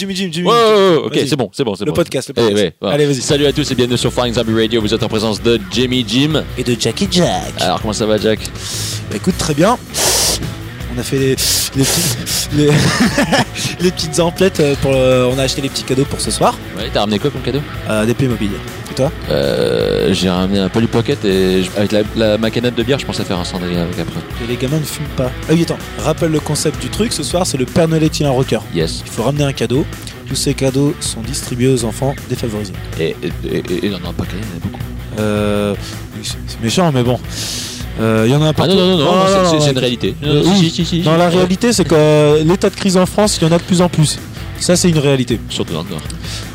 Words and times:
Jimmy 0.00 0.16
Jim, 0.16 0.28
Jimmy 0.32 0.48
ouais, 0.48 0.96
ok, 1.04 1.12
c'est 1.28 1.36
bon, 1.36 1.50
c'est 1.52 1.62
bon, 1.62 1.74
c'est 1.74 1.84
Le 1.84 1.90
bon. 1.90 1.96
podcast, 1.96 2.28
le 2.28 2.34
Eh, 2.38 2.48
podcast. 2.48 2.74
ouais. 2.80 2.90
Allez, 2.90 3.04
vas-y. 3.04 3.20
Salut 3.20 3.44
à 3.44 3.52
tous 3.52 3.70
et 3.70 3.74
bienvenue 3.74 3.98
sur 3.98 4.10
Flying 4.10 4.32
Zombie 4.32 4.54
Radio. 4.54 4.80
Vous 4.80 4.94
êtes 4.94 5.02
en 5.02 5.08
présence 5.08 5.42
de 5.42 5.60
Jimmy 5.70 6.04
Jim. 6.08 6.42
Et 6.56 6.64
de 6.64 6.74
Jackie 6.80 7.06
Jack. 7.10 7.52
Alors, 7.60 7.82
comment 7.82 7.92
ça 7.92 8.06
va, 8.06 8.16
Jack? 8.16 8.38
Bah, 9.10 9.16
écoute, 9.16 9.36
très 9.36 9.52
bien. 9.52 9.76
On 10.94 10.98
a 10.98 11.02
fait 11.02 11.18
les, 11.18 11.28
les, 11.30 11.84
petits- 11.84 12.48
les, 12.56 12.68
les 13.80 13.90
petites 13.92 14.18
emplettes 14.18 14.60
euh, 14.60 14.74
pour. 14.82 14.90
le- 14.92 15.26
on 15.32 15.38
a 15.38 15.42
acheté 15.44 15.60
les 15.60 15.68
petits 15.68 15.84
cadeaux 15.84 16.04
pour 16.04 16.20
ce 16.20 16.30
soir. 16.30 16.58
Ouais, 16.76 16.90
t'as 16.92 17.00
ramené 17.00 17.18
quoi 17.18 17.30
comme 17.30 17.42
cadeau? 17.42 17.60
Euh, 17.88 18.04
des 18.04 18.14
Playmobil. 18.14 18.50
Et 18.90 18.94
toi? 18.94 19.12
Euh, 19.30 20.12
J'ai 20.12 20.28
ramené 20.28 20.58
un 20.58 20.68
Polly 20.68 20.88
Pocket 20.88 21.24
et 21.24 21.62
je- 21.62 21.70
avec 21.76 21.92
la, 21.92 22.00
la, 22.16 22.38
ma 22.38 22.50
canette 22.50 22.74
de 22.74 22.82
bière, 22.82 22.98
je 22.98 23.06
pensais 23.06 23.22
faire 23.22 23.38
un 23.38 23.44
cendrier 23.44 23.78
avec 23.78 23.98
après. 24.00 24.20
Et 24.42 24.48
les 24.48 24.56
gamins 24.56 24.78
ne 24.80 24.84
fument 24.84 25.06
pas. 25.16 25.30
Ah 25.48 25.52
oui, 25.52 25.62
attends. 25.62 25.78
Rappelle 26.00 26.32
le 26.32 26.40
concept 26.40 26.80
du 26.82 26.88
truc. 26.88 27.12
Ce 27.12 27.22
soir, 27.22 27.46
c'est 27.46 27.58
le 27.58 27.66
Père 27.66 27.86
Noël 27.86 28.02
est-il 28.02 28.26
un 28.26 28.30
rocker? 28.30 28.58
Yes. 28.74 29.02
Il 29.06 29.12
faut 29.12 29.22
ramener 29.22 29.44
un 29.44 29.52
cadeau. 29.52 29.86
Tous 30.26 30.34
ces 30.36 30.54
cadeaux 30.54 30.94
sont 31.00 31.22
distribués 31.22 31.68
aux 31.68 31.84
enfants 31.84 32.14
défavorisés. 32.28 32.72
Et, 32.98 33.16
et, 33.22 33.28
et, 33.48 33.86
et 33.86 33.90
non, 33.90 33.98
non, 34.04 34.12
pas 34.12 34.24
qu'il 34.26 34.38
y 34.38 34.40
en 34.40 34.44
a 34.56 34.60
beaucoup. 34.60 34.80
Euh, 35.20 35.74
c'est 36.22 36.60
méchant, 36.62 36.90
mais 36.92 37.02
bon. 37.02 37.18
Euh, 38.00 38.24
Il 38.26 38.32
y 38.32 38.34
en 38.34 38.42
a 38.42 38.46
un 38.46 38.48
Ah 38.50 38.52
partout. 38.54 38.74
non, 38.74 38.96
non, 38.96 38.98
non, 38.98 39.04
non, 39.04 39.12
c'est- 39.26 39.32
c'est 39.32 39.42
non, 39.56 39.60
c'est 39.60 39.68
une 39.70 39.74
non. 39.74 39.80
réalité. 39.80 40.14
Euh, 40.24 40.42
si. 40.84 41.02
la 41.02 41.28
réalité, 41.28 41.72
c'est 41.72 41.84
que 41.84 41.94
euh, 41.94 42.42
l'état 42.44 42.70
de 42.70 42.74
crise 42.74 42.96
en 42.96 43.06
France, 43.06 43.38
il 43.40 43.46
y 43.46 43.50
en 43.50 43.54
a 43.54 43.58
de 43.58 43.62
plus 43.62 43.80
en 43.82 43.88
plus. 43.88 44.18
Ça, 44.58 44.76
c'est 44.76 44.88
une 44.90 44.98
réalité. 44.98 45.40
Surtout 45.48 45.72
dans 45.74 45.82
le 45.82 45.88
Nord. 45.90 46.00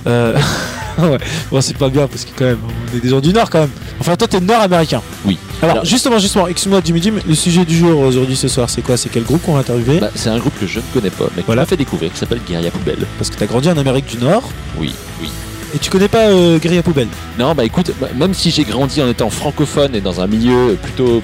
Euh... 0.07 0.37
ouais. 0.99 1.17
Bon, 1.51 1.59
c'est 1.61 1.75
pas 1.77 1.89
bien 1.89 2.07
parce 2.07 2.23
que 2.23 2.29
quand 2.37 2.45
même, 2.45 2.59
on 2.93 2.97
est 2.97 3.01
des 3.01 3.09
gens 3.09 3.19
du 3.19 3.33
Nord 3.33 3.49
quand 3.49 3.59
même. 3.61 3.69
Enfin, 3.99 4.15
toi, 4.15 4.27
t'es 4.27 4.39
nord-américain. 4.39 5.01
Oui. 5.25 5.37
Alors, 5.61 5.73
Alors- 5.77 5.85
justement, 5.85 6.19
justement, 6.19 6.47
excuse-moi, 6.47 6.81
Jimmy 6.85 7.01
Jim, 7.01 7.13
le 7.27 7.33
sujet 7.35 7.65
du 7.65 7.75
jour 7.77 7.99
aujourd'hui 8.01 8.35
ce 8.35 8.47
soir, 8.47 8.69
c'est 8.69 8.81
quoi? 8.83 8.95
C'est 8.97 9.09
quel 9.09 9.23
groupe 9.23 9.41
qu'on 9.43 9.53
va 9.53 9.59
interviewer? 9.59 9.99
Bah, 9.99 10.11
c'est 10.13 10.29
un 10.29 10.37
groupe 10.37 10.53
que 10.59 10.67
je 10.67 10.79
ne 10.79 10.83
connais 10.93 11.09
pas, 11.09 11.25
mais 11.35 11.41
qui 11.41 11.45
Voilà. 11.47 11.63
m'a 11.63 11.65
fait 11.65 11.77
découvrir, 11.77 12.11
qui 12.11 12.19
s'appelle 12.19 12.41
Guerilla 12.47 12.69
Poubelle. 12.71 13.05
Parce 13.17 13.29
que 13.31 13.35
t'as 13.37 13.45
grandi 13.47 13.69
en 13.69 13.77
Amérique 13.77 14.05
du 14.07 14.17
Nord 14.23 14.43
Oui, 14.79 14.93
oui. 15.21 15.29
Et 15.75 15.79
tu 15.79 15.89
connais 15.89 16.07
pas 16.07 16.27
euh, 16.29 16.57
Guerilla 16.57 16.81
Poubelle? 16.83 17.07
Non, 17.37 17.53
bah 17.53 17.65
écoute, 17.65 17.91
bah, 17.99 18.07
même 18.15 18.33
si 18.33 18.49
j'ai 18.51 18.63
grandi 18.63 19.01
en 19.01 19.09
étant 19.09 19.29
francophone 19.29 19.95
et 19.95 20.01
dans 20.01 20.21
un 20.21 20.27
milieu 20.27 20.77
plutôt 20.81 21.21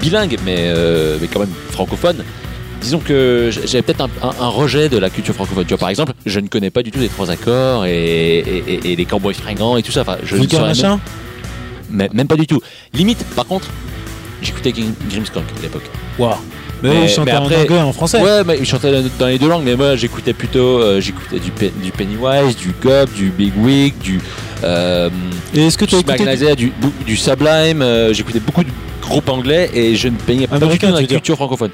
bilingue, 0.00 0.36
mais, 0.44 0.56
euh, 0.58 1.16
mais 1.20 1.28
quand 1.28 1.40
même 1.40 1.52
francophone, 1.70 2.24
disons 2.80 2.98
que 2.98 3.50
j'avais 3.64 3.82
peut-être 3.82 4.02
un, 4.02 4.10
un- 4.22 4.34
un 4.44 4.48
rejet 4.48 4.88
de 4.88 4.98
la 4.98 5.08
culture 5.10 5.34
francophone. 5.34 5.64
Tu 5.64 5.70
vois, 5.70 5.78
par 5.78 5.88
exemple, 5.88 6.12
je 6.26 6.40
ne 6.40 6.48
connais 6.48 6.70
pas 6.70 6.82
du 6.82 6.90
tout 6.90 6.98
les 6.98 7.08
trois 7.08 7.30
accords 7.30 7.86
et, 7.86 8.38
et, 8.38 8.64
et- 8.74 8.92
et 8.92 8.96
les 8.96 9.04
cowboys 9.06 9.34
fringants 9.34 9.76
et 9.76 9.82
tout 9.82 9.92
ça. 9.92 10.02
Enfin, 10.02 10.16
je 10.24 10.36
ne 10.36 10.46
machin? 10.60 11.00
même, 11.90 12.10
même 12.12 12.26
pas 12.26 12.36
du 12.36 12.46
tout. 12.46 12.60
Limite, 12.92 13.24
par 13.36 13.46
contre, 13.46 13.68
j'écoutais 14.42 14.72
Grim- 14.72 14.94
Grimmskunk 15.08 15.44
à 15.58 15.62
l'époque. 15.62 15.88
Waouh. 16.18 16.34
Mais, 16.84 16.90
Mais- 16.90 17.04
ils 17.04 17.08
chantaient 17.08 17.32
mais 17.32 17.38
en 17.38 17.44
anglais 17.44 17.66
et 17.70 17.80
en 17.80 17.92
français. 17.94 18.20
Ouais, 18.20 18.44
mais 18.46 18.58
ils 18.58 18.66
chantaient 18.66 18.92
dans- 19.18 19.26
les 19.26 19.38
deux 19.38 19.48
langues, 19.48 19.64
mais 19.64 19.74
moi 19.74 19.96
j'écoutais 19.96 20.34
plutôt, 20.34 20.80
euh, 20.80 21.00
j'écoutais 21.00 21.38
du, 21.40 21.50
du 21.82 21.90
Pennywise, 21.92 22.56
du 22.56 22.74
Gob, 22.82 23.08
du 23.14 23.30
Big 23.30 23.54
Wig, 23.56 23.94
du 23.98 24.20
euh, 24.62 25.08
Et 25.54 25.66
est-ce 25.66 25.78
que 25.78 25.86
tu 25.86 25.94
as 25.94 26.02
du 26.02 26.12
écouté 26.12 26.56
du, 26.56 26.72
du 27.06 27.16
Sublime. 27.16 27.80
euh, 27.80 28.12
j'écoutais 28.12 28.40
beaucoup 28.40 28.62
de 28.64 28.68
groupes 29.00 29.30
anglais 29.30 29.70
et 29.72 29.96
je 29.96 30.08
ne 30.08 30.16
peignais 30.16 30.46
pas 30.46 30.58
du 30.58 30.78
tout 30.78 30.86
dans 30.86 30.94
la 30.94 31.04
culture 31.04 31.36
francophone. 31.36 31.70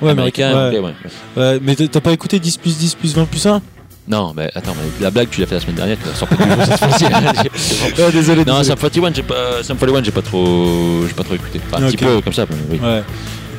Ouais, 0.00 0.10
américain, 0.10 0.52
ouais. 0.52 0.66
anglais, 0.66 0.78
ouais. 0.78 0.92
Ouais, 1.36 1.58
mais 1.60 1.74
t'as 1.74 2.00
pas 2.00 2.12
écouté 2.12 2.38
10 2.38 2.56
plus 2.58 2.78
10 2.78 2.94
plus 2.94 3.14
20 3.14 3.24
plus 3.24 3.44
1 3.46 3.60
Non, 4.06 4.32
mais 4.36 4.50
attends, 4.54 4.74
mais 4.76 4.88
la 5.04 5.10
blague 5.10 5.30
tu 5.30 5.40
l'as 5.40 5.46
fait 5.48 5.54
la 5.56 5.60
semaine 5.60 5.76
dernière, 5.76 5.96
tu 6.00 6.08
la 6.08 6.14
sors 6.14 6.28
pas 6.28 6.36
du 6.36 6.42
tout 6.42 7.96
cette 7.96 8.12
désolé, 8.12 8.44
Non. 8.44 8.62
Sum 8.62 8.76
41, 8.76 9.14
j'ai 9.14 9.22
pas, 9.22 9.62
Sum 9.62 9.76
41, 9.78 10.04
j'ai 10.04 10.10
pas 10.12 10.22
trop, 10.22 11.04
j'ai 11.08 11.14
pas 11.14 11.24
trop 11.24 11.34
écouté. 11.34 11.60
Enfin, 11.72 11.82
un 11.82 11.88
petit 11.88 11.96
peu 11.96 12.20
comme 12.20 12.32
ça, 12.32 12.44
mais 12.48 12.56
oui. 12.70 12.80
Ouais. 12.80 13.02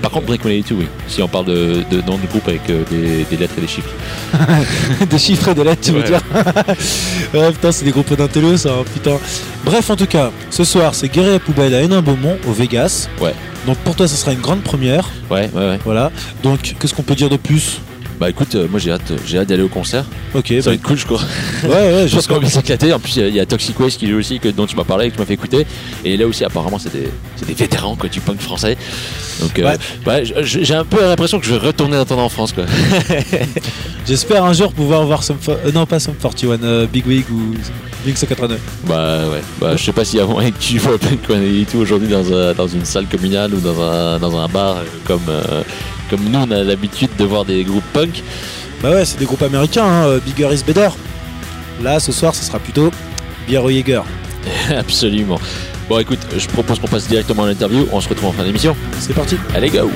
Par 0.01 0.11
contre, 0.11 0.27
Blink 0.27 0.41
182, 0.43 0.75
oui. 0.75 0.87
Si 1.07 1.21
on 1.21 1.27
parle 1.27 1.45
de, 1.45 1.83
de 1.89 2.01
nom 2.01 2.17
de 2.17 2.27
groupe 2.27 2.47
avec 2.47 2.69
euh, 2.69 2.83
des, 2.91 3.23
des 3.29 3.37
lettres 3.37 3.55
et 3.57 3.61
des 3.61 3.67
chiffres. 3.67 3.89
des 5.09 5.17
chiffres 5.17 5.49
et 5.49 5.55
des 5.55 5.63
lettres, 5.63 5.81
tu 5.81 5.91
veux 5.91 5.99
Ouais. 6.01 6.05
dire 6.05 6.21
Ouais, 7.33 7.51
putain, 7.51 7.71
c'est 7.71 7.85
des 7.85 7.91
groupes 7.91 8.13
d'intello, 8.13 8.55
ça, 8.57 8.69
hein, 8.69 8.83
putain. 8.93 9.17
Bref, 9.63 9.89
en 9.89 9.95
tout 9.95 10.05
cas, 10.05 10.31
ce 10.51 10.63
soir, 10.63 10.93
c'est 10.93 11.09
Guerre 11.09 11.35
à 11.35 11.39
Poubelle 11.39 11.73
à 11.73 11.81
Hénin-Beaumont, 11.81 12.37
au 12.47 12.51
Vegas. 12.51 13.07
Ouais. 13.19 13.33
Donc 13.65 13.77
pour 13.79 13.95
toi, 13.95 14.07
ça 14.07 14.15
sera 14.15 14.31
une 14.33 14.41
grande 14.41 14.61
première. 14.61 15.09
Ouais, 15.31 15.49
ouais, 15.53 15.67
ouais. 15.69 15.79
Voilà. 15.83 16.11
Donc, 16.43 16.75
qu'est-ce 16.79 16.93
qu'on 16.93 17.01
peut 17.03 17.15
dire 17.15 17.29
de 17.29 17.37
plus? 17.37 17.79
Bah 18.19 18.29
écoute, 18.29 18.55
euh, 18.55 18.67
moi 18.69 18.79
j'ai 18.79 18.91
hâte, 18.91 19.11
j'ai 19.27 19.37
hâte 19.39 19.49
d'aller 19.49 19.63
au 19.63 19.67
concert. 19.67 20.05
Ok, 20.33 20.47
Ça 20.47 20.55
bah, 20.55 20.61
va 20.67 20.73
être 20.73 20.81
cool, 20.83 20.97
je 20.97 21.05
crois. 21.05 21.19
ouais, 21.63 21.69
ouais, 21.69 22.07
Je 22.07 22.15
pense 22.15 22.27
qu'on 22.27 22.39
va 22.39 22.49
s'éclater. 22.49 22.93
En 22.93 22.99
plus, 22.99 23.17
il 23.17 23.21
y 23.21 23.25
a- 23.25 23.27
il 23.27 23.35
y, 23.35 23.39
a 23.41 23.45
Toxic 23.45 23.77
Waste 23.79 23.99
qui 23.99 24.07
joue 24.09 24.17
aussi, 24.17 24.39
que, 24.39 24.47
dont 24.49 24.65
tu 24.65 24.75
m'as 24.75 24.85
parlé, 24.85 25.09
que 25.09 25.15
tu 25.15 25.19
m'as 25.19 25.25
fait 25.25 25.33
écouter. 25.33 25.65
Et 26.05 26.15
là 26.15 26.25
aussi, 26.25 26.45
apparemment, 26.45 26.79
c'est 26.79 26.93
des, 26.93 27.09
c'est 27.35 27.45
des 27.47 27.53
vétérans 27.53 27.95
quoi, 27.95 28.07
du 28.07 28.21
punk 28.21 28.39
français. 28.39 28.77
Donc, 29.41 29.59
euh, 29.59 29.75
Ouais. 30.07 30.23
je- 30.25 30.59
j'ai 30.63 30.73
un 30.75 30.85
peu 30.85 31.01
l'impression 31.01 31.39
que 31.39 31.45
je 31.45 31.51
vais 31.55 31.67
retourner 31.67 31.97
dans 31.97 32.05
ton 32.05 32.19
enfance. 32.19 32.53
Quoi. 32.53 32.63
J'espère 34.07 34.45
un 34.45 34.53
jour 34.53 34.71
pouvoir 34.71 35.03
voir 35.05 35.21
Fo- 35.23 35.33
euh, 35.65 35.71
non, 35.73 35.85
pas 35.85 35.99
Sum 35.99 36.13
41, 36.15 36.63
euh, 36.63 36.85
Big 36.87 37.05
Wig 37.07 37.25
ou 37.31 37.53
Blink 38.03 38.17
182. 38.17 38.59
bah 38.87 39.27
ouais, 39.29 39.41
bah, 39.59 39.75
je 39.75 39.83
sais 39.83 39.91
pas 39.91 40.05
s'il 40.05 40.19
y 40.19 40.21
a 40.21 40.25
moyen 40.25 40.51
que 40.51 40.59
tu 40.59 40.77
vois 40.77 40.97
Blink 40.97 41.21
182 41.27 41.77
aujourd'hui 41.79 42.07
dans, 42.07 42.31
un- 42.31 42.53
dans 42.53 42.67
une 42.67 42.85
salle 42.85 43.07
communale 43.07 43.53
ou 43.55 43.59
dans 43.59 43.81
un, 43.81 44.19
dans 44.19 44.37
un 44.37 44.47
bar 44.47 44.77
euh, 44.77 44.83
comme, 45.05 45.21
euh, 45.27 45.63
comme 46.09 46.23
nous, 46.23 46.39
on 46.39 46.51
a 46.51 46.63
l'habitude 46.63 47.09
de 47.17 47.23
voir 47.25 47.45
des 47.45 47.63
groupes 47.63 47.83
punk. 47.93 48.23
Bah 48.81 48.91
ouais, 48.91 49.05
c'est 49.05 49.17
des 49.17 49.25
groupes 49.25 49.41
américains, 49.41 49.85
hein, 49.85 50.05
euh, 50.07 50.19
Bigger 50.19 50.53
is 50.53 50.63
Better. 50.63 50.89
Là, 51.81 51.99
ce 51.99 52.11
soir, 52.11 52.35
ce 52.35 52.43
sera 52.43 52.59
plutôt 52.59 52.91
Bière 53.47 53.63
au 53.63 53.69
Jäger. 53.69 54.01
Absolument. 54.77 55.39
Bon, 55.89 55.99
écoute, 55.99 56.19
je 56.35 56.47
propose 56.47 56.79
qu'on 56.79 56.87
passe 56.87 57.07
directement 57.07 57.43
à 57.43 57.47
l'interview. 57.47 57.87
On 57.91 58.01
se 58.01 58.09
retrouve 58.09 58.29
en 58.29 58.33
fin 58.33 58.43
d'émission. 58.43 58.75
C'est 58.99 59.13
parti. 59.13 59.37
Allez, 59.53 59.69
go! 59.69 59.91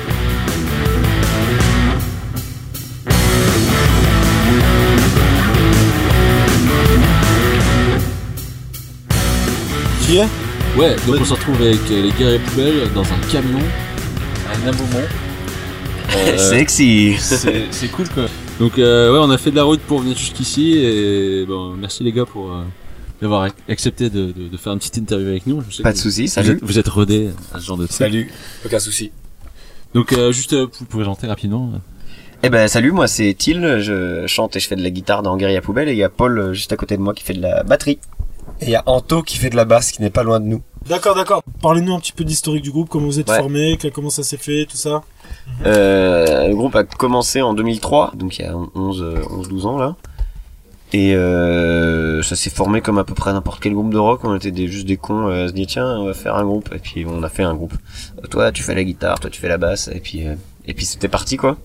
Tu 10.06 10.12
y 10.12 10.18
es? 10.18 10.28
Ouais, 10.76 10.94
donc 11.06 11.16
on 11.20 11.24
se 11.24 11.34
retrouve 11.34 11.60
avec 11.60 11.80
euh, 11.90 12.02
les 12.02 12.12
guerriers 12.12 12.38
poubelles 12.38 12.88
dans 12.94 13.02
un 13.02 13.32
camion 13.32 13.58
à 14.52 14.58
Naboumont. 14.64 15.08
Euh, 16.16 16.36
Sexy 16.38 17.16
c'est 17.18 17.88
cool 17.92 18.08
quoi. 18.08 18.24
Donc 18.58 18.78
euh, 18.78 19.12
ouais, 19.12 19.18
on 19.20 19.30
a 19.30 19.38
fait 19.38 19.50
de 19.50 19.56
la 19.56 19.62
route 19.64 19.80
pour 19.80 20.00
venir 20.00 20.16
jusqu'ici 20.16 20.76
et 20.78 21.44
bon, 21.46 21.74
merci 21.76 22.02
les 22.04 22.12
gars 22.12 22.24
pour 22.26 22.52
euh, 22.52 22.62
d'avoir 23.22 23.46
ac- 23.46 23.52
accepté 23.68 24.10
de, 24.10 24.32
de, 24.32 24.48
de 24.48 24.56
faire 24.56 24.72
une 24.72 24.78
petite 24.78 24.96
interview 24.98 25.28
avec 25.28 25.46
nous. 25.46 25.62
Je 25.68 25.76
sais 25.76 25.82
Pas 25.82 25.92
de 25.92 25.98
soucis, 25.98 26.22
Vous 26.26 26.28
salut. 26.32 26.50
êtes, 26.52 26.62
vous 26.62 26.78
êtes 26.78 26.88
rodés 26.88 27.30
à 27.54 27.60
ce 27.60 27.66
genre 27.66 27.76
de 27.76 27.86
truc. 27.86 27.96
Salut, 27.96 28.30
aucun 28.66 28.78
souci. 28.80 29.12
Donc 29.94 30.12
euh, 30.12 30.32
juste 30.32 30.52
euh, 30.52 30.66
vous 30.78 30.84
pouvez 30.86 31.04
présenter 31.04 31.26
rapidement. 31.26 31.72
Eh 32.42 32.48
ben 32.48 32.68
salut, 32.68 32.92
moi 32.92 33.06
c'est 33.06 33.32
Till, 33.34 33.78
je 33.80 34.26
chante 34.26 34.56
et 34.56 34.60
je 34.60 34.66
fais 34.68 34.76
de 34.76 34.82
la 34.82 34.90
guitare 34.90 35.22
dans 35.22 35.36
Guerilla 35.36 35.60
Poubelle 35.60 35.88
et 35.88 35.92
il 35.92 35.98
y 35.98 36.04
a 36.04 36.08
Paul 36.08 36.38
euh, 36.38 36.52
juste 36.54 36.72
à 36.72 36.76
côté 36.76 36.96
de 36.96 37.02
moi 37.02 37.14
qui 37.14 37.22
fait 37.22 37.34
de 37.34 37.42
la 37.42 37.62
batterie. 37.62 37.98
Et 38.60 38.64
il 38.66 38.70
y 38.70 38.74
a 38.76 38.82
Anto 38.86 39.22
qui 39.22 39.38
fait 39.38 39.50
de 39.50 39.56
la 39.56 39.64
basse 39.64 39.90
qui 39.92 40.02
n'est 40.02 40.10
pas 40.10 40.22
loin 40.22 40.40
de 40.40 40.46
nous. 40.46 40.62
D'accord, 40.88 41.14
d'accord. 41.14 41.42
Parlez-nous 41.62 41.94
un 41.94 42.00
petit 42.00 42.12
peu 42.12 42.24
d'historique 42.24 42.62
du 42.62 42.70
groupe, 42.70 42.88
comment 42.88 43.06
vous 43.06 43.20
êtes 43.20 43.28
Ouais. 43.28 43.36
formé, 43.38 43.78
comment 43.94 44.10
ça 44.10 44.22
s'est 44.22 44.36
fait, 44.38 44.66
tout 44.68 44.76
ça. 44.76 45.02
Euh, 45.66 46.48
le 46.48 46.54
groupe 46.54 46.74
a 46.74 46.84
commencé 46.84 47.42
en 47.42 47.54
2003, 47.54 48.12
donc 48.16 48.38
il 48.38 48.42
y 48.42 48.48
a 48.48 48.54
11, 48.74 49.02
euh, 49.02 49.22
11 49.30 49.48
12 49.48 49.66
ans 49.66 49.78
là. 49.78 49.96
Et 50.92 51.14
euh, 51.14 52.20
ça 52.22 52.34
s'est 52.34 52.50
formé 52.50 52.80
comme 52.80 52.98
à 52.98 53.04
peu 53.04 53.14
près 53.14 53.32
n'importe 53.32 53.60
quel 53.62 53.74
groupe 53.74 53.92
de 53.92 53.98
rock. 53.98 54.22
On 54.24 54.34
était 54.34 54.50
des, 54.50 54.66
juste 54.66 54.86
des 54.88 54.96
cons 54.96 55.28
euh, 55.28 55.44
à 55.44 55.48
se 55.48 55.52
dire 55.52 55.66
tiens 55.68 55.86
on 56.00 56.06
va 56.06 56.14
faire 56.14 56.34
un 56.34 56.44
groupe. 56.44 56.68
Et 56.74 56.78
puis 56.80 57.06
on 57.06 57.22
a 57.22 57.28
fait 57.28 57.44
un 57.44 57.54
groupe. 57.54 57.74
Euh, 58.18 58.26
Toi 58.26 58.50
tu 58.50 58.64
fais 58.64 58.74
la 58.74 58.82
guitare, 58.82 59.20
toi 59.20 59.30
tu 59.30 59.40
fais 59.40 59.48
la 59.48 59.58
basse. 59.58 59.88
Et 59.94 60.00
puis 60.00 60.26
euh, 60.26 60.34
et 60.66 60.74
puis 60.74 60.84
c'était 60.84 61.06
parti 61.08 61.36
quoi. 61.36 61.58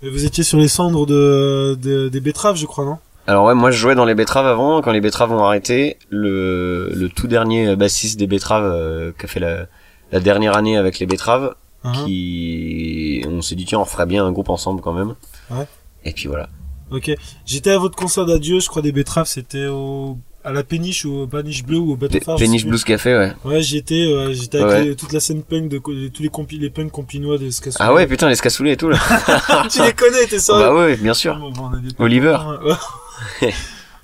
Vous 0.00 0.24
étiez 0.24 0.44
sur 0.44 0.58
les 0.58 0.68
cendres 0.68 1.06
de, 1.06 1.76
de- 1.82 2.08
des 2.08 2.20
betteraves, 2.20 2.54
je 2.56 2.66
crois, 2.66 2.84
non? 2.84 2.98
Alors 3.28 3.44
ouais, 3.44 3.54
moi 3.54 3.70
je 3.70 3.76
jouais 3.78 3.94
dans 3.94 4.04
les 4.06 4.14
betteraves 4.14 4.46
avant. 4.46 4.80
Quand 4.82 4.90
les 4.90 5.00
betteraves 5.02 5.30
ont 5.32 5.44
arrêté, 5.44 5.98
le, 6.08 6.90
le 6.94 7.08
tout 7.10 7.26
dernier 7.28 7.76
bassiste 7.76 8.18
des 8.18 8.26
betteraves 8.26 8.64
euh, 8.64 9.12
qui 9.18 9.26
a 9.26 9.28
fait 9.28 9.38
la, 9.40 9.66
la 10.12 10.20
dernière 10.20 10.56
année 10.56 10.76
avec 10.76 10.98
les 10.98 11.06
betteraves, 11.06 11.54
Hein 11.84 11.92
qui 12.06 13.22
on 13.28 13.40
s'est 13.40 13.54
dit 13.54 13.64
tiens 13.64 13.78
on 13.78 13.84
ferait 13.84 14.06
bien 14.06 14.24
un 14.26 14.32
groupe 14.32 14.48
ensemble 14.48 14.80
quand 14.80 14.92
même. 14.94 15.14
Ouais. 15.50 15.66
Et 16.04 16.12
puis 16.12 16.26
voilà. 16.26 16.48
Ok. 16.90 17.10
J'étais 17.46 17.70
à 17.70 17.78
votre 17.78 17.96
concert 17.96 18.24
d'adieu, 18.26 18.58
je 18.60 18.66
crois, 18.68 18.80
des 18.82 18.92
betteraves, 18.92 19.26
c'était 19.28 19.66
au... 19.66 20.16
à 20.42 20.52
la 20.52 20.64
péniche 20.64 21.04
ou 21.04 21.12
au 21.20 21.26
Paniche 21.26 21.64
Bleu 21.64 21.76
ou 21.78 21.92
au 21.92 21.96
Bateau 21.96 22.18
Phare. 22.20 22.36
Péniche. 22.36 22.64
Blues 22.64 22.82
Café 22.82 23.14
ouais. 23.16 23.32
Ouais, 23.44 23.60
j'y 23.62 23.76
étais, 23.76 24.06
euh, 24.06 24.32
j'étais 24.32 24.58
avec 24.58 24.70
Ouais. 24.70 24.84
les- 24.86 24.96
toute 24.96 25.12
la 25.12 25.20
scène 25.20 25.42
punk 25.42 25.68
de, 25.68 25.76
de 25.76 26.08
tous 26.08 26.22
les, 26.22 26.30
compi 26.30 26.58
les 26.58 26.70
punks 26.70 26.90
campinois 26.90 27.36
de 27.38 27.50
ce 27.50 27.60
Ah 27.78 27.92
ouais 27.92 28.06
putain 28.06 28.28
les 28.30 28.36
cassoulet 28.36 28.72
et 28.72 28.76
tout 28.78 28.88
là. 28.88 28.96
tu 29.70 29.82
les 29.82 29.92
connais, 29.92 30.26
t'es 30.26 30.38
ça 30.38 30.54
bah 30.58 30.74
ouais 30.74 30.96
bien 30.96 31.12
sûr. 31.14 31.36
Bon, 31.38 31.70
des- 31.76 31.90
Oliver. 31.98 32.38
Ouais. 32.64 32.72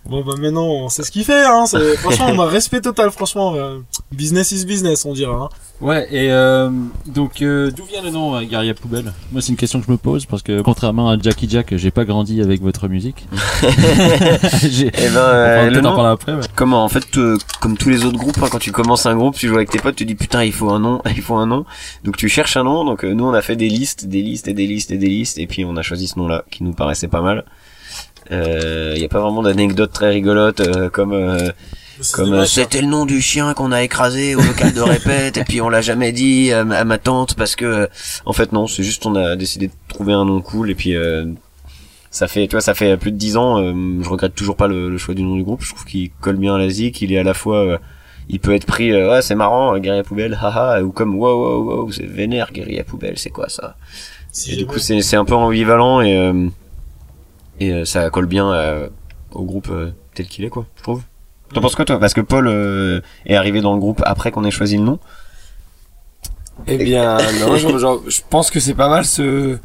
Bon 0.07 0.23
bah 0.23 0.35
maintenant 0.39 0.67
on 0.67 0.91
sait 0.91 1.03
ce 1.03 1.11
qu'il 1.11 1.25
fait 1.25 1.47
hein. 1.47 1.65
c'est- 1.65 1.97
Franchement 2.03 2.27
on 2.35 2.39
a 2.41 2.45
respect 2.47 2.83
total 2.83 3.11
franchement. 3.11 3.55
euh, 3.57 3.79
business 4.13 4.53
is 4.53 4.67
business 4.67 5.07
on 5.07 5.15
dirait. 5.15 5.33
Hein. 5.33 5.49
Ouais, 5.81 6.07
et 6.13 6.31
euh, 6.31 6.69
donc 7.07 7.41
euh, 7.41 7.71
d'où 7.71 7.85
vient 7.85 8.03
le 8.03 8.11
nom 8.11 8.37
euh, 8.37 8.43
Guerrier 8.43 8.75
Poubelle? 8.75 9.15
Moi, 9.33 9.41
c'est 9.41 9.49
une 9.49 9.57
question 9.57 9.81
que 9.81 9.87
je 9.87 9.91
me 9.93 9.97
pose 9.97 10.27
parce 10.27 10.43
que 10.43 10.61
contrairement 10.61 11.09
à 11.09 11.19
Jackie 11.19 11.49
Jack, 11.49 11.75
j'ai 11.77 11.91
pas 11.91 12.05
grandi 12.05 12.43
avec 12.43 12.61
votre 12.61 12.87
musique. 12.89 13.27
j'ai... 14.63 14.89
Eh 14.89 15.09
ben, 15.09 15.15
On 15.15 15.19
euh, 15.19 15.71
le 15.71 15.81
nom, 15.81 15.95
parler 15.95 16.11
après. 16.13 16.35
Ouais. 16.35 16.41
comment 16.55 16.85
en 16.85 16.89
fait, 16.89 17.17
euh, 17.17 17.39
comme 17.61 17.77
tous 17.79 17.89
les 17.89 18.05
autres 18.05 18.19
groupes, 18.19 18.39
hein, 18.43 18.49
quand 18.51 18.59
tu 18.59 18.73
commences 18.73 19.07
un 19.07 19.17
groupe, 19.17 19.37
tu 19.37 19.49
joues 19.49 19.57
avec 19.57 19.71
tes 19.71 19.79
potes, 19.79 19.97
tu 19.97 20.05
dis 20.05 20.15
putain, 20.15 20.45
il 20.45 20.53
faut 20.53 20.71
un 20.71 20.79
nom, 20.81 21.01
il 21.17 21.23
faut 21.23 21.37
un 21.37 21.47
nom. 21.47 21.65
Donc 22.05 22.17
tu 22.17 22.29
cherches 22.29 22.57
un 22.57 22.65
nom. 22.65 22.85
Donc 22.85 23.05
euh, 23.05 23.15
nous, 23.15 23.25
on 23.25 23.33
a 23.35 23.43
fait 23.43 23.57
des 23.57 23.69
listes, 23.69 24.07
des 24.07 24.23
listes 24.23 24.49
et 24.49 24.55
des 24.55 24.67
listes 24.67 24.91
et 24.91 24.99
des 24.99 25.09
listes, 25.09 25.39
et 25.39 25.47
puis 25.47 25.65
on 25.65 25.77
a 25.77 25.83
choisi 25.83 26.09
ce 26.09 26.19
nom-là 26.19 26.45
qui 26.51 26.63
nous 26.63 26.73
paraissait 26.73 27.09
pas 27.09 27.23
mal. 27.23 27.45
Il 28.31 28.99
y 28.99 29.05
a 29.05 29.09
pas 29.09 29.21
vraiment 29.21 29.43
d'anecdote 29.43 29.93
très 29.93 30.11
rigolote 30.11 30.61
euh, 30.61 30.89
comme 30.91 31.13
euh, 31.13 31.51
Comme 32.13 32.33
euh, 32.33 32.45
c'était 32.47 32.81
le 32.81 32.89
nom 32.89 33.07
du 33.07 33.21
chien 33.21 33.55
qu'on 33.55 33.71
a 33.73 33.83
écrasé 33.83 34.35
au 34.35 34.41
local 34.41 34.73
de 34.73 34.81
répète 34.81 35.37
et 35.37 35.45
puis 35.45 35.61
on 35.61 35.69
l'a 35.69 35.81
jamais 35.83 36.11
dit 36.13 36.53
à, 36.53 36.65
ma- 36.65 36.79
à 36.79 36.85
ma 36.85 36.99
tante 36.99 37.35
parce 37.35 37.55
que 37.55 37.65
euh, 37.65 37.87
en 38.27 38.33
fait 38.33 38.53
non 38.53 38.67
c'est 38.67 38.83
juste 38.83 39.07
on 39.07 39.15
a 39.15 39.37
décidé 39.37 39.69
de 39.69 39.73
trouver 39.89 40.13
un 40.13 40.25
nom 40.25 40.41
cool 40.41 40.71
et 40.71 40.75
puis 40.75 40.97
euh, 40.97 41.27
ça 42.11 42.27
fait 42.27 42.47
tu 42.49 42.53
vois 42.53 42.61
ça 42.63 42.75
fait 42.75 42.97
plus 42.97 43.13
de 43.13 43.17
dix 43.17 43.37
ans 43.37 43.59
euh, 43.63 43.73
je 44.03 44.09
regrette 44.09 44.35
toujours 44.35 44.57
pas 44.57 44.67
le, 44.69 44.89
le 44.91 44.99
choix 44.99 45.15
du 45.15 45.23
nom 45.23 45.37
du 45.37 45.45
groupe. 45.45 45.63
Je 45.63 45.71
trouve 45.73 45.85
qu'il 45.85 46.11
colle 46.21 46.37
bien 46.37 46.55
à 46.55 46.59
la 46.59 46.69
zik 46.69 47.01
il 47.03 47.13
est 47.13 47.19
à 47.19 47.23
la 47.25 47.35
fois 47.35 47.59
euh, 47.59 47.79
il 48.29 48.41
peut 48.41 48.55
être 48.55 48.67
pris 48.67 48.91
euh, 48.91 49.11
ouais 49.13 49.23
c'est 49.23 49.35
marrant 49.37 49.75
euh, 49.75 49.79
guerrier 49.79 50.03
poubelle 50.03 50.37
haha 50.41 50.83
ou 50.83 50.91
comme 50.91 51.15
wow 51.17 51.29
wow 51.63 51.63
wow 51.85 51.93
c'est 51.93 52.07
vénère 52.07 52.51
guerrier 52.53 52.83
poubelle 52.83 53.19
c'est 53.19 53.31
quoi 53.31 53.49
ça? 53.49 53.77
Et 54.49 54.57
du 54.57 54.67
coup 54.67 54.79
c'est 54.81 55.01
c'est 55.03 55.17
un 55.17 55.25
peu 55.25 55.35
ambivalent 55.35 56.01
et 56.01 56.17
euh, 56.17 56.49
et 57.61 57.73
euh, 57.73 57.85
ça 57.85 58.09
colle 58.11 58.27
bien 58.27 58.51
euh, 58.53 58.89
au 59.33 59.45
groupe 59.45 59.69
euh, 59.71 59.91
tel 60.15 60.27
qu'il 60.27 60.45
est 60.45 60.49
quoi 60.51 60.67
je 60.77 60.83
trouve 60.83 61.03
T'en 61.53 61.61
penses 61.61 61.77
quoi 61.77 61.85
toi? 61.85 62.01
Parce 62.01 62.15
que 62.15 62.21
Paul 62.21 62.49
euh, 62.49 63.01
est 63.27 63.37
arrivé 63.37 63.61
dans 63.61 63.75
le 63.75 63.79
groupe 63.79 64.03
après 64.07 64.31
qu'on 64.33 64.45
ait 64.45 64.51
choisi 64.51 64.77
le 64.77 64.83
nom. 64.83 64.99
Eh 66.67 66.79
bien, 66.79 67.17
non, 67.41 67.57
je, 67.57 67.69
je- 67.79 68.11
je 68.11 68.21
pense 68.29 68.51
que 68.51 68.61
c'est 68.61 68.75
pas 68.75 68.89
mal 68.89 69.05
ce, 69.05 69.59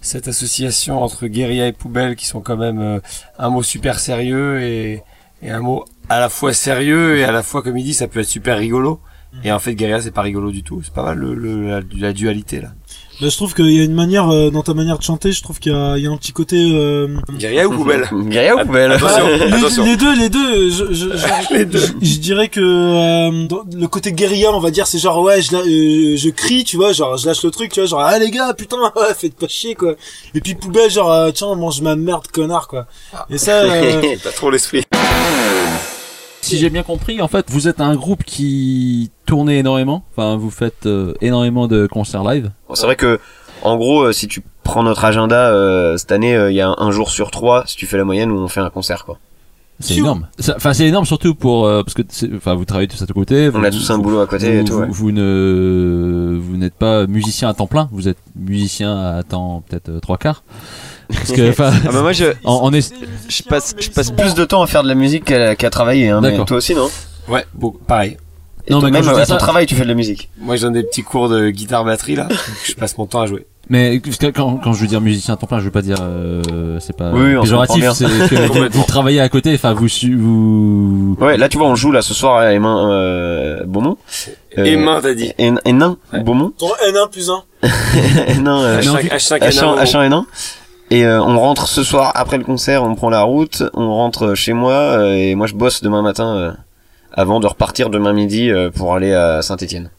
cette 0.00 0.28
association 0.28 1.02
entre 1.02 1.26
guérilla 1.26 1.66
et 1.66 1.72
poubelle 1.72 2.16
qui 2.16 2.26
sont 2.26 2.40
quand 2.40 2.56
même 2.56 2.80
euh, 2.80 3.00
un 3.38 3.50
mot 3.50 3.62
super 3.62 3.98
sérieux 3.98 4.60
et, 4.62 5.02
et 5.42 5.50
un 5.50 5.60
mot 5.60 5.84
à 6.08 6.18
la 6.20 6.28
fois 6.28 6.52
sérieux 6.52 7.18
et 7.18 7.24
à 7.24 7.32
la 7.32 7.42
fois, 7.42 7.62
comme 7.62 7.76
il 7.76 7.84
dit, 7.84 7.94
ça 7.94 8.08
peut 8.08 8.20
être 8.20 8.26
super 8.28 8.58
rigolo. 8.58 9.00
Et 9.44 9.52
en 9.52 9.58
fait, 9.58 9.74
guérilla, 9.74 10.00
c'est 10.00 10.10
pas 10.10 10.22
rigolo 10.22 10.50
du 10.50 10.62
tout. 10.62 10.80
C'est 10.82 10.94
pas 10.94 11.02
mal 11.02 11.18
le, 11.18 11.34
le- 11.34 11.68
la, 11.68 11.80
la 11.96 12.12
dualité 12.12 12.60
là. 12.62 12.72
Bah, 13.20 13.26
je 13.28 13.34
trouve 13.36 13.52
qu'il 13.52 13.70
y 13.72 13.80
a 13.80 13.84
une 13.84 13.94
manière 13.94 14.28
euh, 14.32 14.48
dans 14.50 14.62
ta 14.62 14.74
manière 14.74 14.96
de 14.96 15.02
chanter 15.02 15.32
je 15.32 15.42
trouve 15.42 15.58
qu'il 15.58 15.72
y 15.72 15.74
a, 15.74 15.96
il 15.98 16.04
y 16.04 16.06
a 16.06 16.10
un 16.10 16.16
petit 16.16 16.30
côté. 16.32 16.56
Euh... 16.72 17.08
Guérilla 17.32 17.66
ou 17.66 17.72
poubelle 17.72 18.08
Guerrier 18.12 18.52
ou 18.52 18.58
poubelle 18.64 18.92
Attention. 18.92 19.26
les, 19.28 19.52
Attention. 19.54 19.84
les 19.84 19.96
deux, 19.96 20.14
les 20.16 20.28
deux. 20.28 20.70
Je, 20.70 20.84
je, 20.92 21.16
je, 21.16 21.16
je- 21.78 21.92
je 22.00 22.18
dirais 22.18 22.46
que 22.48 22.60
euh, 22.60 23.46
dans 23.48 23.64
le 23.76 23.88
côté 23.88 24.12
guérilla, 24.12 24.52
on 24.52 24.60
va 24.60 24.70
dire, 24.70 24.86
c'est 24.86 24.98
genre 25.00 25.20
ouais, 25.22 25.42
je, 25.42 25.56
euh, 25.56 26.16
je 26.16 26.28
crie, 26.30 26.62
tu 26.62 26.76
vois, 26.76 26.92
genre 26.92 27.16
je 27.16 27.26
lâche 27.26 27.42
le 27.42 27.50
truc, 27.50 27.72
tu 27.72 27.80
vois, 27.80 27.88
genre 27.88 28.00
ah 28.00 28.16
les 28.20 28.30
gars, 28.30 28.54
putain, 28.54 28.76
ouais, 28.96 29.14
faites 29.18 29.34
pas 29.34 29.48
chier 29.48 29.74
quoi. 29.74 29.94
Et 30.36 30.40
puis 30.40 30.54
poubelle, 30.54 30.88
genre 30.90 31.10
euh, 31.10 31.30
tiens, 31.32 31.52
mange 31.56 31.80
ma 31.82 31.96
merde, 31.96 32.28
connard 32.28 32.68
quoi. 32.68 32.86
Et 33.30 33.38
ça, 33.38 33.62
euh, 33.64 34.14
T'as 34.22 34.30
trop 34.30 34.48
l'esprit. 34.50 34.84
Si 36.40 36.56
j'ai 36.56 36.70
bien 36.70 36.82
compris, 36.84 37.20
en 37.20 37.28
fait, 37.28 37.46
vous 37.48 37.66
êtes 37.68 37.80
un 37.80 37.94
groupe 37.96 38.22
qui 38.24 39.10
tournait 39.28 39.58
énormément. 39.58 40.04
Enfin, 40.16 40.36
vous 40.36 40.50
faites 40.50 40.86
euh, 40.86 41.12
énormément 41.20 41.68
de 41.68 41.86
concerts 41.86 42.24
live. 42.24 42.50
Bon, 42.68 42.74
c'est 42.74 42.86
vrai 42.86 42.96
que 42.96 43.20
en 43.62 43.76
gros, 43.76 44.02
euh, 44.04 44.12
si 44.12 44.26
tu 44.26 44.42
prends 44.64 44.82
notre 44.82 45.04
agenda 45.04 45.50
euh, 45.50 45.96
cette 45.98 46.12
année, 46.12 46.34
euh, 46.34 46.50
il 46.50 46.56
y 46.56 46.60
a 46.62 46.74
un 46.78 46.90
jour 46.90 47.10
sur 47.10 47.30
trois, 47.30 47.64
si 47.66 47.76
tu 47.76 47.86
fais 47.86 47.96
la 47.98 48.04
moyenne, 48.04 48.30
où 48.30 48.38
on 48.38 48.48
fait 48.48 48.60
un 48.60 48.70
concert 48.70 49.04
quoi. 49.04 49.18
C'est 49.80 49.96
énorme. 49.98 50.26
Enfin, 50.56 50.72
c'est 50.72 50.86
énorme 50.88 51.04
surtout 51.06 51.36
pour 51.36 51.66
euh, 51.66 51.84
parce 51.84 51.94
que 51.94 52.02
enfin 52.36 52.54
vous 52.54 52.64
travaillez 52.64 52.88
tous 52.88 53.00
à 53.00 53.06
côté. 53.06 53.48
On 53.54 53.60
vous- 53.60 53.64
a 53.64 53.70
tous 53.70 53.88
un 53.90 53.98
boulot 53.98 54.18
à 54.20 54.26
côté 54.26 54.52
vous, 54.56 54.60
et 54.60 54.64
tout. 54.64 54.72
vous- 54.72 54.80
ouais. 54.80 54.86
vous 54.90 55.12
ne 55.12 56.36
vous 56.40 56.56
n'êtes 56.56 56.74
pas 56.74 57.06
musicien 57.06 57.48
à 57.48 57.54
temps 57.54 57.68
plein. 57.68 57.88
Vous 57.92 58.08
êtes 58.08 58.18
musicien 58.34 58.96
à 59.18 59.22
temps 59.22 59.62
peut-être 59.68 59.88
euh, 59.90 60.00
trois 60.00 60.16
quarts. 60.18 60.42
Parce 61.12 61.30
que 61.30 61.48
enfin, 61.50 61.70
Ah 61.86 61.92
bah 61.92 62.02
moi 62.02 62.12
je 62.12 62.24
on, 62.44 62.58
on 62.62 62.72
est 62.72 62.92
je 63.28 63.42
passe 63.44 63.76
je 63.78 63.90
passe 63.90 64.10
plus 64.10 64.34
de 64.34 64.44
temps 64.44 64.62
à 64.62 64.66
faire 64.66 64.82
de 64.82 64.88
la 64.88 64.96
musique 64.96 65.24
qu'à 65.26 65.54
qu'à 65.54 65.70
travailler. 65.70 66.08
Hein, 66.08 66.20
mais 66.22 66.30
D'accord. 66.32 66.46
toi 66.46 66.56
aussi 66.56 66.74
non? 66.74 66.88
Ouais, 67.28 67.44
bon, 67.54 67.72
pareil. 67.86 68.16
Et 68.68 68.72
Non, 68.72 68.80
mais 68.80 68.90
même 68.90 69.08
à 69.08 69.12
ton 69.12 69.24
ça- 69.24 69.36
travail, 69.36 69.66
tu 69.66 69.74
fais 69.74 69.82
de 69.84 69.88
la 69.88 69.94
musique. 69.94 70.28
Moi, 70.40 70.56
je 70.56 70.62
donne 70.62 70.74
des 70.74 70.82
petits 70.82 71.02
cours 71.02 71.28
de 71.28 71.48
guitare 71.50 71.84
batterie 71.84 72.14
là. 72.16 72.28
je 72.64 72.74
passe 72.74 72.96
mon 72.98 73.06
temps 73.06 73.22
à 73.22 73.26
jouer. 73.26 73.46
Mais 73.70 74.00
quand, 74.34 74.56
quand 74.62 74.72
je 74.72 74.80
veux 74.80 74.86
dire 74.86 75.00
musicien 75.02 75.34
à 75.34 75.36
temps 75.36 75.46
plein, 75.46 75.58
je 75.58 75.64
veux 75.64 75.70
pas 75.70 75.82
dire 75.82 75.98
euh, 76.00 76.78
c'est 76.80 76.96
pas 76.96 77.10
Oui, 77.12 77.36
on 77.36 77.42
péjoratif, 77.42 77.76
comprend 77.84 77.94
c'est 77.94 78.04
que 78.06 78.68
vous, 78.72 78.84
travaillez 78.84 79.20
à 79.20 79.28
côté, 79.28 79.52
enfin 79.54 79.74
vous 79.74 79.88
su- 79.88 80.16
vous 80.16 81.16
Ouais, 81.20 81.36
là 81.36 81.50
tu 81.50 81.58
vois, 81.58 81.66
on 81.66 81.74
joue 81.74 81.92
là 81.92 82.00
ce 82.00 82.14
soir 82.14 82.36
à 82.38 82.54
Emin 82.54 82.90
euh, 82.90 83.64
Beaumont. 83.66 83.98
Euh, 84.56 85.00
t'as 85.02 85.14
dit. 85.14 85.32
Hénin, 85.38 85.96
Ouais. 86.14 86.20
Beaumont. 86.22 86.52
ton 86.58 86.68
N1 86.68 87.10
plus 87.10 87.28
1. 87.28 87.42
Hénin, 88.28 88.58
euh, 88.62 88.80
H5, 88.80 89.10
H5 89.10 89.38
H1, 89.40 89.52
Hénin, 89.74 89.84
H1 89.84 90.06
Hénin. 90.06 90.26
Et 90.90 91.04
euh, 91.04 91.20
on 91.22 91.38
rentre 91.38 91.68
ce 91.68 91.82
soir 91.82 92.12
après 92.14 92.38
le 92.38 92.44
concert, 92.44 92.82
on 92.84 92.94
prend 92.94 93.10
la 93.10 93.20
route, 93.22 93.62
on 93.74 93.88
rentre 93.94 94.34
chez 94.34 94.54
moi 94.54 94.72
euh, 94.72 95.12
et 95.14 95.34
moi 95.34 95.46
je 95.46 95.52
bosse 95.54 95.82
demain 95.82 96.00
matin 96.00 96.34
euh, 96.36 96.52
avant 97.18 97.40
de 97.40 97.48
repartir 97.48 97.90
demain 97.90 98.12
midi 98.12 98.48
euh, 98.48 98.70
pour 98.70 98.94
aller 98.94 99.12
à 99.12 99.42
Saint-Étienne. 99.42 99.90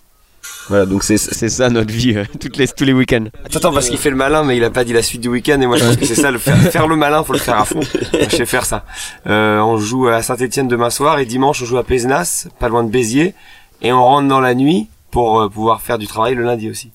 Voilà, 0.70 0.86
donc 0.86 1.04
c'est 1.04 1.18
c'est 1.18 1.50
ça 1.50 1.70
notre 1.70 1.92
vie 1.92 2.16
euh, 2.16 2.24
toutes 2.40 2.56
les 2.56 2.66
tous 2.68 2.86
les 2.86 2.94
week-ends. 2.94 3.26
Attends, 3.44 3.58
attends, 3.58 3.74
parce 3.74 3.90
qu'il 3.90 3.98
fait 3.98 4.10
le 4.10 4.16
malin, 4.16 4.44
mais 4.44 4.56
il 4.56 4.64
a 4.64 4.70
pas 4.70 4.86
dit 4.86 4.94
la 4.94 5.02
suite 5.02 5.20
du 5.20 5.28
week-end, 5.28 5.60
et 5.60 5.66
moi 5.68 5.76
je 5.78 5.84
pense 5.84 5.98
que 5.98 6.06
c'est 6.06 6.16
ça, 6.16 6.32
le 6.32 6.38
faire, 6.38 6.56
faire 6.72 6.88
le 6.88 6.96
malin, 6.96 7.24
faut 7.26 7.34
le 7.34 7.40
faire 7.40 7.60
à 7.60 7.66
fond. 7.66 7.82
Je 8.14 8.36
sais 8.36 8.46
faire 8.46 8.66
ça. 8.66 8.86
Euh, 9.28 9.60
on 9.60 9.78
joue 9.78 10.08
à 10.08 10.22
Saint-Etienne 10.22 10.70
demain 10.70 10.90
soir, 10.92 11.20
et 11.20 11.26
dimanche 11.26 11.62
on 11.62 11.66
joue 11.66 11.78
à 11.78 11.84
Pézenas, 11.84 12.48
pas 12.58 12.70
loin 12.70 12.86
de 12.86 12.90
Béziers, 12.90 13.34
et 13.82 13.92
on 13.92 14.02
rentre 14.02 14.30
dans 14.30 14.40
la 14.40 14.56
nuit 14.56 14.88
pour 15.12 15.42
euh, 15.42 15.50
pouvoir 15.50 15.82
faire 15.82 15.98
du 15.98 16.08
travail 16.08 16.36
le 16.36 16.44
lundi 16.44 16.70
aussi. 16.70 16.92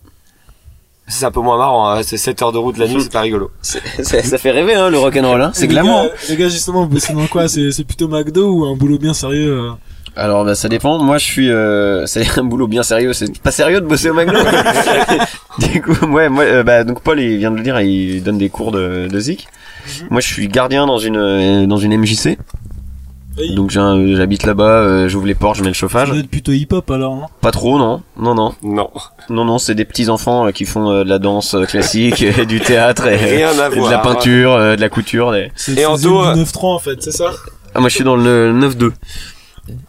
Ça, 1.07 1.19
C'est 1.19 1.25
un 1.27 1.33
peu 1.33 1.41
moins 1.41 1.59
marrant, 1.59 1.91
hein, 1.91 2.03
c'est 2.03 2.17
7 2.17 2.41
heures 2.41 2.53
de 2.53 2.59
route 2.59 2.79
la 2.79 2.89
nuit, 2.89 3.03
c'est 3.03 3.13
pas 3.13 3.21
rigolo. 3.21 3.51
Ça, 3.61 3.79
ça 4.23 4.39
fait 4.39 4.53
rêver 4.53 4.75
hein 4.75 4.89
le 4.89 4.99
rock'n'roll 4.99 5.43
hein, 5.43 5.51
c'est 5.53 5.67
glamour. 5.69 6.05
gars, 6.05 6.11
Les 6.31 6.37
gars, 6.37 6.49
justement, 6.49 6.85
vous 6.85 6.89
bossez 6.89 7.13
dans 7.13 7.27
quoi? 7.27 7.47
C'est 7.49 7.73
c'est 7.73 7.85
plutôt 7.85 8.09
McDo 8.09 8.51
ou 8.53 8.65
un 8.65 8.75
boulot 8.75 8.99
bien 8.99 9.13
sérieux 9.13 9.59
euh? 9.59 9.71
Alors 10.17 10.45
bah 10.45 10.55
ça 10.55 10.69
dépend. 10.69 10.99
Moi 11.03 11.19
je 11.19 11.25
suis 11.25 11.51
euh, 11.51 12.07
c'est 12.07 12.39
un 12.39 12.45
boulot 12.45 12.67
bien 12.69 12.83
sérieux. 12.83 13.13
C'est 13.13 13.39
pas 13.41 13.51
sérieux 13.51 13.81
de 13.81 13.87
bosser 13.87 14.11
au 14.11 14.15
McDo. 14.15 14.39
du 15.59 15.83
coup 15.83 16.07
ouais 16.07 16.29
moi 16.29 16.45
euh, 16.45 16.63
bah 16.63 16.85
donc 16.85 17.01
Paul 17.03 17.21
il 17.21 17.39
vient 17.39 17.51
de 17.51 17.57
le 17.57 17.63
dire 17.63 17.81
il 17.81 18.23
donne 18.23 18.39
des 18.39 18.49
cours 18.49 18.73
de, 18.73 19.09
de 19.11 19.21
zik. 19.21 19.49
Moi 20.11 20.21
je 20.21 20.27
suis 20.27 20.49
gardien 20.49 20.87
dans 20.87 20.99
une 20.99 21.17
euh, 21.17 21.67
dans 21.67 21.77
une 21.79 21.97
MJC. 21.97 22.39
Oui. 23.37 23.53
Donc 23.57 23.71
j'ai 23.71 23.81
un- 23.81 24.15
j'habite 24.15 24.45
là-bas. 24.45 24.63
euh, 24.63 25.09
J'ouvre 25.09 25.27
les 25.27 25.35
portes, 25.35 25.57
je 25.57 25.63
mets 25.63 25.69
le 25.69 25.75
chauffage. 25.75 26.09
doit 26.09 26.19
être 26.19 26.31
plutôt 26.31 26.53
hip-hop 26.53 26.89
alors. 26.93 27.15
hein? 27.15 27.27
Pas 27.41 27.51
trop 27.51 27.77
non 27.79 28.01
non 28.17 28.37
non 28.37 28.55
Non. 28.63 28.91
non 29.29 29.45
non 29.45 29.59
c'est 29.59 29.75
des 29.75 29.85
petits 29.85 30.09
enfants 30.09 30.47
euh, 30.47 30.51
qui 30.53 30.65
font 30.65 30.89
euh, 30.93 31.03
de 31.03 31.09
la 31.09 31.19
danse 31.19 31.55
euh, 31.57 31.65
classique, 31.65 32.23
et 32.39 32.47
du 32.47 32.61
théâtre 32.61 33.09
et, 33.09 33.17
Rien 33.17 33.49
à 33.59 33.67
et 33.75 33.81
de 33.81 33.91
la 33.91 33.99
peinture, 33.99 34.53
euh, 34.53 34.77
de 34.77 34.81
la 34.81 34.89
couture. 34.89 35.33
des- 35.33 35.51
Et 35.69 35.75
du 35.75 35.81
euh, 35.83 36.35
9-3 36.37 36.67
en 36.77 36.79
fait, 36.79 37.03
c'est 37.03 37.11
ça? 37.11 37.33
Ah 37.75 37.81
moi 37.81 37.89
je 37.89 37.97
suis 37.97 38.05
dans 38.05 38.15
le 38.15 38.53
9-2 38.53 38.93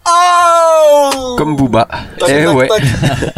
Oh 0.08 1.36
comme 1.38 1.55
Booba. 1.55 1.88
Tac, 2.20 2.29
Eh 2.29 2.46
tac, 2.46 2.55
ouais. 2.55 2.67
tac. 2.67 2.84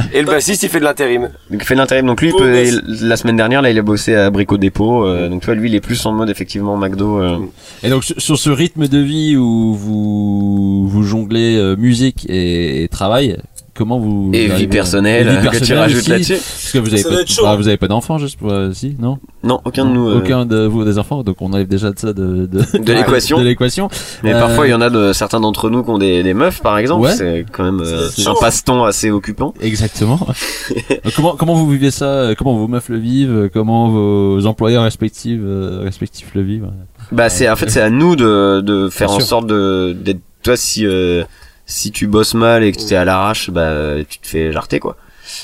Et 0.14 0.22
le 0.22 0.28
bassiste, 0.28 0.64
il 0.64 0.70
fait 0.70 0.80
de 0.80 0.84
l'intérim. 0.84 1.24
Donc 1.50 1.62
il 1.62 1.64
fait 1.66 1.76
l'intérim. 1.76 2.06
Donc 2.06 2.22
lui, 2.22 2.30
il 2.30 2.36
peut, 2.36 2.64
il- 2.66 3.08
la 3.08 3.18
semaine 3.18 3.36
dernière, 3.36 3.62
là, 3.62 3.70
il 3.72 3.78
a 3.78 3.82
bossé 3.82 4.16
à 4.16 4.30
Brico 4.30 4.58
Dépôt. 4.58 5.06
euh, 5.06 5.30
donc 5.30 5.42
tu 5.42 5.46
vois, 5.48 5.56
lui, 5.56 5.70
il 5.70 5.76
est 5.76 5.82
plus 5.82 6.06
en 6.06 6.12
mode 6.12 6.30
effectivement 6.30 6.78
McDo. 6.78 7.20
euh. 7.22 7.38
Et 7.84 7.90
donc 7.90 8.04
sur, 8.04 8.20
sur 8.22 8.38
ce 8.38 8.50
rythme 8.50 8.88
de 8.88 9.00
vie 9.00 9.36
où 9.36 9.74
vous 9.74 10.88
vous 10.88 11.04
jonglez 11.04 11.58
euh, 11.58 11.76
musique 11.76 12.26
et, 12.30 12.84
et 12.84 12.88
travail, 12.88 13.38
comment 13.78 14.00
vous 14.00 14.32
et 14.34 14.48
vie 14.48 14.68
personnelle, 14.68 15.30
vie 15.42 15.50
que 15.50 15.64
tu 15.64 15.74
rajoutes 15.74 16.00
aussi, 16.00 16.10
là-dessus. 16.10 16.34
Parce 16.34 16.72
que 16.74 16.78
vous 16.80 16.88
avez 16.94 16.98
Ça 17.04 17.10
pas, 17.10 17.52
ah, 17.52 17.56
vous 17.56 17.68
avez 17.68 17.78
pas 17.78 17.88
d'enfants, 17.88 18.18
juste 18.18 18.38
pour 18.40 18.52
euh, 18.52 18.72
si 18.74 18.96
non? 19.00 19.20
Non, 19.44 19.62
aucun 19.64 19.86
de 19.86 19.92
nous. 19.92 20.10
euh, 20.10 20.18
aucun 20.18 20.46
de 20.46 20.66
vous 20.66 20.82
a 20.82 20.86
des 20.86 20.98
enfants, 21.00 21.24
donc 21.24 21.38
on 21.42 21.54
enlève 21.54 21.68
déjà 21.68 21.92
de 21.92 22.00
ça 22.00 22.12
de 22.14 22.46
de, 22.48 22.78
De 22.80 22.94
l'équation. 22.94 23.38
de 23.40 23.44
l'équation. 23.44 23.90
Mais 24.24 24.34
Euh, 24.34 24.40
parfois, 24.40 24.68
il 24.68 24.72
y 24.72 24.74
en 24.74 24.82
a 24.82 24.90
de 24.90 25.14
certains 25.14 25.40
d'entre 25.40 25.70
nous 25.70 25.84
qui 25.84 25.90
ont 25.90 25.98
des, 25.98 26.24
des 26.24 26.34
meufs, 26.34 26.62
par 26.62 26.78
exemple. 26.78 27.06
Ouais. 27.06 27.14
C'est 27.16 27.46
quand 27.52 27.64
même 27.64 27.80
euh, 27.80 28.10
C'est 28.10 28.28
un 28.28 28.34
passe-temps 28.34 28.84
assez 28.86 29.12
occupant. 29.12 29.54
Exactement. 29.62 30.20
Euh, 31.06 31.10
comment 31.16 31.36
comment 31.36 31.54
vous 31.54 31.70
vivez 31.70 31.92
ça 31.92 32.32
Comment 32.38 32.56
vos 32.56 32.68
meufs 32.68 32.90
le 32.90 32.98
vivent 32.98 33.50
Comment 33.54 33.90
vos 33.90 34.46
employeurs 34.46 34.84
respectifs 34.84 35.40
euh, 35.42 35.82
respectifs 35.84 36.32
le 36.34 36.42
vivent? 36.42 36.68
Bah, 37.12 37.30
c'est 37.30 37.50
en 37.50 37.56
fait, 37.56 37.70
c'est 37.70 37.82
à 37.82 37.90
nous 37.90 38.16
de, 38.16 38.62
de 38.62 38.90
faire 38.90 39.08
Bien 39.08 39.16
en 39.16 39.20
sûr. 39.20 39.28
sorte 39.28 39.48
de 39.48 39.96
d'être. 40.00 40.20
Toi, 40.44 40.56
si 40.56 40.86
euh, 40.86 41.24
si 41.68 41.92
tu 41.92 42.08
bosses 42.08 42.34
mal 42.34 42.64
et 42.64 42.72
que 42.72 42.80
tu 42.80 42.94
es 42.94 42.98
à 42.98 43.06
l'arrache, 43.06 43.52
bah, 43.52 44.04
tu 44.10 44.18
te 44.18 44.28
fais 44.28 44.52
jarter, 44.52 44.80
quoi. 44.80 44.98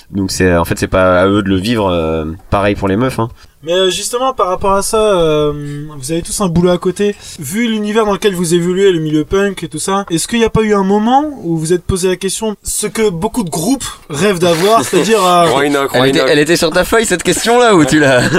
Donc 0.09 0.31
c'est 0.31 0.55
en 0.55 0.63
fait 0.63 0.79
c'est 0.79 0.87
pas 0.87 1.21
à 1.21 1.27
eux 1.27 1.43
de 1.43 1.49
le 1.49 1.57
vivre. 1.57 1.87
euh, 1.89 2.25
pareil 2.49 2.73
pour 2.73 2.87
les 2.87 2.95
meufs. 2.95 3.19
Hein. 3.19 3.29
Mais 3.65 3.71
euh, 3.71 3.89
justement, 3.89 4.33
par 4.33 4.47
rapport 4.47 4.73
à 4.73 4.81
ça, 4.81 4.97
euh, 4.97 5.53
vous 5.97 6.11
avez 6.11 6.21
tous 6.21 6.41
un 6.41 6.47
boulot 6.49 6.71
à 6.71 6.77
côté. 6.77 7.15
Vu 7.39 7.67
l'univers 7.67 8.05
dans 8.05 8.11
lequel 8.11 8.35
vous 8.35 8.53
évoluez, 8.53 8.91
le 8.91 8.99
milieu 8.99 9.23
punk 9.23 9.63
et 9.63 9.69
tout 9.69 9.79
ça, 9.79 10.05
est-ce 10.09 10.27
qu'il 10.27 10.39
n'y 10.39 10.45
a 10.45 10.49
pas 10.49 10.63
eu 10.63 10.73
un 10.73 10.83
moment 10.83 11.31
où 11.43 11.57
vous 11.57 11.71
êtes 11.71 11.83
posé 11.83 12.09
la 12.09 12.17
question, 12.17 12.57
ce 12.61 12.87
que 12.87 13.09
beaucoup 13.09 13.43
de 13.43 13.49
groupes 13.49 13.85
rêvent 14.09 14.39
d'avoir, 14.39 14.83
c'est-à-dire... 14.85 15.25
euh, 15.25 15.45
Elle 15.93 16.09
était, 16.09 16.19
elle 16.27 16.39
était 16.39 16.57
sur 16.57 16.71
ta 16.71 16.83
feuille 16.83 17.05
cette 17.05 17.23
question 17.23 17.57
là 17.57 17.73
ou 17.73 17.85
tu 17.85 17.99
l'as? 17.99 18.21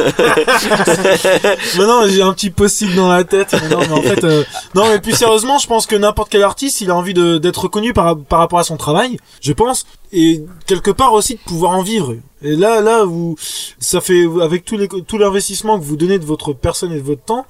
Maintenant, 1.79 2.07
j'ai 2.07 2.21
un 2.21 2.35
petit 2.35 2.51
post-it 2.51 2.95
dans 2.95 3.09
la 3.09 3.25
tête. 3.25 3.55
Mais 3.63 3.69
non, 3.69 3.81
mais 3.81 3.93
en 3.93 4.03
fait, 4.03 4.25
euh, 4.25 4.45
non, 4.75 4.89
mais 4.89 4.99
plus 5.01 5.13
sérieusement, 5.17 5.59
je 5.59 5.67
pense 5.67 5.87
que 5.87 5.97
n'importe 5.97 6.31
quel 6.31 6.43
artiste, 6.43 6.83
il 6.83 6.91
a 6.91 6.95
envie 6.95 7.15
d'être 7.15 7.63
reconnu 7.63 7.95
par 7.95 8.19
par 8.19 8.41
rapport 8.41 8.59
à 8.59 8.65
son 8.65 8.77
travail, 8.77 9.17
je 9.41 9.53
pense, 9.55 9.87
et 10.17 10.45
quelque 10.67 10.93
part 10.93 11.13
aussi 11.13 11.35
de 11.35 11.41
pouvoir 11.41 11.73
en 11.73 11.83
vivre. 11.83 12.15
Et 12.41 12.55
là, 12.55 12.81
là, 12.81 13.05
vous, 13.05 13.35
ça 13.79 14.01
fait 14.01 14.25
avec 14.41 14.71
les 14.71 14.87
tout 14.89 15.19
l'investissement 15.19 15.79
que 15.79 15.85
vous 15.85 15.97
donnez 15.97 16.19
de 16.21 16.25
votre 16.25 16.53
personne 16.53 16.93
et 16.93 16.97
de 16.99 17.03
votre 17.05 17.25
temps, 17.25 17.47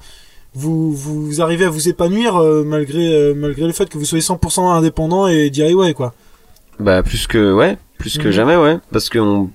vous 0.55 0.91
vous 0.93 1.41
arrivez 1.41 1.65
à 1.65 1.69
vous 1.69 1.87
épanouir 1.89 2.37
euh, 2.37 2.63
malgré 2.63 3.13
euh, 3.13 3.33
malgré 3.35 3.67
le 3.67 3.73
fait 3.73 3.87
que 3.87 3.97
vous 3.97 4.05
soyez 4.05 4.23
100% 4.23 4.67
indépendant 4.71 5.27
et 5.27 5.49
DIY 5.49 5.93
quoi. 5.93 6.13
Bah 6.79 7.03
plus 7.03 7.27
que 7.27 7.53
ouais, 7.53 7.77
plus 7.99 8.17
que 8.17 8.27
Mhm. 8.27 8.33
jamais 8.33 8.55
ouais, 8.55 8.77
parce 8.91 9.09
que 9.09 9.19
on, 9.19 9.49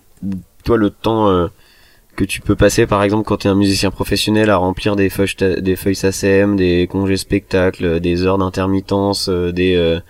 toi 0.64 0.76
le 0.76 0.90
temps 0.90 1.28
euh, 1.28 1.48
que 2.16 2.24
tu 2.24 2.40
peux 2.42 2.54
passer 2.54 2.86
par 2.86 3.02
exemple 3.02 3.24
quand 3.26 3.38
t'es 3.38 3.48
un 3.48 3.54
musicien 3.54 3.90
professionnel 3.90 4.50
à 4.50 4.56
remplir 4.56 4.94
des 4.94 5.08
feuilles 5.10 5.34
des 5.60 5.74
feuilles 5.74 5.96
SACM, 5.96 6.56
des 6.56 6.86
congés 6.86 7.16
spectacles, 7.16 7.98
des 8.00 8.22
heures 8.22 8.38
d'intermittence, 8.38 9.28
des 9.28 9.74
euh, 9.74 10.00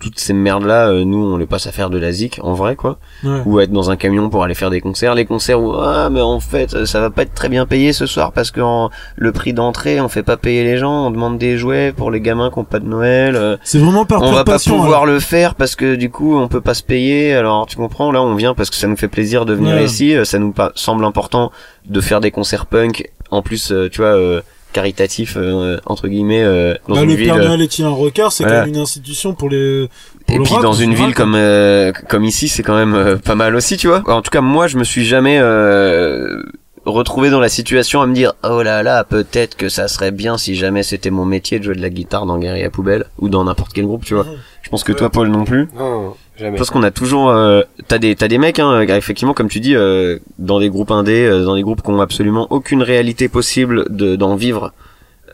toutes 0.00 0.18
ces 0.18 0.32
merdes 0.32 0.64
là, 0.64 0.90
nous 1.04 1.18
on 1.18 1.36
les 1.36 1.46
passe 1.46 1.66
à 1.66 1.72
faire 1.72 1.90
de 1.90 1.98
la 1.98 2.10
zik 2.10 2.40
en 2.42 2.54
vrai 2.54 2.74
quoi, 2.74 2.98
Ouais. 3.22 3.42
ou 3.44 3.58
à 3.58 3.64
être 3.64 3.70
dans 3.72 3.90
un 3.90 3.96
camion 3.96 4.30
pour 4.30 4.42
aller 4.42 4.54
faire 4.54 4.70
des 4.70 4.80
concerts, 4.80 5.14
les 5.14 5.26
concerts 5.26 5.60
où 5.62 5.72
ah 5.74 6.08
mais 6.10 6.20
en 6.20 6.40
fait 6.40 6.84
ça 6.86 7.00
va 7.00 7.10
pas 7.10 7.22
être 7.22 7.34
très 7.34 7.48
bien 7.48 7.66
payé 7.66 7.92
ce 7.92 8.06
soir 8.06 8.32
parce 8.32 8.50
que 8.50 8.60
en- 8.60 8.90
le 9.16 9.32
prix 9.32 9.52
d'entrée 9.52 10.00
on 10.00 10.08
fait 10.08 10.22
pas 10.22 10.36
payer 10.36 10.64
les 10.64 10.78
gens, 10.78 11.06
on 11.06 11.10
demande 11.10 11.38
des 11.38 11.58
jouets 11.58 11.92
pour 11.96 12.10
les 12.10 12.20
gamins 12.20 12.50
qui 12.50 12.58
ont 12.58 12.64
pas 12.64 12.78
de 12.78 12.86
Noël. 12.86 13.36
euh, 13.36 13.56
C'est 13.62 13.78
vraiment 13.78 14.04
par 14.06 14.22
on 14.22 14.32
va 14.32 14.44
pas 14.44 14.58
pouvoir 14.58 15.02
alors. 15.02 15.06
le 15.06 15.20
faire 15.20 15.54
parce 15.54 15.76
que 15.76 15.94
du 15.94 16.10
coup 16.10 16.36
on 16.36 16.48
peut 16.48 16.60
pas 16.62 16.74
se 16.74 16.82
payer 16.82 17.34
alors 17.34 17.66
tu 17.66 17.76
comprends 17.76 18.10
là 18.10 18.22
on 18.22 18.34
vient 18.34 18.54
parce 18.54 18.70
que 18.70 18.76
ça 18.76 18.86
nous 18.86 18.96
fait 18.96 19.08
plaisir 19.08 19.44
de 19.44 19.54
venir 19.54 19.74
Ouais. 19.76 19.84
ici 19.84 20.14
euh, 20.16 20.24
ça 20.24 20.38
nous 20.38 20.54
semble 20.74 21.04
important 21.04 21.52
de 21.86 22.00
faire 22.00 22.20
des 22.20 22.30
concerts 22.30 22.66
punk 22.66 23.10
en 23.30 23.42
plus 23.42 23.70
euh, 23.70 23.88
tu 23.90 24.00
vois 24.00 24.10
euh, 24.16 24.40
caritatif 24.72 25.34
euh, 25.36 25.78
entre 25.86 26.08
guillemets 26.08 26.42
euh, 26.42 26.74
dans 26.88 26.94
Bah, 26.96 27.02
une 27.02 27.08
le 27.10 27.14
ville 27.16 27.26
Père 27.26 27.36
euh, 27.36 27.44
Noël 27.48 27.62
est-il 27.62 27.84
un 27.84 27.88
requin 27.90 28.30
C'est 28.30 28.44
voilà. 28.44 28.60
quand 28.60 28.66
même 28.66 28.74
une 28.74 28.80
institution 28.80 29.34
pour 29.34 29.48
les. 29.48 29.88
pour 30.26 30.34
et 30.34 30.38
le 30.38 30.44
puis 30.44 30.52
rock, 30.54 30.62
dans 30.62 30.72
une 30.74 30.94
ville 30.94 31.14
comme 31.14 31.34
euh, 31.34 31.92
comme 32.08 32.24
ici 32.24 32.48
c'est 32.48 32.62
quand 32.62 32.76
même 32.76 32.94
euh, 32.94 33.16
pas 33.16 33.34
mal 33.34 33.54
aussi 33.56 33.76
tu 33.76 33.88
vois. 33.88 34.02
En 34.08 34.22
tout 34.22 34.30
cas 34.30 34.40
moi 34.40 34.66
je 34.68 34.76
me 34.76 34.84
suis 34.84 35.04
jamais 35.04 35.38
euh, 35.40 36.42
retrouvé 36.86 37.30
dans 37.30 37.40
la 37.40 37.48
situation 37.48 38.00
à 38.00 38.06
me 38.06 38.14
dire 38.14 38.32
oh 38.44 38.62
là 38.62 38.82
là 38.82 39.04
peut-être 39.04 39.56
que 39.56 39.68
ça 39.68 39.88
serait 39.88 40.12
bien 40.12 40.38
si 40.38 40.54
jamais 40.56 40.82
c'était 40.82 41.10
mon 41.10 41.24
métier 41.24 41.58
de 41.58 41.64
jouer 41.64 41.74
de 41.74 41.82
la 41.82 41.90
guitare 41.90 42.26
dans 42.26 42.38
Guerrier 42.38 42.68
Poubelle 42.70 43.04
ou 43.18 43.28
dans 43.28 43.44
n'importe 43.44 43.72
quel 43.72 43.86
groupe 43.86 44.04
tu 44.04 44.14
vois. 44.14 44.26
Je 44.62 44.68
pense 44.70 44.84
que 44.84 44.92
toi 44.92 45.10
Paul 45.10 45.28
non 45.28 45.44
plus. 45.44 45.68
Non, 45.76 46.14
jamais. 46.40 46.56
Parce 46.56 46.70
qu'on 46.70 46.82
a 46.82 46.90
toujours, 46.90 47.30
euh, 47.30 47.62
t'as 47.88 47.98
des 47.98 48.16
t'as 48.16 48.28
des 48.28 48.38
mecs, 48.38 48.58
hein, 48.58 48.80
effectivement, 48.82 49.34
comme 49.34 49.48
tu 49.48 49.60
dis, 49.60 49.76
euh, 49.76 50.18
dans 50.38 50.58
des 50.58 50.68
groupes 50.68 50.90
indés, 50.90 51.24
euh, 51.24 51.44
dans 51.44 51.54
des 51.54 51.62
groupes 51.62 51.82
qui 51.82 51.90
ont 51.90 52.00
absolument 52.00 52.46
aucune 52.50 52.82
réalité 52.82 53.28
possible 53.28 53.84
de 53.90 54.16
d'en 54.16 54.34
vivre 54.34 54.72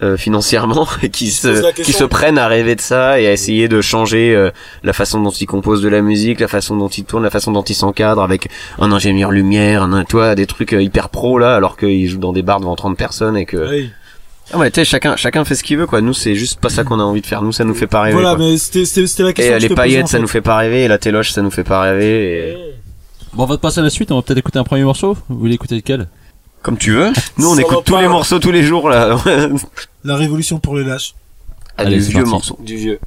euh, 0.02 0.18
financièrement, 0.18 0.86
et 1.02 1.08
qui 1.08 1.30
se 1.30 1.72
qui 1.82 1.92
se 1.94 2.04
prennent 2.04 2.36
à 2.36 2.48
rêver 2.48 2.75
de 2.75 2.82
ça 2.82 3.18
et 3.18 3.26
à 3.26 3.32
essayer 3.32 3.66
de 3.66 3.80
changer 3.80 4.34
euh, 4.34 4.50
la 4.82 4.92
façon 4.92 5.22
dont 5.22 5.30
ils 5.30 5.46
composent 5.46 5.80
de 5.80 5.88
la 5.88 6.02
musique, 6.02 6.40
la 6.40 6.48
façon 6.48 6.76
dont 6.76 6.88
ils 6.88 7.04
tournent, 7.04 7.22
la 7.22 7.30
façon 7.30 7.50
dont 7.50 7.62
ils 7.62 7.75
s'encadrent 7.75 8.22
avec 8.22 8.48
un 8.78 8.92
ingénieur 8.92 9.30
lumière, 9.30 9.82
un 9.82 10.04
toi, 10.04 10.34
des 10.34 10.44
trucs 10.44 10.75
euh, 10.75 10.82
hyper 10.82 11.08
pro 11.08 11.38
là, 11.38 11.56
alors 11.56 11.78
qu'ils 11.78 12.06
jouent 12.08 12.18
dans 12.18 12.34
des 12.34 12.42
bars 12.42 12.60
devant 12.60 12.76
30 12.76 12.98
personnes 12.98 13.38
et 13.38 13.46
que. 13.46 13.56
Ah 14.52 14.58
ouais, 14.58 14.70
tu 14.70 14.80
sais, 14.80 14.84
chacun 14.84 15.16
chacun 15.16 15.44
fait 15.44 15.54
ce 15.54 15.62
qu'il 15.64 15.76
veut 15.78 15.86
quoi. 15.86 16.00
Nous 16.00 16.14
c'est 16.14 16.34
juste 16.34 16.60
pas 16.60 16.68
ça 16.68 16.84
qu'on 16.84 17.00
a 17.00 17.02
envie 17.02 17.20
de 17.20 17.26
faire. 17.26 17.42
Nous 17.42 17.52
ça 17.52 17.64
nous 17.64 17.74
fait 17.74 17.86
pas 17.86 18.02
rêver. 18.02 18.14
Voilà, 18.14 18.36
quoi. 18.36 18.44
mais 18.44 18.56
c'était 18.58 18.84
c'était 18.84 19.06
c'était 19.06 19.22
la 19.24 19.30
Et 19.30 19.34
question. 19.34 19.52
euh, 19.52 19.56
que 19.56 19.62
je 19.62 19.66
les 19.68 19.74
te 19.74 19.74
paillettes 19.74 20.06
ça 20.08 20.18
fait. 20.18 20.22
nous 20.22 20.28
fait 20.28 20.40
pas 20.40 20.56
rêver 20.56 20.84
et 20.84 20.88
la 20.88 20.98
téloche 20.98 21.32
ça 21.32 21.42
nous 21.42 21.50
fait 21.50 21.64
pas 21.64 21.80
rêver. 21.80 22.50
Et... 22.50 22.56
Bon, 23.34 23.42
on 23.42 23.46
va 23.46 23.58
passer 23.58 23.80
à 23.80 23.82
la 23.82 23.90
suite, 23.90 24.10
on 24.12 24.16
va 24.16 24.22
peut-être 24.22 24.38
écouter 24.38 24.58
un 24.58 24.64
premier 24.64 24.84
morceau. 24.84 25.16
Vous 25.28 25.38
voulez 25.38 25.54
écouter 25.54 25.74
lequel? 25.74 26.08
Comme 26.62 26.78
tu 26.78 26.92
veux. 26.92 27.12
Nous, 27.38 27.48
on 27.48 27.56
écoute 27.58 27.84
tous 27.84 27.92
pas. 27.92 28.02
les 28.02 28.08
morceaux 28.08 28.38
tous 28.38 28.50
les 28.50 28.62
jours, 28.64 28.88
là. 28.88 29.16
La 30.04 30.16
révolution 30.16 30.58
pour 30.58 30.74
les 30.76 30.84
lâches. 30.84 31.14
Ah, 31.78 31.82
Allez, 31.82 31.98
des 31.98 32.04
vieux 32.04 32.14
parti. 32.20 32.30
morceaux. 32.30 32.58
Du 32.62 32.76
vieux. 32.76 32.98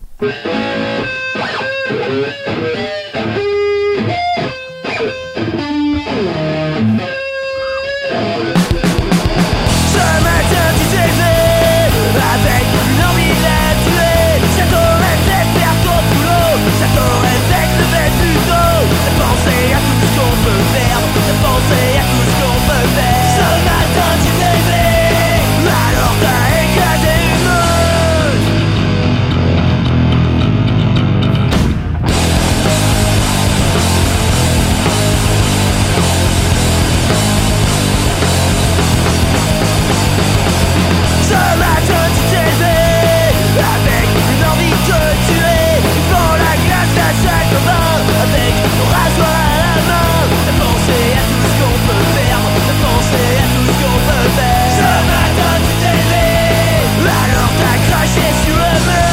T'as 58.16 58.22
craché 58.22 59.09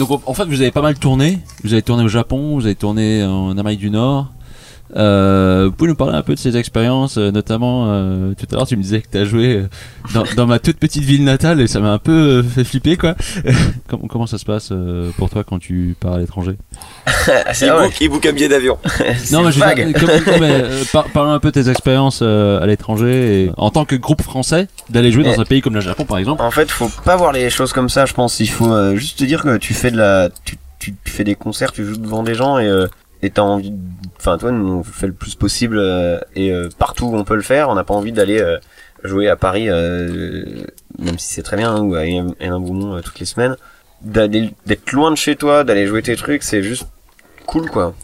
donc 0.00 0.22
en- 0.26 0.34
fait, 0.34 0.46
vous 0.46 0.60
avez 0.62 0.70
pas 0.70 0.82
mal 0.82 0.98
tourné. 0.98 1.38
Vous 1.62 1.72
avez 1.74 1.82
tourné 1.82 2.02
au 2.02 2.08
Japon, 2.08 2.54
vous 2.54 2.64
avez 2.64 2.74
tourné 2.74 3.22
en 3.24 3.56
Amérique 3.58 3.80
du 3.80 3.90
Nord. 3.90 4.28
Euh, 4.96 5.66
vous 5.66 5.72
pouvez 5.72 5.90
nous 5.90 5.96
parler 5.96 6.14
un 6.16 6.22
peu 6.22 6.34
de 6.34 6.38
ces 6.38 6.56
expériences, 6.56 7.16
euh, 7.16 7.30
notamment 7.30 7.86
euh, 7.88 8.32
tout 8.38 8.46
à 8.50 8.56
l'heure 8.56 8.66
tu 8.66 8.76
me 8.76 8.82
disais 8.82 9.00
que 9.00 9.06
tu 9.10 9.18
as 9.18 9.24
joué 9.24 9.54
euh, 9.56 9.68
dans, 10.14 10.24
dans 10.36 10.46
ma 10.46 10.58
toute 10.58 10.78
petite 10.78 11.04
ville 11.04 11.22
natale 11.24 11.60
et 11.60 11.66
ça 11.68 11.78
m'a 11.80 11.90
un 11.92 11.98
peu 11.98 12.12
euh, 12.12 12.42
fait 12.42 12.64
flipper 12.64 12.96
quoi. 12.96 13.14
comment, 13.88 14.06
comment 14.08 14.26
ça 14.26 14.38
se 14.38 14.44
passe 14.44 14.70
euh, 14.72 15.10
pour 15.16 15.30
toi 15.30 15.44
quand 15.44 15.58
tu 15.60 15.94
pars 16.00 16.14
à 16.14 16.18
l'étranger? 16.18 16.56
C'est 17.52 17.66
Il 17.66 17.72
book, 17.72 18.00
il 18.00 18.08
book 18.08 18.26
un 18.26 18.32
billet 18.32 18.48
d'avion. 18.48 18.78
Non 19.32 19.42
mais 19.42 19.52
je 19.52 19.60
veux 19.60 19.74
dire, 19.74 19.92
comme- 20.00 20.08
non, 20.32 20.40
mais, 20.40 20.50
euh, 20.50 20.82
par- 20.92 21.08
parlons 21.10 21.30
un 21.32 21.38
peu 21.40 21.50
de 21.52 21.60
tes 21.62 21.68
expériences 21.70 22.20
euh, 22.22 22.60
à 22.60 22.66
l'étranger 22.66 23.44
et 23.44 23.50
en 23.56 23.70
tant 23.70 23.84
que 23.84 23.94
groupe 23.96 24.22
français 24.22 24.66
d'aller 24.88 25.12
jouer 25.12 25.24
dans 25.24 25.40
un 25.40 25.44
pays 25.44 25.60
comme 25.60 25.74
le 25.74 25.80
Japon 25.80 26.04
par 26.04 26.18
exemple. 26.18 26.42
En 26.42 26.50
fait, 26.50 26.70
faut 26.70 26.90
pas 27.04 27.16
voir 27.16 27.32
les 27.32 27.48
choses 27.50 27.72
comme 27.72 27.88
ça, 27.88 28.06
je 28.06 28.12
pense. 28.14 28.40
Il 28.40 28.48
faut 28.48 28.72
euh, 28.72 28.96
juste 28.96 29.18
te 29.20 29.24
dire 29.24 29.42
que 29.42 29.56
tu 29.56 29.74
fais 29.74 29.90
de 29.90 29.96
la, 29.96 30.30
tu, 30.44 30.56
tu, 30.78 30.94
tu 31.04 31.12
fais 31.12 31.24
des 31.24 31.34
concerts, 31.34 31.72
tu 31.72 31.84
joues 31.84 31.96
devant 31.96 32.22
des 32.22 32.34
gens 32.34 32.58
et 32.58 32.66
euh, 32.66 32.86
et 33.22 33.30
t'as 33.30 33.42
envie, 33.42 33.72
enfin 34.16 34.38
toi, 34.38 34.50
nous 34.50 34.66
on 34.68 34.82
fait 34.82 35.06
le 35.06 35.12
plus 35.12 35.34
possible 35.34 35.78
euh, 35.78 36.18
et 36.34 36.52
euh, 36.52 36.68
partout 36.78 37.06
où 37.06 37.16
on 37.16 37.24
peut 37.24 37.36
le 37.36 37.42
faire. 37.42 37.68
On 37.68 37.74
n'a 37.74 37.84
pas 37.84 37.94
envie 37.94 38.12
d'aller 38.12 38.40
euh, 38.40 38.58
jouer 39.04 39.28
à 39.28 39.36
Paris, 39.36 39.68
euh, 39.68 40.64
même 40.98 41.18
si 41.18 41.34
c'est 41.34 41.42
très 41.42 41.56
bien, 41.56 41.74
hein, 41.74 41.82
ou 41.82 41.94
à 41.94 42.04
Hénin 42.06 42.60
Beaumont 42.60 42.96
euh, 42.96 43.00
toutes 43.00 43.18
les 43.20 43.26
semaines. 43.26 43.56
D'aller, 44.02 44.50
d'être 44.64 44.92
loin 44.92 45.10
de 45.10 45.16
chez 45.16 45.36
toi, 45.36 45.62
d'aller 45.64 45.86
jouer 45.86 46.00
tes 46.02 46.16
trucs, 46.16 46.42
c'est 46.42 46.62
juste 46.62 46.86
cool 47.46 47.68
quoi. 47.70 47.94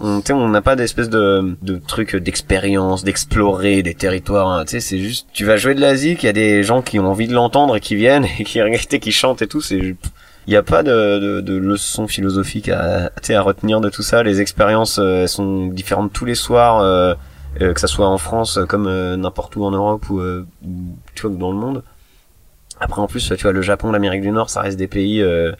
On, 0.00 0.22
on 0.30 0.48
n'a 0.48 0.60
pas 0.62 0.74
d'espèce 0.74 1.08
de, 1.08 1.56
de 1.62 1.76
truc 1.76 2.16
d'expérience, 2.16 3.04
d'explorer 3.04 3.82
des 3.82 3.94
territoires. 3.94 4.48
hein. 4.48 4.64
Tu 4.64 4.72
sais, 4.72 4.80
c'est 4.80 4.98
juste, 4.98 5.28
tu 5.32 5.44
vas 5.44 5.56
jouer 5.56 5.74
de 5.74 5.80
la 5.80 5.94
zik, 5.96 6.22
il 6.22 6.26
y 6.26 6.28
a 6.28 6.32
des 6.32 6.62
gens 6.62 6.82
qui 6.82 6.98
ont 6.98 7.06
envie 7.06 7.28
de 7.28 7.34
l'entendre 7.34 7.76
et 7.76 7.80
qui 7.80 7.94
viennent 7.94 8.26
et 8.38 8.44
qui 8.44 8.60
regardent, 8.60 8.98
qui 9.00 9.12
chantent 9.12 9.42
et 9.42 9.46
tout. 9.46 9.60
C'est, 9.60 9.94
il 10.46 10.50
n'y 10.50 10.56
a 10.56 10.62
pas 10.62 10.82
de, 10.82 11.18
de, 11.18 11.40
de 11.40 11.54
leçon 11.56 12.06
philosophique 12.06 12.68
à, 12.68 13.10
tu 13.22 13.28
sais, 13.28 13.34
à 13.34 13.42
retenir 13.42 13.80
de 13.80 13.88
tout 13.88 14.02
ça. 14.02 14.22
Les 14.22 14.40
expériences 14.40 14.98
euh, 14.98 15.22
elles 15.22 15.28
sont 15.28 15.66
différentes 15.68 16.12
tous 16.12 16.24
les 16.24 16.34
soirs, 16.34 16.80
euh, 16.80 17.14
euh, 17.60 17.72
que 17.72 17.80
ça 17.80 17.86
soit 17.86 18.08
en 18.08 18.18
France 18.18 18.58
euh, 18.58 18.66
comme 18.66 18.86
euh, 18.86 19.16
n'importe 19.16 19.56
où 19.56 19.64
en 19.64 19.70
Europe 19.70 20.08
ou, 20.10 20.20
euh, 20.20 20.44
ou, 20.64 20.68
tu 21.14 21.26
vois 21.26 21.36
dans 21.36 21.50
le 21.52 21.58
monde. 21.58 21.82
Après 22.80 23.00
en 23.00 23.06
plus, 23.06 23.32
tu 23.36 23.42
vois, 23.42 23.52
le 23.52 23.62
Japon, 23.62 23.92
l'Amérique 23.92 24.22
du 24.22 24.30
Nord, 24.32 24.50
ça 24.50 24.60
reste 24.60 24.76
des 24.78 24.88
pays. 24.88 25.22
Euh, 25.22 25.52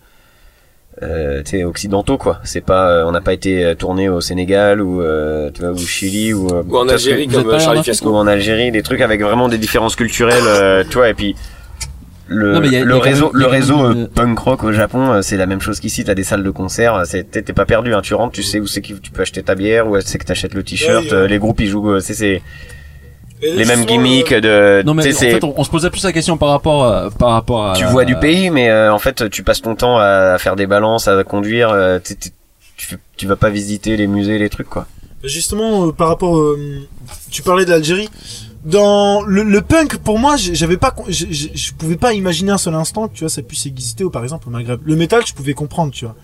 euh, 1.02 1.42
tu 1.42 1.50
sais, 1.58 1.64
occidentaux 1.64 2.18
quoi 2.18 2.38
c'est 2.44 2.60
pas 2.60 2.88
euh, 2.88 3.04
on 3.04 3.10
n'a 3.10 3.20
pas 3.20 3.32
été 3.32 3.74
tourné 3.76 4.08
au 4.08 4.20
Sénégal 4.20 4.80
ou 4.80 5.02
euh, 5.02 5.50
tu 5.52 5.60
vois 5.62 5.70
ou 5.70 5.74
au 5.74 5.78
Chili 5.78 6.32
ou, 6.32 6.46
euh, 6.54 6.62
Ou 6.68 6.76
en 6.78 6.88
Algérie, 6.88 7.26
comme 7.26 7.58
Charlie 7.58 7.82
Fiasco. 7.82 8.10
ou 8.10 8.14
en 8.14 8.28
Algérie 8.28 8.70
des 8.70 8.84
trucs 8.84 9.00
avec 9.00 9.20
vraiment 9.20 9.48
des 9.48 9.58
différences 9.58 9.96
culturelles 9.96 10.44
euh, 10.46 10.84
tu 10.88 10.94
vois 10.98 11.08
et 11.08 11.14
puis 11.14 11.34
le, 12.26 12.52
Non, 12.52 12.60
a- 12.98 13.02
réseau 13.02 13.30
même- 13.32 13.40
le 13.42 13.46
réseau 13.46 13.84
euh, 13.84 14.06
punk 14.14 14.38
rock 14.38 14.64
au 14.64 14.72
Japon 14.72 15.10
euh, 15.12 15.22
c'est 15.22 15.36
la 15.36 15.46
même 15.46 15.60
chose 15.60 15.78
qu'ici 15.80 16.04
t'as 16.04 16.14
des 16.14 16.24
salles 16.24 16.42
de 16.42 16.50
concert 16.50 16.94
euh, 16.94 17.04
t'es 17.30 17.42
pas 17.52 17.66
perdu 17.66 17.92
hein. 17.94 18.00
tu 18.02 18.14
rentres 18.14 18.32
tu 18.32 18.42
sais 18.42 18.60
où 18.60 18.66
c'est 18.66 18.80
que 18.80 18.94
tu 18.94 19.10
peux 19.10 19.22
acheter 19.22 19.42
ta 19.42 19.54
bière 19.54 19.86
où 19.88 20.00
c'est 20.00 20.18
que 20.18 20.24
t'achètes 20.24 20.54
le 20.54 20.62
t-shirt 20.62 21.10
Ouais, 21.12 21.28
les 21.28 21.38
groupes 21.38 21.60
ils 21.60 21.68
jouent 21.68 22.00
c'est 22.00 22.40
les 23.42 23.64
mêmes 23.66 23.84
gimmicks 23.84 24.32
euh, 24.32 24.80
de 24.82 24.86
Non 24.86 24.94
mais 24.94 25.06
en 25.14 25.18
fait 25.18 25.44
on, 25.44 25.52
on 25.56 25.64
se 25.64 25.70
posait 25.70 25.90
plus 25.90 26.02
la 26.04 26.12
question 26.12 26.38
par 26.38 26.48
rapport 26.48 26.86
à, 26.86 27.10
par 27.10 27.30
rapport 27.30 27.66
à 27.70 27.74
tu 27.74 27.84
vois 27.84 28.04
du 28.06 28.16
pays, 28.16 28.48
mais 28.48 28.70
euh, 28.70 28.90
en 28.92 28.98
fait, 28.98 29.28
tu 29.28 29.42
passes 29.42 29.60
ton 29.60 29.74
temps 29.74 29.98
à 29.98 30.36
faire 30.38 30.56
des 30.56 30.66
balances, 30.66 31.08
à 31.08 31.22
conduire. 31.24 31.68
euh, 31.70 31.98
tu, 32.02 32.86
fais- 32.86 32.96
tu 33.18 33.26
vas 33.26 33.36
pas 33.36 33.50
visiter 33.50 33.98
les 33.98 34.06
musées, 34.06 34.38
les 34.38 34.48
trucs, 34.48 34.68
quoi. 34.70 34.86
Justement, 35.24 35.88
euh, 35.88 35.92
par 35.92 36.08
rapport, 36.08 36.38
euh, 36.38 36.58
tu 37.30 37.42
parlais 37.42 37.64
de 37.66 37.70
l'Algérie. 37.70 38.08
Dans 38.64 39.22
le, 39.22 39.60
punk, 39.60 39.98
pour 39.98 40.18
moi, 40.18 40.36
j'avais 40.36 40.78
pas, 40.78 40.94
je, 41.08 41.72
pouvais 41.72 41.96
pas 41.96 42.14
imaginer 42.14 42.50
un 42.50 42.58
seul 42.58 42.74
instant 42.74 43.08
que 43.08 43.14
tu 43.14 43.20
vois 43.20 43.28
ça 43.28 43.42
puisse 43.42 43.66
exister, 43.66 44.04
ou 44.04 44.10
par 44.10 44.22
exemple 44.22 44.48
au 44.48 44.50
Maghreb. 44.50 44.80
Le 44.84 44.96
métal, 44.96 45.22
je 45.26 45.34
pouvais 45.34 45.52
comprendre, 45.52 45.92
tu 45.92 46.06
vois. 46.06 46.16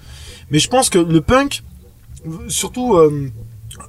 Mais 0.51 0.59
je 0.59 0.69
pense 0.69 0.89
que 0.89 0.99
le 0.99 1.21
punk, 1.21 1.63
surtout 2.49 2.95
euh, 2.95 3.31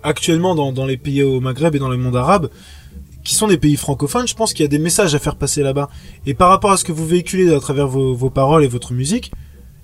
actuellement 0.04 0.54
dans, 0.54 0.86
les 0.86 0.98
pays 0.98 1.24
au 1.24 1.40
Maghreb 1.40 1.76
et 1.76 1.80
dans 1.80 1.88
le 1.90 1.96
monde 1.96 2.18
arabe, 2.18 2.50
qui 3.24 3.36
sont 3.36 3.48
des 3.48 3.58
pays 3.58 3.78
francophones, 3.78 4.28
je 4.28 4.36
pense 4.36 4.54
qu'il 4.54 4.64
y 4.64 4.66
a 4.66 4.70
des 4.70 4.80
messages 4.80 5.16
à 5.16 5.20
faire 5.20 5.38
passer 5.38 5.64
là-bas. 5.64 5.90
Et 6.26 6.34
par 6.34 6.50
rapport 6.50 6.72
à 6.72 6.78
ce 6.78 6.84
que 6.84 6.92
vous 6.92 7.06
véhiculez 7.06 7.54
à 7.54 7.60
travers 7.62 7.88
vos, 7.88 8.30
paroles 8.30 8.66
et 8.66 8.68
votre 8.68 8.92
musique, 8.92 9.32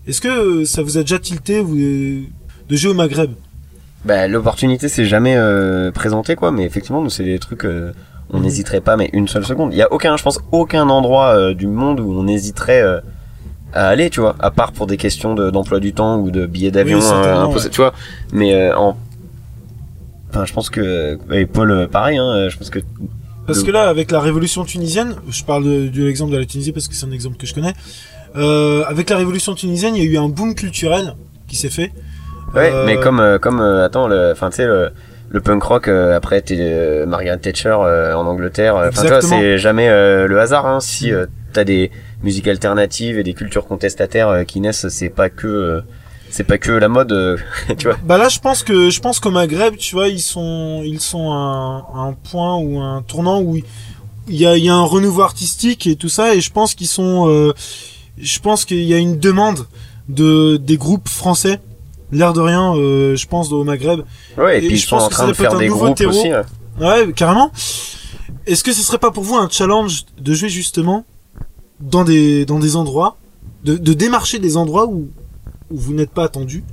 est-ce 0.07 0.19
que 0.19 0.27
euh, 0.27 0.65
ça 0.65 0.81
vous 0.81 0.97
a 0.97 1.01
déjà 1.01 1.19
tilté 1.19 1.63
de 1.63 2.75
jouer 2.75 2.91
au 2.91 2.95
Maghreb? 2.95 3.31
Bah, 4.03 4.27
l'opportunité 4.27 4.89
s'est 4.89 5.05
jamais 5.05 5.35
euh, 5.37 5.91
présentée, 5.91 6.35
quoi. 6.35 6.51
Mais 6.51 6.63
effectivement, 6.63 7.01
nous, 7.01 7.09
c'est 7.09 7.23
des 7.23 7.39
trucs. 7.39 7.63
euh, 7.63 7.93
on 8.31 8.39
n'hésiterait 8.41 8.81
pas, 8.81 8.97
mais 8.97 9.09
une 9.13 9.27
seule 9.27 9.45
seconde. 9.45 9.73
Il 9.73 9.77
y 9.77 9.81
a 9.81 9.91
aucun, 9.91 10.17
je 10.17 10.23
pense, 10.23 10.39
aucun 10.51 10.89
endroit 10.89 11.35
euh, 11.37 11.53
du 11.53 11.67
monde 11.67 11.99
où 11.99 12.11
on 12.19 12.27
hésiterait 12.27 12.81
euh, 12.81 12.99
à 13.73 13.87
aller, 13.87 14.09
tu 14.09 14.19
vois. 14.19 14.35
À 14.39 14.51
part 14.51 14.71
pour 14.73 14.85
des 14.87 14.97
questions 14.97 15.33
de- 15.33 15.49
d'emploi 15.49 15.79
du 15.79 15.93
temps 15.93 16.17
ou 16.19 16.29
de 16.31 16.45
billets 16.45 16.71
d'avion 16.71 16.99
Oui, 16.99 17.05
imposés, 17.05 17.65
ouais. 17.65 17.71
tu 17.71 17.81
vois. 17.81 17.93
Mais 18.33 18.53
euh, 18.53 18.75
en 18.77 18.97
Enfin, 20.29 20.43
je 20.45 20.53
pense 20.53 20.69
que 20.69 21.17
et 21.31 21.45
Paul, 21.45 21.87
pareil. 21.89 22.17
Hein, 22.17 22.49
je 22.49 22.57
pense 22.57 22.69
que 22.69 22.79
Parce 23.47 23.63
que 23.63 23.71
là, 23.71 23.87
avec 23.87 24.11
la 24.11 24.19
révolution 24.19 24.65
tunisienne, 24.65 25.15
je 25.29 25.43
parle 25.45 25.63
de, 25.63 25.87
de 25.87 26.03
l'exemple 26.03 26.33
de 26.33 26.37
la 26.37 26.45
Tunisie 26.45 26.73
parce 26.73 26.89
que 26.89 26.95
c'est 26.95 27.05
un 27.05 27.11
exemple 27.13 27.37
que 27.37 27.47
je 27.47 27.53
connais. 27.53 27.73
Avec 28.35 29.09
la 29.09 29.15
révolution 29.17 29.55
tunisienne, 29.55 29.95
il 29.95 30.03
y 30.03 30.07
a 30.07 30.09
eu 30.11 30.17
un 30.17 30.27
boom 30.27 30.53
culturel 30.53 31.15
qui 31.47 31.55
s'est 31.55 31.69
fait. 31.69 31.93
Ouais, 32.53 32.71
mais 32.85 32.97
comme 32.99 33.39
comme 33.41 33.61
attends 33.61 34.09
enfin 34.31 34.49
tu 34.49 34.57
sais 34.57 34.65
le, 34.67 34.91
le 35.29 35.41
punk 35.41 35.63
rock 35.63 35.87
euh, 35.87 36.15
après 36.15 36.41
t'es 36.41 36.57
euh, 36.59 37.05
Margaret 37.05 37.37
Thatcher 37.37 37.75
euh, 37.79 38.13
en 38.15 38.25
Angleterre 38.25 38.75
enfin 38.75 39.03
Exactement. 39.03 39.39
c'est 39.41 39.57
jamais 39.57 39.89
euh, 39.89 40.27
le 40.27 40.39
hasard 40.39 40.65
hein 40.65 40.79
si 40.79 41.11
euh, 41.11 41.25
t'as 41.53 41.63
des 41.63 41.91
musiques 42.23 42.47
alternatives 42.47 43.19
et 43.19 43.23
des 43.23 43.33
cultures 43.33 43.67
contestataires 43.67 44.45
qui 44.45 44.61
naissent 44.61 44.87
c'est 44.87 45.09
pas 45.09 45.29
que 45.29 45.47
euh, 45.47 45.81
c'est 46.29 46.43
pas 46.43 46.57
que 46.57 46.71
la 46.71 46.87
mode 46.89 47.11
euh, 47.11 47.37
tu 47.77 47.87
vois 47.87 47.97
Bah 48.03 48.17
là, 48.17 48.27
je 48.29 48.39
pense 48.39 48.63
que 48.63 48.89
je 48.89 48.99
pense 48.99 49.19
qu'au 49.21 49.31
Maghreb, 49.31 49.77
tu 49.77 49.95
vois, 49.95 50.09
ils 50.09 50.19
sont 50.21 50.81
ils 50.83 50.99
sont 50.99 51.31
un, 51.31 51.77
un 51.95 52.13
point 52.29 52.57
ou 52.57 52.79
un 52.79 53.01
tournant 53.01 53.41
où 53.41 53.55
il 54.27 54.35
y 54.35 54.45
a 54.45 54.57
il 54.57 54.63
y 54.63 54.69
a 54.69 54.73
un 54.75 54.83
renouveau 54.83 55.21
artistique 55.21 55.87
et 55.87 55.95
tout 55.95 56.09
ça, 56.09 56.35
et 56.35 56.41
je 56.41 56.51
pense 56.51 56.75
qu'ils 56.75 56.87
sont 56.87 57.29
euh, 57.29 57.53
je 58.17 58.39
pense 58.39 58.65
qu'il 58.65 58.83
y 58.83 58.93
a 58.93 58.97
une 58.97 59.17
demande 59.19 59.67
de 60.09 60.57
des 60.57 60.75
groupes 60.77 61.07
français. 61.07 61.59
L'air 62.11 62.33
de 62.33 62.39
rien, 62.41 62.73
euh, 62.75 63.15
je 63.15 63.27
pense 63.27 63.51
au 63.51 63.63
Maghreb. 63.63 64.01
ouais 64.37 64.59
et, 64.61 64.65
Et 64.65 64.67
puis 64.67 64.77
je 64.77 64.87
pense 64.87 65.03
en 65.03 65.07
que 65.09 65.13
train 65.13 65.23
ça 65.23 65.29
de 65.29 65.33
faire 65.33 65.57
des 65.57 65.67
groupes 65.67 65.95
terreau. 65.95 66.11
aussi. 66.11 66.29
Ouais, 66.79 67.11
carrément. 67.13 67.51
Est-ce 68.45 68.63
que 68.63 68.71
ce 68.71 68.81
serait 68.81 68.97
pas 68.97 69.11
pour 69.11 69.23
vous 69.23 69.35
un 69.35 69.49
challenge 69.49 70.05
de 70.17 70.33
jouer 70.33 70.47
justement 70.49 71.03
dans 71.81 72.03
des 72.05 72.45
dans 72.45 72.59
des 72.59 72.75
endroits, 72.75 73.17
de, 73.65 73.75
de 73.77 73.93
démarcher 73.93 74.39
des 74.39 74.55
endroits 74.57 74.87
où 74.87 75.09
où 75.69 75.77
vous 75.77 75.93
n'êtes 75.93 76.11
pas 76.11 76.23
attendu, 76.23 76.63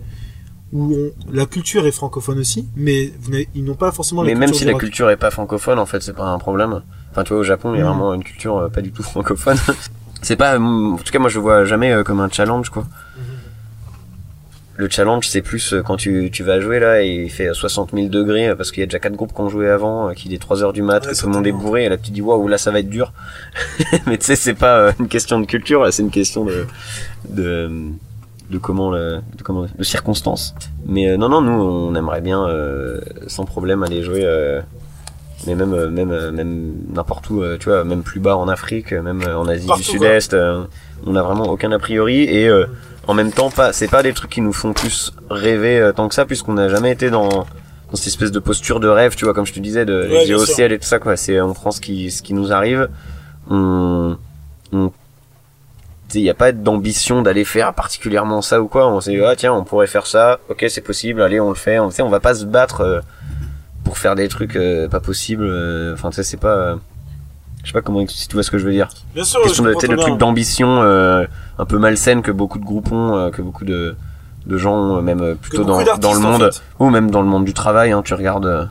où 0.73 0.95
on- 0.95 1.11
la 1.33 1.47
culture 1.47 1.85
est 1.87 1.91
francophone 1.93 2.39
aussi, 2.39 2.69
mais 2.77 3.13
vous 3.21 3.33
ils 3.57 3.65
n'ont 3.65 3.75
pas 3.75 3.91
forcément 3.91 4.23
la 4.23 4.29
mais 4.29 4.35
même 4.35 4.51
culture 4.51 4.59
si 4.61 4.65
la 4.73 4.79
culture 4.79 5.11
est 5.11 5.17
pas 5.17 5.31
francophone 5.33 5.79
en 5.81 5.87
fait 5.87 6.01
c'est 6.03 6.13
pas 6.15 6.27
un 6.27 6.39
problème 6.39 6.83
enfin 7.11 7.25
tu 7.25 7.33
vois 7.33 7.41
au 7.41 7.45
Japon 7.45 7.75
il 7.75 7.79
y 7.79 7.81
a 7.81 7.85
Mhm. 7.85 7.91
vraiment 7.91 8.15
une 8.15 8.23
culture 8.25 8.57
euh, 8.59 8.69
pas 8.69 8.83
du 8.83 8.93
tout 8.93 9.03
francophone 9.03 9.59
c'est 10.23 10.37
pas 10.37 10.55
euh, 10.55 10.61
en 10.61 10.97
tout 10.97 11.13
cas 11.13 11.19
moi 11.19 11.29
je 11.29 11.37
le 11.37 11.43
vois 11.43 11.65
jamais 11.65 11.91
euh, 11.93 12.05
comme 12.05 12.21
un 12.21 12.29
challenge 12.31 12.71
quoi 12.71 12.87
le 14.77 14.89
challenge 14.89 15.29
c'est 15.29 15.43
plus 15.43 15.73
euh, 15.73 15.83
quand 15.83 15.97
tu, 15.97 16.31
tu 16.33 16.43
vas 16.43 16.61
jouer 16.61 16.81
là 16.81 17.03
et 17.03 17.25
il 17.25 17.31
fait 17.31 17.53
60 17.53 17.91
000 17.95 18.09
degrés 18.09 18.49
euh, 18.49 18.57
parce 18.57 18.73
qu'il 18.73 18.81
y 18.81 18.83
a 18.83 18.87
déjà 18.87 18.99
quatre 18.99 19.15
groupes 19.15 19.33
qui 19.33 19.41
ont 19.41 19.49
joué 19.49 19.69
avant 19.69 20.09
euh, 20.09 20.13
qu'il 20.15 20.35
est 20.35 20.39
3 20.39 20.63
heures 20.63 20.73
du 20.73 20.83
mat 20.83 21.05
Ouais, 21.05 21.13
que 21.13 21.19
tout 21.19 21.27
le 21.27 21.33
monde 21.33 21.47
est 21.47 21.53
bourré 21.53 21.85
et 21.85 21.89
là 21.89 21.97
tu 21.97 22.11
dis 22.11 22.21
waouh 22.21 22.49
là 22.49 22.59
ça 22.59 22.71
va 22.71 22.81
être 22.81 22.89
dur. 22.89 23.13
Mais 24.07 24.19
tu 24.19 24.27
sais 24.27 24.37
c'est 24.37 24.55
pas 24.55 24.93
une 24.99 25.09
question 25.09 25.39
de 25.41 25.47
culture 25.47 25.87
c'est 25.93 26.03
une 26.03 26.11
question 26.11 26.45
de 26.45 26.67
de 27.29 27.71
de 28.51 28.59
comment 28.59 28.91
le, 28.91 29.21
de 29.37 29.43
comment 29.43 29.67
de 29.77 29.85
circonstances. 29.85 30.55
Mais 30.87 31.09
euh, 31.09 31.17
non 31.17 31.29
non 31.29 31.41
nous 31.41 31.53
on 31.53 31.95
aimerait 31.95 32.21
bien 32.21 32.47
euh, 32.47 33.01
sans 33.27 33.45
problème 33.45 33.83
aller 33.83 34.03
jouer 34.03 34.25
euh, 34.25 34.61
mais 35.47 35.55
même 35.55 35.89
même 35.91 36.31
même 36.31 36.75
n'importe 36.93 37.31
où 37.31 37.43
tu 37.59 37.69
vois 37.69 37.85
même 37.85 38.03
plus 38.03 38.21
bas 38.21 38.37
en 38.37 38.49
Afrique 38.49 38.93
même 38.93 39.23
en 39.23 39.47
Asie 39.47 39.67
Partout, 39.67 39.83
du 39.83 39.89
Sud-Est 39.89 40.35
on 41.07 41.17
a 41.17 41.23
vraiment 41.23 41.45
aucun 41.45 41.71
a 41.73 41.79
priori 41.79 42.23
et 42.25 42.49
euh, 42.49 42.67
en 43.07 43.15
même 43.15 43.33
temps 43.33 43.51
pas 43.51 43.73
c'est 43.73 43.89
pas 43.89 44.03
des 44.03 44.13
trucs 44.13 44.31
qui 44.31 44.41
nous 44.41 44.53
font 44.53 44.73
plus 44.73 45.13
rêver 45.31 45.79
euh, 45.79 45.93
tant 45.93 46.09
que 46.09 46.15
ça 46.15 46.25
puisqu'on 46.25 46.55
n'a 46.55 46.69
jamais 46.69 46.91
été 46.93 47.11
dans 47.11 47.29
dans 47.29 47.97
cette 47.97 48.07
espèce 48.09 48.33
de 48.33 48.39
posture 48.39 48.81
de 48.81 48.89
rêve 48.89 49.15
tu 49.15 49.25
vois 49.25 49.35
comme 49.35 49.47
je 49.47 49.53
te 49.53 49.61
disais 49.61 49.85
de 49.85 49.93
les 50.09 50.15
Ouais, 50.15 50.21
yeux 50.27 50.35
bien 50.37 50.43
au 50.43 50.47
ciel 50.47 50.73
et 50.73 50.79
tout 50.79 50.87
ça 50.87 50.99
quoi. 50.99 51.17
C'est 51.17 51.41
on 51.41 51.53
prend 51.53 51.71
ce 51.71 51.81
qui 51.81 52.11
ce 52.11 52.23
qui 52.23 52.35
nous 52.35 52.53
arrive. 52.53 52.89
On 53.51 54.17
on 54.73 54.91
il 56.15 56.23
n'y 56.23 56.31
a 56.31 56.35
pas 56.35 56.53
d'ambition 56.53 57.23
d'aller 57.23 57.45
faire 57.45 57.75
particulièrement 57.75 58.41
ça 58.41 58.61
ou 58.63 58.69
quoi. 58.69 58.89
On 58.89 59.01
s'est 59.01 59.11
dit 59.13 59.21
ah 59.25 59.35
tiens 59.37 59.53
on 59.53 59.65
pourrait 59.65 59.87
faire 59.87 60.07
ça. 60.07 60.39
Ok 60.49 60.65
c'est 60.69 60.81
possible. 60.81 61.21
Allez 61.23 61.41
on 61.41 61.49
le 61.51 61.55
fait. 61.55 61.79
On, 61.79 61.91
on 62.01 62.09
va 62.09 62.21
pas 62.21 62.35
se 62.35 62.45
battre 62.45 62.81
euh, 62.83 63.01
pour 63.85 63.99
faire 63.99 64.15
des 64.15 64.29
trucs 64.29 64.57
euh, 64.57 64.89
pas 64.89 65.01
possibles 65.01 65.45
euh, 65.45 65.93
enfin 65.93 66.11
tu 66.11 66.17
sais 66.17 66.23
c'est 66.23 66.37
pas 66.39 66.55
euh, 66.57 66.77
je 67.65 67.71
sais 67.71 67.73
pas 67.73 67.83
comment 67.83 68.07
si 68.07 68.29
tu 68.29 68.35
vois 68.35 68.43
ce 68.43 68.51
que 68.51 68.59
je 68.59 68.65
veux 68.67 68.73
dire 68.73 68.89
Bien 69.15 69.25
sûr, 69.25 69.43
question 69.43 69.65
de 69.65 69.71
le 69.71 69.97
truc 69.97 70.19
d'ambition 70.19 70.81
euh, 70.83 71.27
un 71.59 71.65
peu 71.65 71.79
malsaine 71.79 72.23
que 72.23 72.31
beaucoup 72.31 72.59
de 72.59 72.65
groupes 72.65 72.93
ont 72.93 73.17
euh, 73.17 73.31
que 73.31 73.43
beaucoup 73.43 73.65
de 73.65 73.97
de 74.47 74.59
gens 74.59 74.75
ont, 74.75 74.99
euh, 74.99 75.01
même 75.01 75.21
euh, 75.23 75.35
plutôt 75.35 75.65
dans, 75.65 75.83
dans 75.99 76.13
le 76.13 76.19
en 76.19 76.21
monde 76.21 76.53
fait. 76.53 76.63
ou 76.79 76.91
même 76.91 77.11
dans 77.11 77.23
le 77.23 77.29
monde 77.29 77.45
du 77.45 77.55
travail 77.55 77.93
hein, 77.93 78.03
tu 78.05 78.15
regardes 78.15 78.47
euh, 78.47 78.65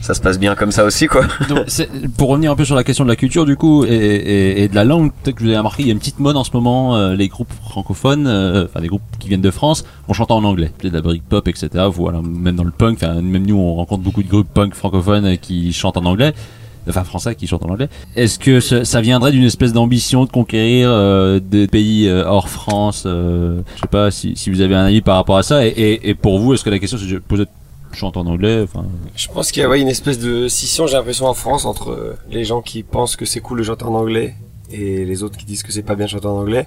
ça 0.00 0.14
se 0.14 0.20
passe 0.22 0.38
bien 0.38 0.54
comme 0.54 0.72
ça 0.72 0.84
aussi, 0.84 1.08
quoi. 1.08 1.26
Donc, 1.48 1.66
pour 2.16 2.30
revenir 2.30 2.50
un 2.50 2.56
peu 2.56 2.64
sur 2.64 2.74
la 2.74 2.84
question 2.84 3.04
de 3.04 3.10
la 3.10 3.16
culture 3.16 3.44
du 3.44 3.56
coup 3.56 3.84
et, 3.84 3.88
et, 3.88 4.62
et 4.62 4.68
de 4.68 4.74
la 4.74 4.84
langue, 4.84 5.12
peut-être 5.12 5.36
que 5.36 5.42
vous 5.42 5.48
avez 5.48 5.58
remarqué, 5.58 5.82
il 5.82 5.86
y 5.88 5.90
a 5.90 5.92
une 5.92 5.98
petite 5.98 6.20
mode 6.20 6.36
en 6.36 6.44
ce 6.44 6.52
moment, 6.54 6.96
euh, 6.96 7.14
les 7.14 7.28
groupes 7.28 7.52
francophones, 7.68 8.26
euh, 8.26 8.64
enfin 8.64 8.80
les 8.80 8.88
groupes 8.88 9.02
qui 9.18 9.28
viennent 9.28 9.42
de 9.42 9.50
France, 9.50 9.84
on 10.08 10.14
chante 10.14 10.30
en 10.30 10.42
anglais, 10.42 10.72
de 10.82 10.88
la 10.88 11.02
Britpop, 11.02 11.46
etc. 11.48 11.68
Voilà, 11.92 12.22
même 12.22 12.56
dans 12.56 12.64
le 12.64 12.70
punk, 12.70 12.98
enfin 13.02 13.20
même 13.20 13.46
nous 13.46 13.58
on 13.58 13.74
rencontre 13.74 14.02
beaucoup 14.02 14.22
de 14.22 14.28
groupes 14.28 14.48
punk 14.52 14.74
francophones 14.74 15.36
qui 15.36 15.72
chantent 15.74 15.98
en 15.98 16.06
anglais. 16.06 16.32
Enfin 16.88 17.04
français 17.04 17.34
qui 17.34 17.46
chantent 17.46 17.64
en 17.64 17.70
anglais. 17.70 17.88
Est-ce 18.16 18.38
que 18.38 18.60
ça, 18.60 19.00
viendrait 19.00 19.32
d'une 19.32 19.44
espèce 19.44 19.72
d'ambition 19.72 20.24
de 20.24 20.30
conquérir 20.30 20.88
euh, 20.90 21.38
des 21.38 21.66
pays 21.66 22.08
euh, 22.08 22.24
hors 22.26 22.48
France 22.48 23.04
euh, 23.06 23.60
Je 23.76 23.80
sais 23.82 23.86
pas 23.86 24.10
si, 24.10 24.34
vous 24.50 24.60
avez 24.60 24.74
un 24.74 24.86
avis 24.86 25.00
par 25.02 25.16
rapport 25.16 25.36
à 25.36 25.42
ça. 25.42 25.66
Et, 25.66 26.14
pour 26.20 26.38
vous, 26.38 26.54
est-ce 26.54 26.64
que 26.64 26.70
la 26.70 26.78
question 26.78 26.98
c'est 26.98 27.06
de 27.06 27.18
poser 27.18 27.44
chante 27.92 28.16
en 28.16 28.26
anglais 28.26 28.66
Je 29.16 29.28
pense 29.28 29.52
qu'il 29.52 29.62
y 29.62 29.66
a 29.66 29.76
une 29.76 29.88
espèce 29.88 30.18
de 30.18 30.48
scission, 30.48 30.86
j'ai 30.86 30.96
l'impression, 30.96 31.26
en 31.26 31.34
France, 31.34 31.64
entre 31.64 31.90
euh, 31.90 32.18
les 32.30 32.44
gens 32.44 32.62
qui 32.62 32.82
pensent 32.82 33.16
que 33.16 33.24
c'est 33.24 33.40
cool 33.40 33.58
de 33.58 33.64
chanter 33.64 33.84
en 33.84 33.94
anglais 33.94 34.34
et 34.70 35.04
les 35.04 35.22
autres 35.22 35.36
qui 35.36 35.44
disent 35.44 35.62
que 35.62 35.72
c'est 35.72 35.82
pas 35.82 35.94
bien 35.94 36.06
de 36.06 36.10
chanter 36.10 36.26
en 36.26 36.38
anglais. 36.38 36.66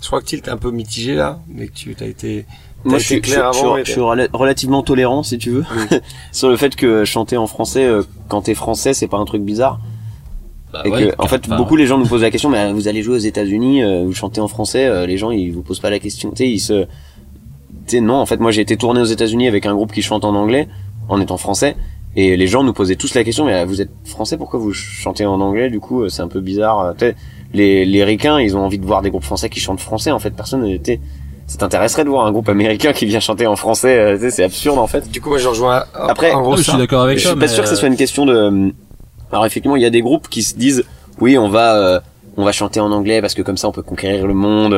Je 0.00 0.06
crois 0.06 0.20
que 0.20 0.26
Tilt 0.26 0.46
est 0.46 0.50
un 0.50 0.56
peu 0.56 0.70
mitigé 0.70 1.14
là, 1.14 1.40
mais 1.48 1.68
que 1.68 1.74
tu 1.74 1.96
as 2.00 2.06
été, 2.06 2.46
Moi, 2.86 2.98
je 2.98 3.04
suis, 3.04 3.20
clair 3.20 3.52
je, 3.52 3.58
avant. 3.60 3.76
je- 3.78 3.90
suis 3.90 4.00
rela- 4.00 4.28
relativement 4.32 4.82
tolérant, 4.82 5.22
si 5.22 5.38
tu 5.38 5.50
veux, 5.50 5.64
sur 6.32 6.48
le 6.48 6.56
fait 6.56 6.74
que 6.76 7.04
chanter 7.04 7.36
en 7.36 7.46
français, 7.46 7.84
euh, 7.84 8.02
quand 8.28 8.42
t'es 8.42 8.54
français, 8.54 8.94
c'est 8.94 9.08
pas 9.08 9.18
un 9.18 9.24
truc 9.24 9.42
bizarre. 9.42 9.80
Bah 10.72 10.82
et 10.84 10.90
ouais, 10.90 11.06
que, 11.08 11.14
en 11.22 11.26
fait, 11.28 11.48
beaucoup 11.48 11.76
les 11.76 11.86
gens 11.86 11.96
nous 11.98 12.06
posent 12.06 12.22
la 12.22 12.30
question, 12.30 12.48
mais 12.50 12.58
euh, 12.58 12.72
vous 12.72 12.88
allez 12.88 13.02
jouer 13.02 13.14
aux 13.16 13.18
États-Unis, 13.18 13.82
euh, 13.82 14.02
vous 14.04 14.12
chantez 14.14 14.40
en 14.40 14.48
français, 14.48 14.84
euh, 14.86 15.06
les 15.06 15.16
gens 15.16 15.30
ils 15.30 15.50
vous 15.52 15.62
posent 15.62 15.78
pas 15.80 15.90
la 15.90 15.98
question. 16.00 16.30
Tu 16.30 16.36
sais, 16.38 16.48
ils 16.50 16.58
se, 16.60 16.82
tu 16.84 16.88
sais, 17.86 18.00
non, 18.00 18.14
en 18.14 18.26
fait, 18.26 18.40
moi 18.40 18.50
j'ai 18.50 18.62
été 18.62 18.76
tourné 18.76 19.00
aux 19.00 19.04
États-Unis 19.04 19.46
avec 19.48 19.64
un 19.66 19.74
groupe 19.74 19.92
qui 19.92 20.02
chante 20.02 20.24
en 20.24 20.34
anglais, 20.34 20.68
en 21.08 21.20
étant 21.20 21.36
français, 21.36 21.76
et 22.16 22.36
les 22.36 22.46
gens 22.48 22.64
nous 22.64 22.72
posaient 22.72 22.96
tous 22.96 23.14
la 23.14 23.22
question, 23.24 23.44
mais 23.44 23.64
vous 23.64 23.80
êtes 23.80 23.90
français, 24.04 24.36
pourquoi 24.36 24.58
vous 24.58 24.72
chantez 24.72 25.24
en 25.24 25.40
anglais? 25.40 25.70
Du 25.70 25.78
coup, 25.80 26.08
c'est 26.08 26.22
un 26.22 26.28
peu 26.28 26.40
bizarre. 26.40 26.94
tu 26.98 27.06
sais, 27.06 27.16
les 27.54 27.84
les 27.86 28.02
ricains, 28.04 28.40
ils 28.40 28.56
ont 28.56 28.60
envie 28.64 28.78
de 28.78 28.84
voir 28.86 29.02
des 29.02 29.10
groupes 29.10 29.24
français 29.24 29.48
qui 29.48 29.60
chantent 29.60 29.80
français. 29.80 30.10
En 30.10 30.18
fait, 30.18 30.30
personne 30.30 30.62
n'était. 30.62 31.00
Ça 31.46 31.58
t'intéresserait 31.58 32.04
de 32.04 32.08
voir 32.08 32.26
un 32.26 32.32
groupe 32.32 32.48
américain 32.48 32.92
qui 32.92 33.06
vient 33.06 33.20
chanter 33.20 33.46
en 33.46 33.54
français 33.56 33.96
euh, 33.98 34.14
tu 34.16 34.22
sais, 34.22 34.30
C'est 34.30 34.44
absurde 34.44 34.78
en 34.78 34.86
fait. 34.88 35.08
Du 35.10 35.20
coup, 35.20 35.28
moi, 35.28 35.38
je 35.38 35.46
rejoins 35.48 35.84
un- 35.94 36.08
Après, 36.08 36.32
en 36.32 36.42
gros 36.42 36.56
je 36.56 36.62
suis 36.62 36.76
d'accord 36.76 37.02
avec 37.02 37.18
Je 37.18 37.22
ça. 37.22 37.28
suis 37.30 37.36
pas 37.38 37.42
mais, 37.46 37.48
sûr 37.48 37.62
que 37.62 37.68
ce 37.68 37.74
euh, 37.74 37.78
soit 37.78 37.88
une 37.88 37.96
question 37.96 38.26
de. 38.26 38.72
Alors 39.30 39.46
effectivement, 39.46 39.76
il 39.76 39.82
y 39.82 39.86
a 39.86 39.90
des 39.90 40.02
groupes 40.02 40.28
qui 40.28 40.42
se 40.42 40.54
disent, 40.56 40.84
oui, 41.20 41.38
on 41.38 41.48
va, 41.48 41.76
euh, 41.76 42.00
on 42.36 42.44
va 42.44 42.52
chanter 42.52 42.80
en 42.80 42.90
anglais 42.92 43.20
parce 43.20 43.34
que 43.34 43.42
comme 43.42 43.56
ça, 43.56 43.68
on 43.68 43.72
peut 43.72 43.82
conquérir 43.82 44.26
le 44.26 44.34
monde. 44.34 44.74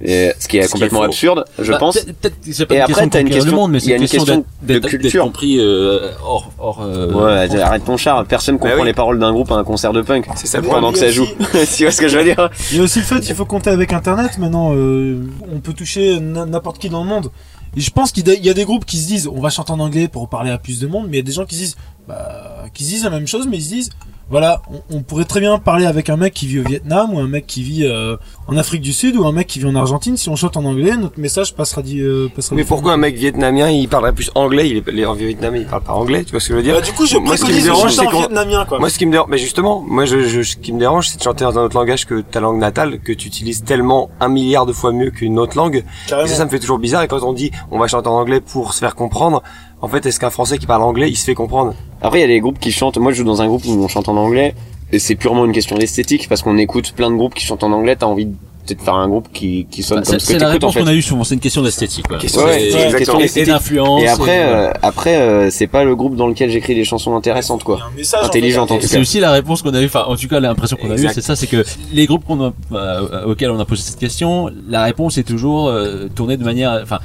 Et- 0.00 0.32
ce 0.38 0.48
qui 0.48 0.56
est 0.56 0.62
Ce 0.62 0.68
qui 0.68 0.68
est 0.68 0.68
complètement 0.72 1.02
absurde, 1.02 1.44
je 1.58 1.70
Bah, 1.72 1.78
pense. 1.78 1.98
c'est 1.98 2.66
pas 2.66 2.74
Et 2.74 2.78
une 2.78 2.82
après, 2.82 2.86
question 2.92 3.06
de 3.06 3.10
t'as 3.10 3.20
une 3.20 3.30
question- 3.30 3.54
monde, 3.56 3.70
mais 3.72 3.78
il 3.78 3.82
y 3.82 3.84
c'est 3.86 3.92
a 3.92 3.96
une 3.96 4.08
question 4.08 4.44
de 4.62 4.78
culture. 4.78 5.24
compris 5.24 5.58
euh, 5.60 6.10
hors 6.24 6.50
hors. 6.58 6.80
euh, 6.82 7.12
Ouais, 7.12 7.60
arrête 7.60 7.84
ton 7.84 7.96
char. 7.96 8.24
Personne 8.26 8.58
comprend 8.58 8.78
oui. 8.80 8.86
les 8.86 8.92
paroles 8.94 9.18
d'un 9.18 9.32
groupe 9.32 9.50
à 9.52 9.56
un 9.56 9.64
concert 9.64 9.92
de 9.92 10.02
punk 10.02 10.26
C'est 10.36 10.46
ça 10.46 10.58
le 10.60 10.66
pendant 10.66 10.92
que 10.92 10.98
ça 10.98 11.10
joue. 11.10 11.26
tu 11.76 11.82
vois 11.84 11.92
ce 11.92 12.00
que 12.00 12.08
je 12.08 12.18
veux 12.18 12.24
dire? 12.24 12.50
Il 12.70 12.78
y 12.78 12.80
a 12.80 12.82
aussi 12.82 12.98
le 13.00 13.04
fait 13.04 13.20
qu'il 13.20 13.34
faut 13.34 13.44
compter 13.44 13.70
avec 13.70 13.92
Internet. 13.92 14.38
Maintenant, 14.38 14.72
euh, 14.74 15.20
on 15.54 15.60
peut 15.60 15.72
toucher 15.72 16.18
n'importe 16.20 16.78
qui 16.78 16.88
dans 16.88 17.02
le 17.04 17.08
monde. 17.08 17.30
Et 17.76 17.80
je 17.80 17.90
pense 17.90 18.12
qu'il 18.12 18.26
y 18.28 18.30
a- 18.30 18.34
il 18.34 18.44
y 18.44 18.50
a 18.50 18.54
des 18.54 18.64
groupes 18.64 18.84
qui 18.84 18.98
se 18.98 19.06
disent, 19.06 19.26
on 19.28 19.40
va 19.40 19.48
chanter 19.48 19.72
en 19.72 19.80
anglais 19.80 20.06
pour 20.08 20.28
parler 20.28 20.50
à 20.50 20.58
plus 20.58 20.78
de 20.80 20.86
monde, 20.86 21.04
mais 21.08 21.12
il 21.14 21.20
y 21.20 21.22
a 21.22 21.24
des 21.24 21.32
gens 21.32 21.46
qui 21.46 21.54
se 21.54 21.60
disent, 21.60 21.76
bah, 22.06 22.64
qui 22.74 22.84
se 22.84 22.90
disent 22.90 23.04
la 23.04 23.10
même 23.10 23.26
chose, 23.26 23.46
mais 23.50 23.56
ils 23.58 23.62
se 23.62 23.68
disent, 23.70 23.90
voilà, 24.32 24.62
on, 24.90 24.96
on 24.96 25.02
pourrait 25.02 25.26
très 25.26 25.38
bien 25.40 25.58
parler 25.58 25.84
avec 25.86 26.08
un 26.10 26.16
mec 26.16 26.32
qui 26.34 26.46
vit 26.48 26.58
au 26.58 26.64
Vietnam 26.64 27.12
ou 27.14 27.20
un 27.20 27.28
mec 27.28 27.46
qui 27.46 27.62
vit 27.62 27.84
euh, 27.86 28.16
en 28.48 28.56
Afrique 28.56 28.80
du 28.80 28.92
Sud 28.92 29.14
ou 29.16 29.24
un 29.26 29.30
mec 29.32 29.46
qui 29.46 29.58
vit 29.60 29.66
en 29.66 29.76
Argentine. 29.76 30.16
Si 30.16 30.28
on 30.30 30.36
chante 30.36 30.56
en 30.56 30.64
anglais, 30.64 30.96
notre 30.96 31.20
message 31.20 31.54
passera 31.54 31.82
dit, 31.82 32.00
euh, 32.00 32.28
passera. 32.34 32.56
Mais 32.56 32.64
pourquoi 32.64 32.94
un 32.94 32.96
mec 32.96 33.14
vietnamien 33.14 33.68
il 33.68 33.88
parlerait 33.88 34.14
plus 34.14 34.30
anglais? 34.34 34.68
Il 34.70 34.98
est, 34.98 35.04
en 35.06 35.12
vietnamien 35.12 35.58
il 35.60 35.66
parle 35.66 35.82
pas 35.82 35.92
anglais, 35.92 36.24
tu 36.24 36.30
vois 36.32 36.40
ce 36.40 36.48
que 36.48 36.54
je 36.54 36.56
veux 36.56 36.62
dire? 36.64 36.74
Bah, 36.74 36.80
du 36.80 36.92
coup, 36.92 37.04
je 37.06 37.18
Moi, 37.18 37.36
ce 37.36 37.44
qui 37.44 37.52
me 37.52 37.60
dérange, 37.62 37.92
c'est 37.92 38.10
vietnamien, 38.10 38.64
quoi. 38.64 38.78
Moi, 38.78 38.88
ce 38.88 38.98
qui 38.98 39.04
me 39.06 39.12
dérange, 39.12 39.28
mais 39.28 39.38
justement, 39.38 39.84
moi, 39.86 40.06
je, 40.06 40.22
je- 40.26 40.42
ce 40.42 40.56
qui 40.56 40.72
me 40.72 40.78
dérange, 40.78 41.08
c'est 41.08 41.18
de 41.18 41.22
chanter 41.22 41.44
dans 41.44 41.58
un 41.58 41.62
autre 41.64 41.76
langage 41.76 42.06
que 42.06 42.22
ta 42.22 42.40
langue 42.40 42.58
natale, 42.58 43.00
que 43.00 43.12
tu 43.12 43.28
utilises 43.28 43.62
tellement 43.64 44.08
un 44.18 44.28
milliard 44.28 44.64
de 44.64 44.72
fois 44.72 44.92
mieux 44.92 45.10
qu'une 45.10 45.38
autre 45.38 45.56
langue. 45.58 45.84
Et 46.24 46.26
ça 46.28 46.44
me 46.46 46.50
fait 46.50 46.58
toujours 46.58 46.78
bizarre. 46.78 47.02
Et 47.02 47.08
quand 47.08 47.22
on 47.22 47.34
dit, 47.34 47.50
on 47.70 47.78
va 47.78 47.86
chanter 47.86 48.08
en 48.08 48.14
anglais 48.18 48.40
pour 48.40 48.72
se 48.72 48.78
faire 48.78 48.94
comprendre, 48.94 49.42
en 49.82 49.88
fait, 49.88 50.06
est-ce 50.06 50.18
qu'un 50.20 50.30
Français 50.30 50.58
qui 50.58 50.66
parle 50.66 50.82
anglais, 50.82 51.10
il 51.10 51.16
se 51.16 51.24
fait 51.24 51.34
comprendre 51.34 51.74
Après, 52.00 52.18
il 52.18 52.22
y 52.22 52.24
a 52.24 52.28
des 52.28 52.40
groupes 52.40 52.58
qui 52.60 52.72
chantent. 52.72 52.96
Moi, 52.98 53.12
je 53.12 53.18
joue 53.18 53.24
dans 53.24 53.42
un 53.42 53.46
groupe 53.48 53.64
où 53.66 53.72
on 53.72 53.88
chante 53.88 54.08
en 54.08 54.16
anglais. 54.16 54.54
Et 54.92 54.98
c'est 54.98 55.14
purement 55.16 55.44
une 55.46 55.52
question 55.52 55.76
d'esthétique 55.76 56.28
parce 56.28 56.42
qu'on 56.42 56.56
écoute 56.58 56.92
plein 56.92 57.10
de 57.10 57.16
groupes 57.16 57.34
qui 57.34 57.44
chantent 57.46 57.64
en 57.64 57.72
anglais. 57.72 57.96
T'as 57.96 58.06
envie 58.06 58.26
de 58.26 58.34
peut-être 58.66 58.82
faire 58.82 58.94
un 58.94 59.08
groupe 59.08 59.26
qui, 59.32 59.66
qui 59.70 59.82
sonne 59.82 60.00
Bah, 60.00 60.02
comme 60.04 60.12
c'est 60.12 60.20
ce 60.20 60.26
que 60.26 60.32
c'est 60.34 60.38
la 60.38 60.50
en 60.50 60.52
réponse 60.52 60.74
fait. 60.74 60.80
qu'on 60.80 60.86
a 60.86 60.92
eue 60.94 61.02
souvent. 61.02 61.24
C'est 61.24 61.34
une 61.34 61.40
question 61.40 61.62
d'esthétique. 61.62 62.06
quoi. 62.06 62.18
Question 62.18 62.42
Ouais, 62.44 62.52
C'est- 62.52 62.70
c'est 62.70 62.76
une 62.76 62.98
et- 62.98 63.14
et 63.14 63.22
d'esthétique. 63.22 63.52
d'influence. 63.52 64.02
Et 64.02 64.06
après, 64.08 64.44
voilà. 64.46 64.68
euh, 64.68 64.72
après, 64.82 65.16
euh, 65.16 65.50
c'est 65.50 65.66
pas 65.66 65.82
le 65.82 65.96
groupe 65.96 66.14
dans 66.14 66.28
lequel 66.28 66.50
j'écris 66.50 66.74
des 66.76 66.84
chansons 66.84 67.16
intéressantes, 67.16 67.64
quoi. 67.64 67.78
message, 67.96 68.20
en 68.22 68.62
en 68.62 68.66
tout 68.66 68.74
C'est 68.82 68.96
cas. 68.96 69.00
aussi 69.00 69.18
la 69.18 69.32
réponse 69.32 69.62
qu'on 69.62 69.74
a 69.74 69.80
eu, 69.80 69.86
enfin 69.86 70.04
en 70.06 70.14
tout 70.14 70.28
cas 70.28 70.38
l'impression 70.38 70.76
qu'on 70.76 70.90
a 70.90 70.96
eue, 70.96 71.08
c'est 71.12 71.22
ça, 71.22 71.34
c'est 71.34 71.46
que 71.48 71.64
les 71.92 72.06
groupes 72.06 72.24
qu'on 72.26 72.40
a, 72.44 72.52
euh, 72.72 73.24
auxquels 73.24 73.50
on 73.50 73.58
a 73.58 73.64
posé 73.64 73.82
cette 73.82 73.98
question, 73.98 74.48
la 74.68 74.84
réponse 74.84 75.16
est 75.18 75.24
toujours 75.24 75.68
euh, 75.68 76.08
tournée 76.14 76.36
de 76.36 76.44
manière, 76.44 76.78
enfin 76.82 76.98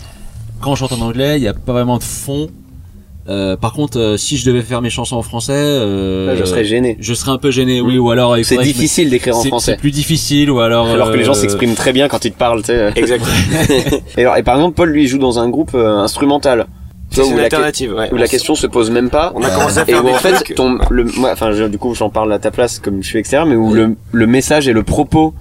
quand 0.62 0.72
on 0.72 0.76
chante 0.76 0.92
en 0.92 1.02
anglais, 1.02 1.38
il 1.38 1.42
n'y 1.42 1.48
a 1.48 1.54
pas 1.54 1.72
vraiment 1.74 1.98
de 1.98 2.04
fond. 2.04 2.50
Euh, 3.30 3.58
par 3.58 3.74
contre, 3.74 4.00
euh, 4.00 4.16
si 4.18 4.38
je 4.38 4.46
devais 4.46 4.62
faire 4.62 4.82
mes 4.82 4.90
chansons 4.90 5.18
en 5.18 5.22
français, 5.22 5.52
euh, 5.54 6.36
je 6.38 6.46
serais 6.46 6.64
gêné. 6.64 6.96
je 7.02 7.14
serais 7.14 7.32
un 7.32 7.38
peu 7.38 7.52
gêné, 7.52 7.82
oui, 7.82 7.98
ou 7.98 8.10
alors 8.10 8.38
C'est 8.44 8.58
difficile 8.58 9.10
d'écrire 9.10 9.36
en 9.38 9.44
français. 9.44 9.72
C'est 9.74 9.78
plus 9.78 9.92
difficile, 9.92 10.50
ou 10.50 10.60
alors. 10.62 10.88
Alors 10.88 11.12
que 11.12 11.18
les 11.18 11.26
gens 11.26 11.32
euh, 11.32 11.36
s'expriment 11.36 11.76
très 11.76 11.92
bien 11.92 12.08
quand 12.08 12.24
ils 12.24 12.32
te 12.32 12.38
parlent, 12.38 12.62
tu 12.62 12.68
sais. 12.68 12.92
Exact. 12.96 13.26
Et, 14.18 14.22
alors, 14.22 14.38
et 14.38 14.44
par 14.44 14.56
exemple, 14.56 14.76
Paul, 14.76 14.90
lui, 14.90 15.04
il 15.04 15.08
joue 15.08 15.18
dans 15.18 15.40
un 15.40 15.50
groupe 15.50 15.72
euh, 15.76 15.98
instrumental. 15.98 16.68
C'est 17.10 17.22
où 17.22 17.32
une 17.32 17.38
la, 17.38 17.44
alternative, 17.44 17.94
ouais. 17.94 18.10
où 18.12 18.16
la 18.18 18.28
question 18.28 18.54
se 18.56 18.68
pose 18.68 18.92
même 18.92 19.10
pas. 19.10 19.32
On 19.36 19.42
a 19.42 19.50
commencé 19.50 19.78
à 19.80 19.84
Et 19.84 19.86
faire 19.92 20.04
où 20.04 20.08
des 20.08 20.14
en 20.14 20.18
fait, 20.18 20.34
trucs. 20.34 20.56
ton, 20.56 20.78
le, 20.90 21.06
moi, 21.18 21.30
enfin, 21.32 21.52
je- 21.54 21.64
du 21.64 21.78
coup, 21.78 21.96
j'en 21.96 22.10
parle 22.10 22.32
à 22.34 22.40
ta 22.40 22.52
place 22.52 22.80
comme 22.80 23.02
je 23.02 23.08
suis 23.08 23.18
extérieur, 23.20 23.46
mais 23.48 23.56
où 23.56 23.74
le, 23.74 23.96
le 24.12 24.28
message 24.28 24.68
et 24.68 24.74
le 24.74 24.84
propos 24.84 25.34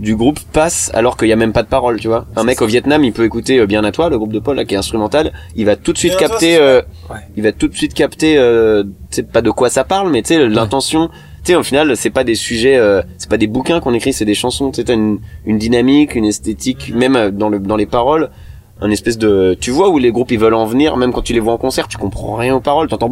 du 0.00 0.16
groupe 0.16 0.40
passent 0.52 0.90
alors 0.94 1.16
qu'il 1.16 1.28
y 1.28 1.32
a 1.32 1.36
même 1.36 1.52
pas 1.52 1.62
de 1.62 1.68
parole, 1.68 2.00
tu 2.00 2.08
vois. 2.08 2.26
Un 2.36 2.44
mec 2.44 2.60
au 2.62 2.66
Vietnam, 2.66 3.04
il 3.04 3.12
peut 3.12 3.24
écouter 3.24 3.58
euh, 3.60 3.66
Bien 3.66 3.84
à 3.84 3.92
toi, 3.92 4.08
le 4.10 4.18
groupe 4.18 4.32
de 4.32 4.40
Paul, 4.40 4.56
là, 4.56 4.64
qui 4.64 4.74
est 4.74 4.78
instrumental, 4.78 5.32
il 5.54 5.66
va 5.66 5.76
tout 5.76 5.92
de 5.92 5.98
suite 5.98 6.16
Bien 6.18 6.26
à 6.26 6.28
toi, 6.28 6.38
capter, 6.38 6.54
c'est 6.56 6.60
euh, 6.60 6.82
Ouais. 7.10 7.16
il 7.36 7.42
va 7.42 7.52
tout 7.52 7.68
de 7.68 7.74
suite 7.74 7.94
capter, 7.94 8.36
euh, 8.38 8.82
tu 8.82 8.90
sais 9.10 9.22
pas 9.22 9.40
de 9.42 9.50
quoi 9.50 9.70
ça 9.70 9.84
parle, 9.84 10.10
mais 10.10 10.22
tu 10.22 10.28
sais, 10.34 10.48
l'intention, 10.48 11.08
tu 11.44 11.52
sais, 11.52 11.54
au 11.54 11.62
final, 11.62 11.96
c'est 11.96 12.10
pas 12.10 12.24
des 12.24 12.34
sujets, 12.34 12.76
euh, 12.76 13.02
c'est 13.18 13.28
pas 13.30 13.36
des 13.36 13.46
bouquins 13.46 13.78
qu'on 13.80 13.94
écrit, 13.94 14.12
c'est 14.12 14.24
des 14.24 14.34
chansons, 14.34 14.70
tu 14.70 14.76
sais, 14.76 14.84
t'as 14.84 14.94
une, 14.94 15.18
une 15.46 15.58
dynamique, 15.58 16.14
une 16.14 16.24
esthétique, 16.24 16.92
même 16.94 17.14
euh, 17.16 17.30
dans 17.30 17.48
le, 17.48 17.58
dans 17.58 17.76
les 17.76 17.86
paroles, 17.86 18.30
un 18.80 18.90
espèce 18.90 19.18
de, 19.18 19.56
tu 19.60 19.70
vois 19.70 19.88
où 19.88 19.98
les 19.98 20.10
groupes 20.10 20.30
ils 20.32 20.38
veulent 20.38 20.54
en 20.54 20.66
venir, 20.66 20.96
même 20.96 21.12
quand 21.12 21.22
tu 21.22 21.32
les 21.32 21.40
vois 21.40 21.52
en 21.54 21.58
concert, 21.58 21.86
tu 21.88 21.96
comprends 21.96 22.34
rien 22.34 22.54
aux 22.54 22.60
paroles, 22.60 22.88
t'entends 22.88 23.08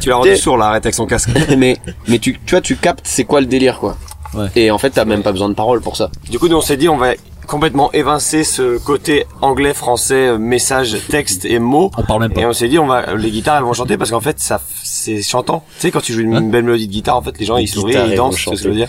Tu 0.00 0.08
l'as 0.08 0.16
rendu 0.16 0.36
sourd 0.36 0.56
là, 0.56 0.66
arrête 0.66 0.86
avec 0.86 0.94
son 0.94 1.06
casque. 1.06 1.30
mais 1.58 1.76
mais 2.08 2.18
tu 2.18 2.38
tu 2.44 2.50
vois 2.54 2.60
tu 2.60 2.76
captes 2.76 3.06
c'est 3.06 3.24
quoi 3.24 3.40
le 3.40 3.46
délire 3.46 3.78
quoi 3.78 3.96
Ouais. 4.32 4.46
et 4.54 4.70
en 4.70 4.78
fait 4.78 4.90
t'as 4.90 5.04
même 5.04 5.22
pas 5.24 5.32
besoin 5.32 5.48
de 5.48 5.54
paroles 5.54 5.80
pour 5.80 5.96
ça 5.96 6.08
Du 6.30 6.38
coup, 6.38 6.46
nous, 6.46 6.56
on 6.56 6.60
s'est 6.60 6.76
dit, 6.76 6.88
on 6.88 6.96
va 6.96 7.14
complètement 7.50 7.90
évincer 7.92 8.44
ce 8.44 8.78
côté 8.78 9.26
anglais, 9.42 9.74
français, 9.74 10.28
euh, 10.28 10.38
message, 10.38 10.96
texte 11.08 11.44
et 11.44 11.58
mots. 11.58 11.90
On 11.98 12.04
parle 12.04 12.22
même 12.22 12.32
pas. 12.32 12.42
Et 12.42 12.46
on 12.46 12.52
s'est 12.52 12.68
dit, 12.68 12.78
on 12.78 12.86
va, 12.86 13.14
les 13.16 13.30
guitares, 13.30 13.56
elles 13.56 13.64
vont 13.64 13.72
chanter 13.72 13.98
parce 13.98 14.10
qu'en 14.10 14.20
fait, 14.20 14.38
ça, 14.38 14.60
c'est 14.84 15.20
chantant. 15.20 15.64
Tu 15.74 15.80
sais, 15.80 15.90
quand 15.90 16.00
tu 16.00 16.12
joues 16.12 16.20
une 16.20 16.36
Hein 16.36 16.42
belle 16.42 16.62
mélodie 16.62 16.86
de 16.86 16.92
guitare, 16.92 17.16
en 17.16 17.22
fait, 17.22 17.36
les 17.38 17.44
gens, 17.44 17.56
Les 17.56 17.64
ils 17.64 17.68
sourient, 17.68 17.98
ils 18.08 18.14
dansent, 18.14 18.36
sais 18.36 18.44
ce 18.44 18.50
que 18.50 18.56
je 18.56 18.68
veux 18.68 18.74
dire. 18.74 18.88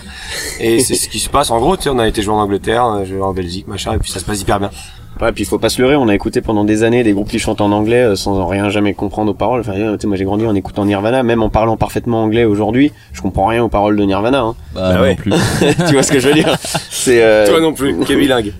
Et 0.60 0.78
c'est 0.78 0.94
ce 0.94 1.08
qui 1.08 1.18
se 1.18 1.28
passe. 1.28 1.50
En 1.50 1.58
gros, 1.58 1.76
tu 1.76 1.84
sais, 1.84 1.90
on 1.90 1.98
a 1.98 2.06
été 2.06 2.22
jouer 2.22 2.34
en 2.34 2.38
Angleterre, 2.40 3.04
joué 3.04 3.20
en 3.20 3.32
Belgique, 3.32 3.66
machin, 3.66 3.94
et 3.94 3.98
puis 3.98 4.10
ça 4.10 4.20
se 4.20 4.24
passe 4.24 4.40
hyper 4.40 4.60
bien. 4.60 4.70
Ouais 5.22 5.32
puis 5.32 5.44
il 5.44 5.46
faut 5.46 5.58
pas 5.58 5.68
se 5.68 5.80
leurrer 5.80 5.96
on 5.96 6.08
a 6.08 6.14
écouté 6.14 6.40
pendant 6.42 6.64
des 6.64 6.82
années 6.82 7.02
des 7.04 7.12
groupes 7.12 7.28
qui 7.30 7.38
chantent 7.38 7.60
en 7.60 7.72
anglais 7.72 8.02
euh, 8.02 8.16
sans 8.16 8.46
rien 8.46 8.68
jamais 8.68 8.92
comprendre 8.94 9.30
aux 9.30 9.34
paroles 9.34 9.60
enfin 9.60 9.72
euh, 9.74 9.96
tu 9.96 10.02
sais 10.02 10.06
moi 10.06 10.16
j'ai 10.16 10.24
grandi 10.24 10.44
en 10.46 10.54
écoutant 10.54 10.84
Nirvana 10.84 11.22
même 11.22 11.42
en 11.42 11.48
parlant 11.50 11.76
parfaitement 11.76 12.22
anglais 12.24 12.44
aujourd'hui 12.44 12.92
je 13.12 13.22
comprends 13.22 13.46
rien 13.46 13.62
aux 13.62 13.68
paroles 13.68 13.96
de 13.96 14.02
Nirvana 14.04 14.40
hein. 14.40 14.54
Bah, 14.74 14.80
Bah 14.90 14.94
non 14.96 15.00
ouais. 15.02 15.14
plus. 15.14 15.32
tu 15.86 15.92
vois 15.92 16.02
ce 16.02 16.12
que 16.12 16.18
je 16.20 16.28
veux 16.28 16.34
dire? 16.34 16.54
C'est 16.90 17.22
euh, 17.22 17.46
Toi 17.48 17.60
non 17.60 17.72
plus, 17.72 17.98
qui 18.04 18.12
est 18.12 18.16
bilingue. 18.16 18.52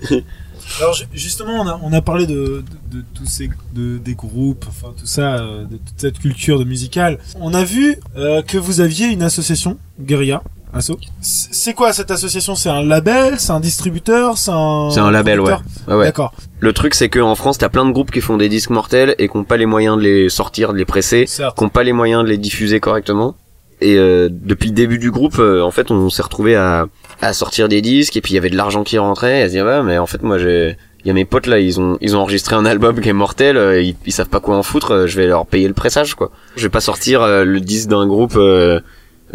Alors 0.79 0.93
ju- 0.93 1.05
justement, 1.13 1.53
on 1.61 1.67
a, 1.67 1.79
on 1.83 1.93
a 1.93 2.01
parlé 2.01 2.25
de, 2.25 2.63
de, 2.91 2.97
de 2.99 3.03
tous 3.13 3.25
ces 3.25 3.49
de, 3.73 3.97
des 3.97 4.15
groupes, 4.15 4.65
enfin 4.67 4.93
tout 4.97 5.05
ça, 5.05 5.35
euh, 5.35 5.63
de 5.65 5.77
toute 5.77 5.97
cette 5.97 6.19
culture 6.19 6.57
de 6.59 6.63
musicale. 6.63 7.19
On 7.41 7.53
a 7.53 7.63
vu 7.63 7.97
euh, 8.17 8.41
que 8.41 8.57
vous 8.57 8.79
aviez 8.81 9.07
une 9.07 9.21
association, 9.23 9.77
Guerilla, 9.99 10.41
Asso. 10.73 10.97
C'est 11.21 11.73
quoi 11.73 11.93
cette 11.93 12.09
association? 12.11 12.55
C'est 12.55 12.69
un 12.69 12.83
label? 12.83 13.35
C'est 13.39 13.51
un 13.51 13.59
distributeur? 13.59 14.37
C'est 14.37 14.51
un 14.51 14.89
c'est 14.91 14.99
un 14.99 15.11
label 15.11 15.39
ouais 15.39 15.53
ouais, 15.87 15.95
ouais. 15.95 16.05
D'accord. 16.05 16.33
le 16.59 16.73
truc 16.73 16.95
c'est 16.95 17.09
que 17.09 17.19
en 17.19 17.35
France 17.35 17.57
t'as 17.59 17.69
plein 17.69 17.85
de 17.85 17.91
groupes 17.91 18.09
qui 18.11 18.21
font 18.21 18.37
des 18.37 18.49
disques 18.49 18.71
mortels 18.71 19.13
et 19.19 19.27
qui 19.29 19.37
ont 19.37 19.43
pas 19.43 19.57
les 19.57 19.65
moyens 19.67 19.97
de 19.97 20.01
les 20.01 20.29
sortir 20.29 20.73
de 20.73 20.77
les 20.77 20.85
presser 20.85 21.25
Certes. 21.27 21.57
qui 21.57 21.63
ont 21.63 21.69
pas 21.69 21.83
les 21.83 21.93
moyens 21.93 22.23
de 22.23 22.29
les 22.29 22.37
diffuser 22.37 22.79
correctement. 22.79 23.35
Et 23.81 23.97
euh, 23.97 24.29
depuis 24.31 24.69
le 24.69 24.75
début 24.75 24.97
du 24.97 25.11
groupe, 25.11 25.39
euh, 25.39 25.61
en 25.61 25.71
fait, 25.71 25.91
on 25.91 26.09
s'est 26.09 26.21
retrouvé 26.21 26.55
à, 26.55 26.85
à 27.21 27.33
sortir 27.33 27.67
des 27.67 27.81
disques 27.81 28.15
et 28.15 28.21
puis 28.21 28.31
il 28.31 28.35
y 28.35 28.37
avait 28.37 28.49
de 28.49 28.55
l'argent 28.55 28.83
qui 28.83 28.97
rentrait. 28.97 29.39
Et 29.39 29.43
à 29.43 29.47
se 29.47 29.51
dire 29.51 29.65
ouais, 29.65 29.83
mais 29.83 29.97
en 29.97 30.05
fait, 30.05 30.23
moi, 30.23 30.37
j'ai, 30.37 30.77
il 31.03 31.07
y 31.07 31.11
a 31.11 31.13
mes 31.13 31.25
potes 31.25 31.47
là, 31.47 31.59
ils 31.59 31.81
ont, 31.81 31.97
ils 31.99 32.15
ont 32.15 32.19
enregistré 32.21 32.55
un 32.55 32.65
album 32.65 33.01
qui 33.01 33.09
est 33.09 33.13
mortel. 33.13 33.57
euh, 33.57 33.81
ils, 33.81 33.95
ils 34.05 34.13
savent 34.13 34.29
pas 34.29 34.39
quoi 34.39 34.55
en 34.55 34.63
foutre. 34.63 34.91
euh, 34.91 35.07
je 35.07 35.17
vais 35.19 35.27
leur 35.27 35.45
payer 35.45 35.67
le 35.67 35.73
pressage, 35.73 36.15
quoi. 36.15 36.31
Je 36.55 36.63
vais 36.63 36.69
pas 36.69 36.79
sortir 36.79 37.23
euh, 37.23 37.43
le 37.43 37.59
disque 37.59 37.89
d'un 37.89 38.07
groupe 38.07 38.37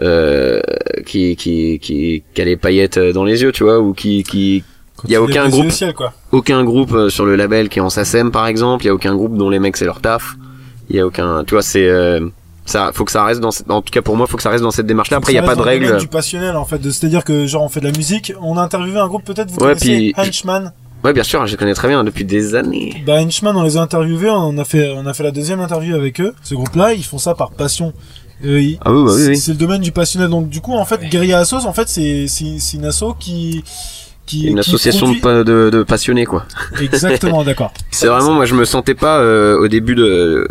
euh, 0.02 0.60
qui, 1.06 1.36
qui, 1.36 1.78
qui, 1.80 2.22
qui 2.34 2.40
a 2.42 2.44
les 2.44 2.56
paillettes 2.56 2.98
euh, 2.98 3.12
dans 3.12 3.24
les 3.24 3.42
yeux, 3.42 3.52
tu 3.52 3.64
vois, 3.64 3.80
ou 3.80 3.92
qui, 3.94 4.22
qui, 4.22 4.62
Quand 4.96 5.08
y 5.08 5.16
a 5.16 5.22
aucun 5.22 5.48
groupe. 5.48 5.70
ciel, 5.70 5.94
quoi. 5.94 6.12
aucun 6.32 6.64
groupe 6.64 6.92
euh, 6.92 7.08
sur 7.10 7.24
le 7.26 7.36
label 7.36 7.68
qui 7.68 7.78
est 7.78 7.82
en 7.82 7.90
SACEM 7.90 8.30
par 8.30 8.46
exemple, 8.46 8.84
il 8.84 8.88
y 8.88 8.90
a 8.90 8.94
aucun 8.94 9.14
groupe 9.14 9.36
dont 9.36 9.50
les 9.50 9.58
mecs 9.58 9.76
c'est 9.76 9.84
leur 9.84 10.00
taf. 10.00 10.36
il 10.90 10.96
y 10.96 11.00
a 11.00 11.06
aucun, 11.06 11.44
tu 11.44 11.54
vois, 11.54 11.62
c'est 11.62 11.88
euh, 11.88 12.26
ça, 12.64 12.90
faut 12.92 13.04
que 13.04 13.12
ça 13.12 13.24
reste 13.24 13.40
dans, 13.40 13.50
cette- 13.50 13.70
en 13.70 13.80
tout 13.82 13.90
cas 13.90 14.02
pour 14.02 14.16
moi, 14.16 14.26
faut 14.26 14.36
que 14.36 14.42
ça 14.42 14.50
reste 14.50 14.62
dans 14.62 14.70
cette 14.70 14.86
démarche-là. 14.86 15.16
Après, 15.18 15.32
il 15.32 15.36
y 15.36 15.38
a 15.38 15.42
pas 15.42 15.54
de 15.54 15.58
dans 15.60 15.64
le 15.64 15.70
domaine 15.74 15.88
règles. 15.90 16.00
du 16.00 16.08
passionnel 16.08 16.54
en 16.56 16.64
fait, 16.64 16.78
de- 16.78 16.90
c'est-à-dire 16.90 17.24
que 17.24 17.46
genre 17.46 17.62
on 17.64 17.68
fait 17.68 17.80
de 17.80 17.86
la 17.86 17.92
musique, 17.96 18.32
on 18.42 18.56
a 18.58 18.62
interviewé 18.62 18.98
un 18.98 19.08
groupe 19.08 19.24
peut-être 19.24 19.50
vous 19.50 19.56
Ouais, 19.58 19.68
connaissez 19.74 19.86
puis- 19.86 20.14
Henchman. 20.16 20.72
Ouais, 21.04 21.12
bien 21.12 21.22
sûr, 21.22 21.46
je 21.46 21.52
les 21.52 21.56
connais 21.56 21.74
très 21.74 21.86
bien 21.86 22.02
depuis 22.02 22.24
des 22.24 22.56
années. 22.56 23.02
Bah 23.06 23.20
Henchman 23.22 23.56
on 23.56 23.62
les 23.62 23.76
a 23.76 23.80
interviewés, 23.80 24.30
on 24.30 24.58
a 24.58 24.64
fait 24.64 24.92
on 24.96 25.06
a 25.06 25.14
fait 25.14 25.22
la 25.22 25.30
deuxième 25.30 25.60
interview 25.60 25.94
avec 25.94 26.20
eux. 26.20 26.34
Ce 26.42 26.54
groupe-là, 26.56 26.92
ils 26.94 27.04
font 27.04 27.18
ça 27.18 27.34
par 27.36 27.52
passion. 27.52 27.92
Euh, 28.44 28.72
Ah 28.84 28.92
oui, 28.92 29.04
bah 29.04 29.12
oui, 29.14 29.20
c'est- 29.22 29.28
oui. 29.28 29.36
C'est 29.36 29.50
le 29.52 29.56
domaine 29.58 29.80
du 29.80 29.92
passionnel. 29.92 30.28
Donc 30.30 30.48
du 30.48 30.60
coup 30.60 30.74
en 30.74 30.84
fait 30.84 31.00
Guerilla 31.08 31.38
Assos 31.40 31.66
en 31.66 31.72
fait 31.72 31.88
c'est 31.88 32.26
c'est 32.28 32.58
c'est 32.58 32.76
une 32.76 32.84
asso 32.84 33.14
qui 33.18 33.64
qui 34.26 34.46
Une 34.46 34.54
qui 34.54 34.60
association 34.60 35.06
produit- 35.06 35.20
de, 35.20 35.24
pa- 35.24 35.44
de, 35.44 35.70
de 35.70 35.82
passionnés, 35.82 36.26
quoi. 36.26 36.44
Exactement, 36.80 37.42
d'accord. 37.44 37.72
C'est 37.90 38.08
vraiment, 38.08 38.34
moi, 38.34 38.44
je 38.44 38.54
me 38.54 38.66
sentais 38.66 38.94
pas 38.94 39.18
euh, 39.20 39.58
au 39.58 39.68
début 39.68 39.94
de 39.94 40.46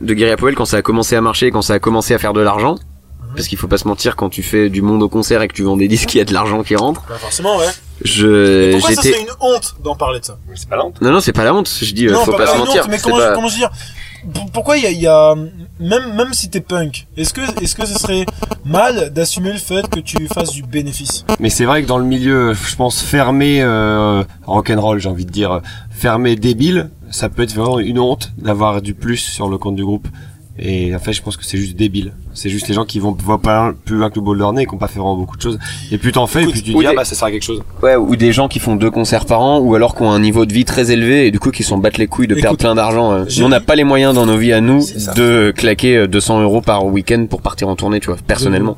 de 0.00 0.14
Guerilla 0.14 0.36
Powell 0.36 0.54
quand 0.56 0.64
ça 0.64 0.78
a 0.78 0.82
commencé 0.82 1.14
à 1.14 1.20
marcher, 1.20 1.50
quand 1.52 1.62
ça 1.62 1.74
a 1.74 1.78
commencé 1.78 2.14
à 2.14 2.18
faire 2.18 2.32
de 2.32 2.40
l'argent. 2.40 2.76
Parce 3.36 3.46
qu'il 3.46 3.56
faut 3.58 3.68
pas 3.68 3.78
se 3.78 3.86
mentir, 3.86 4.16
quand 4.16 4.28
tu 4.28 4.42
fais 4.42 4.68
du 4.70 4.82
monde 4.82 5.04
au 5.04 5.08
concert 5.08 5.40
et 5.40 5.46
que 5.46 5.52
tu 5.54 5.62
vends 5.62 5.76
des 5.76 5.86
disques, 5.86 6.12
il 6.16 6.18
y 6.18 6.20
a 6.20 6.24
de 6.24 6.34
l'argent 6.34 6.64
qui 6.64 6.74
rentre. 6.74 7.04
Bah 7.08 7.14
forcément 7.16 7.58
ouais. 7.58 7.66
Je, 8.04 8.72
Pourquoi 8.72 8.94
ça 8.96 9.02
serait 9.02 9.20
une 9.20 9.28
honte 9.40 9.76
d'en 9.84 9.94
parler 9.94 10.18
de 10.18 10.24
ça? 10.24 10.36
C'est 10.56 10.68
pas 10.68 10.74
lente. 10.74 11.00
non, 11.00 11.12
non, 11.12 11.20
c'est 11.20 11.32
pas 11.32 11.44
la 11.44 11.54
honte. 11.54 11.70
Je 11.80 11.94
dis, 11.94 12.08
euh, 12.08 12.12
Non, 12.12 12.24
faut 12.24 12.32
pas, 12.32 12.38
pas 12.38 12.54
se 12.54 12.58
mentir. 12.58 12.82
honte, 12.82 12.88
mais 12.90 12.96
c'est 12.98 13.04
comment, 13.04 13.16
pas- 13.18 13.28
je, 13.30 13.34
comment 13.36 13.48
je 13.48 13.54
dire? 13.56 13.70
Pourquoi 14.52 14.76
il 14.76 14.84
y 14.84 14.86
a, 14.86 14.90
y 14.90 15.06
a 15.06 15.34
même 15.78 16.14
même 16.14 16.32
si 16.32 16.50
t'es 16.50 16.60
punk, 16.60 17.06
est-ce 17.16 17.32
que 17.32 17.40
est-ce 17.62 17.74
que 17.74 17.86
ce 17.86 17.98
serait 17.98 18.26
mal 18.64 19.12
d'assumer 19.12 19.52
le 19.52 19.58
fait 19.58 19.88
que 19.88 20.00
tu 20.00 20.26
fasses 20.28 20.52
du 20.52 20.62
bénéfice? 20.62 21.24
Mais 21.38 21.50
c'est 21.50 21.64
vrai 21.64 21.82
que 21.82 21.88
dans 21.88 21.98
le 21.98 22.04
milieu, 22.04 22.52
je 22.52 22.76
pense 22.76 23.00
fermé 23.00 23.62
euh, 23.62 24.22
rock'n'roll, 24.46 24.98
j'ai 24.98 25.08
envie 25.08 25.26
de 25.26 25.30
dire 25.30 25.60
fermé 25.90 26.36
débile, 26.36 26.90
ça 27.10 27.28
peut 27.28 27.42
être 27.42 27.54
vraiment 27.54 27.78
une 27.78 27.98
honte 27.98 28.32
d'avoir 28.38 28.82
du 28.82 28.94
plus 28.94 29.18
sur 29.18 29.48
le 29.48 29.58
compte 29.58 29.76
du 29.76 29.84
groupe. 29.84 30.08
Et 30.62 30.94
en 30.94 30.98
fait, 30.98 31.14
je 31.14 31.22
pense 31.22 31.38
que 31.38 31.44
c'est 31.44 31.56
juste 31.56 31.74
débile. 31.76 32.12
C'est 32.34 32.50
juste 32.50 32.68
les 32.68 32.74
gens 32.74 32.84
qui 32.84 32.98
vont 32.98 33.12
voir 33.12 33.40
pas 33.40 33.72
plus 33.86 33.96
loin 33.96 34.10
que 34.10 34.16
le 34.16 34.20
bout 34.20 34.34
de 34.34 34.38
leur 34.38 34.52
nez, 34.52 34.62
et 34.62 34.66
qui 34.66 34.74
ont 34.74 34.78
pas 34.78 34.88
fait 34.88 34.98
vraiment 34.98 35.16
beaucoup 35.16 35.36
de 35.36 35.42
choses. 35.42 35.58
Et 35.90 35.96
plus 35.96 36.12
t'en 36.12 36.26
fais, 36.26 36.42
et 36.42 36.46
plus 36.46 36.62
tu 36.62 36.74
dis 36.74 36.86
ah 36.86 36.92
bah 36.94 37.04
ça 37.04 37.14
sera 37.14 37.30
quelque 37.30 37.42
chose. 37.42 37.62
Ouais, 37.82 37.96
ou 37.96 38.14
des 38.14 38.32
gens 38.32 38.46
qui 38.46 38.58
font 38.58 38.76
deux 38.76 38.90
concerts 38.90 39.24
par 39.24 39.40
an, 39.40 39.58
ou 39.58 39.74
alors 39.74 39.94
qui 39.94 40.02
ont 40.02 40.10
un 40.10 40.20
niveau 40.20 40.44
de 40.44 40.52
vie 40.52 40.66
très 40.66 40.90
élevé 40.90 41.26
et 41.26 41.30
du 41.30 41.38
coup 41.40 41.50
qui 41.50 41.62
s'en 41.62 41.78
battent 41.78 41.96
les 41.98 42.08
couilles 42.08 42.26
de 42.26 42.34
Écoute, 42.34 42.42
perdre 42.42 42.58
plein 42.58 42.74
d'argent. 42.74 43.10
euh. 43.12 43.24
j'ai 43.26 43.40
Nous, 43.40 43.46
on 43.46 43.48
n'a 43.48 43.60
pas 43.60 43.74
les 43.74 43.84
moyens 43.84 44.14
dans 44.14 44.26
nos 44.26 44.36
vies 44.36 44.52
à 44.52 44.60
nous 44.60 44.84
de 45.16 45.52
claquer 45.56 45.96
euh, 45.96 46.06
200 46.06 46.42
euros 46.42 46.60
par 46.60 46.84
week-end 46.84 47.26
pour 47.28 47.40
partir 47.40 47.68
en 47.68 47.76
tournée, 47.76 48.00
tu 48.00 48.08
vois, 48.08 48.18
personnellement. 48.26 48.76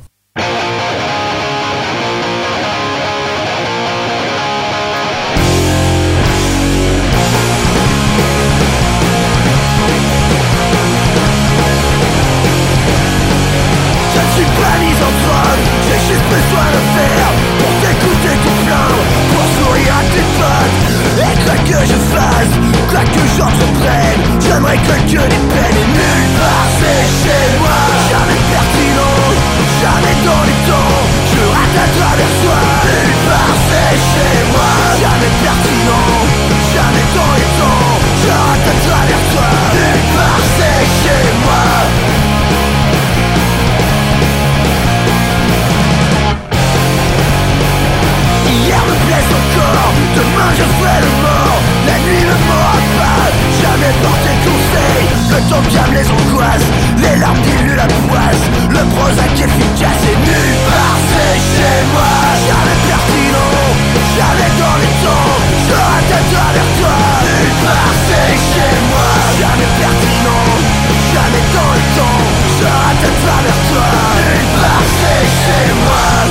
J'aimerais 24.53 24.77
que 24.77 25.01
Dieu 25.07 25.19
des 25.19 25.43
peines 25.49 25.81
et 25.81 25.89
nulle 25.97 26.29
part 26.37 26.69
c'est 26.77 27.05
chez 27.21 27.57
moi. 27.57 27.79
Jamais 28.11 28.41
pertinent, 28.53 29.17
jamais 29.81 30.15
dans 30.21 30.43
les 30.45 30.59
temps. 30.69 30.93
Je 31.33 31.41
rate 31.55 31.77
à 31.81 31.87
travers 31.97 32.33
toi, 32.43 32.59
nulle 32.85 33.15
part 33.25 33.57
c'est 33.65 33.97
chez 34.13 34.35
moi. 34.53 34.69
Jamais 35.01 35.33
pertinent, 35.41 36.22
Le 55.29 55.39
temps 55.49 55.63
calme 55.73 55.93
les 55.93 56.07
angoisses, 56.09 56.69
les 56.97 57.19
larmes 57.19 57.41
diluent 57.41 57.75
la 57.75 57.87
poisse 57.87 58.43
Le 58.69 58.81
Prozac 58.93 59.33
efficace 59.33 60.03
et 60.11 60.17
nulle 60.17 60.57
part 60.69 60.99
chez 61.53 61.79
moi. 61.93 62.13
Jamais 62.47 62.79
pertinent, 62.89 63.55
jamais 64.17 64.51
dans 64.61 64.77
les 64.81 64.93
temps 65.03 65.33
Je 65.67 65.73
rate 65.73 66.11
à 66.13 66.21
travers 66.33 66.69
toi, 66.79 66.95
nulle 67.25 67.55
part 67.65 67.93
chez 68.53 68.75
moi. 68.89 69.09
Jamais 69.39 69.69
pertinent, 69.81 70.49
jamais 71.13 71.43
dans 71.55 71.73
le 71.77 71.83
temps 71.97 72.21
Je 72.59 72.65
rate 72.65 73.03
à 73.03 73.13
travers 73.23 73.59
toi, 73.69 73.87
chez 75.43 75.73
moi 75.85 76.22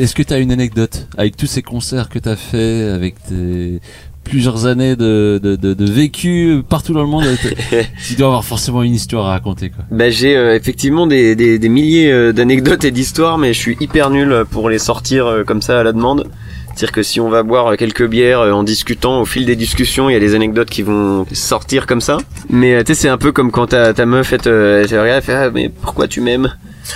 Est-ce 0.00 0.14
que 0.14 0.22
tu 0.22 0.32
as 0.32 0.38
une 0.38 0.50
anecdote 0.50 1.08
avec 1.18 1.36
tous 1.36 1.44
ces 1.44 1.60
concerts 1.60 2.08
que 2.08 2.18
tu 2.18 2.26
as 2.26 2.36
fait, 2.36 2.84
avec 2.84 3.16
tes 3.22 3.80
plusieurs 4.24 4.64
années 4.64 4.96
de, 4.96 5.38
de, 5.42 5.56
de, 5.56 5.74
de 5.74 5.84
vécu 5.84 6.62
partout 6.66 6.94
dans 6.94 7.02
le 7.02 7.08
monde 7.08 7.26
Tu 8.06 8.14
dois 8.14 8.28
avoir 8.28 8.44
forcément 8.46 8.82
une 8.82 8.94
histoire 8.94 9.26
à 9.26 9.32
raconter. 9.32 9.68
Quoi. 9.68 9.84
Bah, 9.90 10.08
j'ai 10.08 10.34
euh, 10.34 10.56
effectivement 10.56 11.06
des, 11.06 11.36
des, 11.36 11.58
des 11.58 11.68
milliers 11.68 12.10
euh, 12.10 12.32
d'anecdotes 12.32 12.84
et 12.84 12.92
d'histoires, 12.92 13.36
mais 13.36 13.52
je 13.52 13.58
suis 13.58 13.76
hyper 13.78 14.08
nul 14.08 14.44
pour 14.50 14.70
les 14.70 14.78
sortir 14.78 15.26
euh, 15.26 15.44
comme 15.44 15.60
ça 15.60 15.80
à 15.80 15.82
la 15.82 15.92
demande. 15.92 16.30
C'est-à-dire 16.68 16.92
que 16.92 17.02
si 17.02 17.20
on 17.20 17.28
va 17.28 17.42
boire 17.42 17.76
quelques 17.76 18.08
bières 18.08 18.40
en 18.40 18.62
discutant, 18.62 19.20
au 19.20 19.26
fil 19.26 19.44
des 19.44 19.56
discussions, 19.56 20.08
il 20.08 20.14
y 20.14 20.16
a 20.16 20.20
des 20.20 20.34
anecdotes 20.34 20.70
qui 20.70 20.80
vont 20.80 21.26
sortir 21.32 21.84
comme 21.86 22.00
ça. 22.00 22.16
Mais 22.48 22.82
tu 22.84 22.94
sais, 22.94 23.02
c'est 23.02 23.08
un 23.10 23.18
peu 23.18 23.32
comme 23.32 23.50
quand 23.50 23.66
ta, 23.66 23.92
ta 23.92 24.06
meuf, 24.06 24.32
elle 24.32 24.40
te, 24.40 24.80
elle 24.80 24.88
te 24.88 24.94
regarde, 24.94 25.18
elle 25.18 25.22
fait 25.22 25.34
ah, 25.34 25.50
mais 25.50 25.68
pourquoi 25.68 26.08
tu 26.08 26.22
m'aimes? 26.22 26.50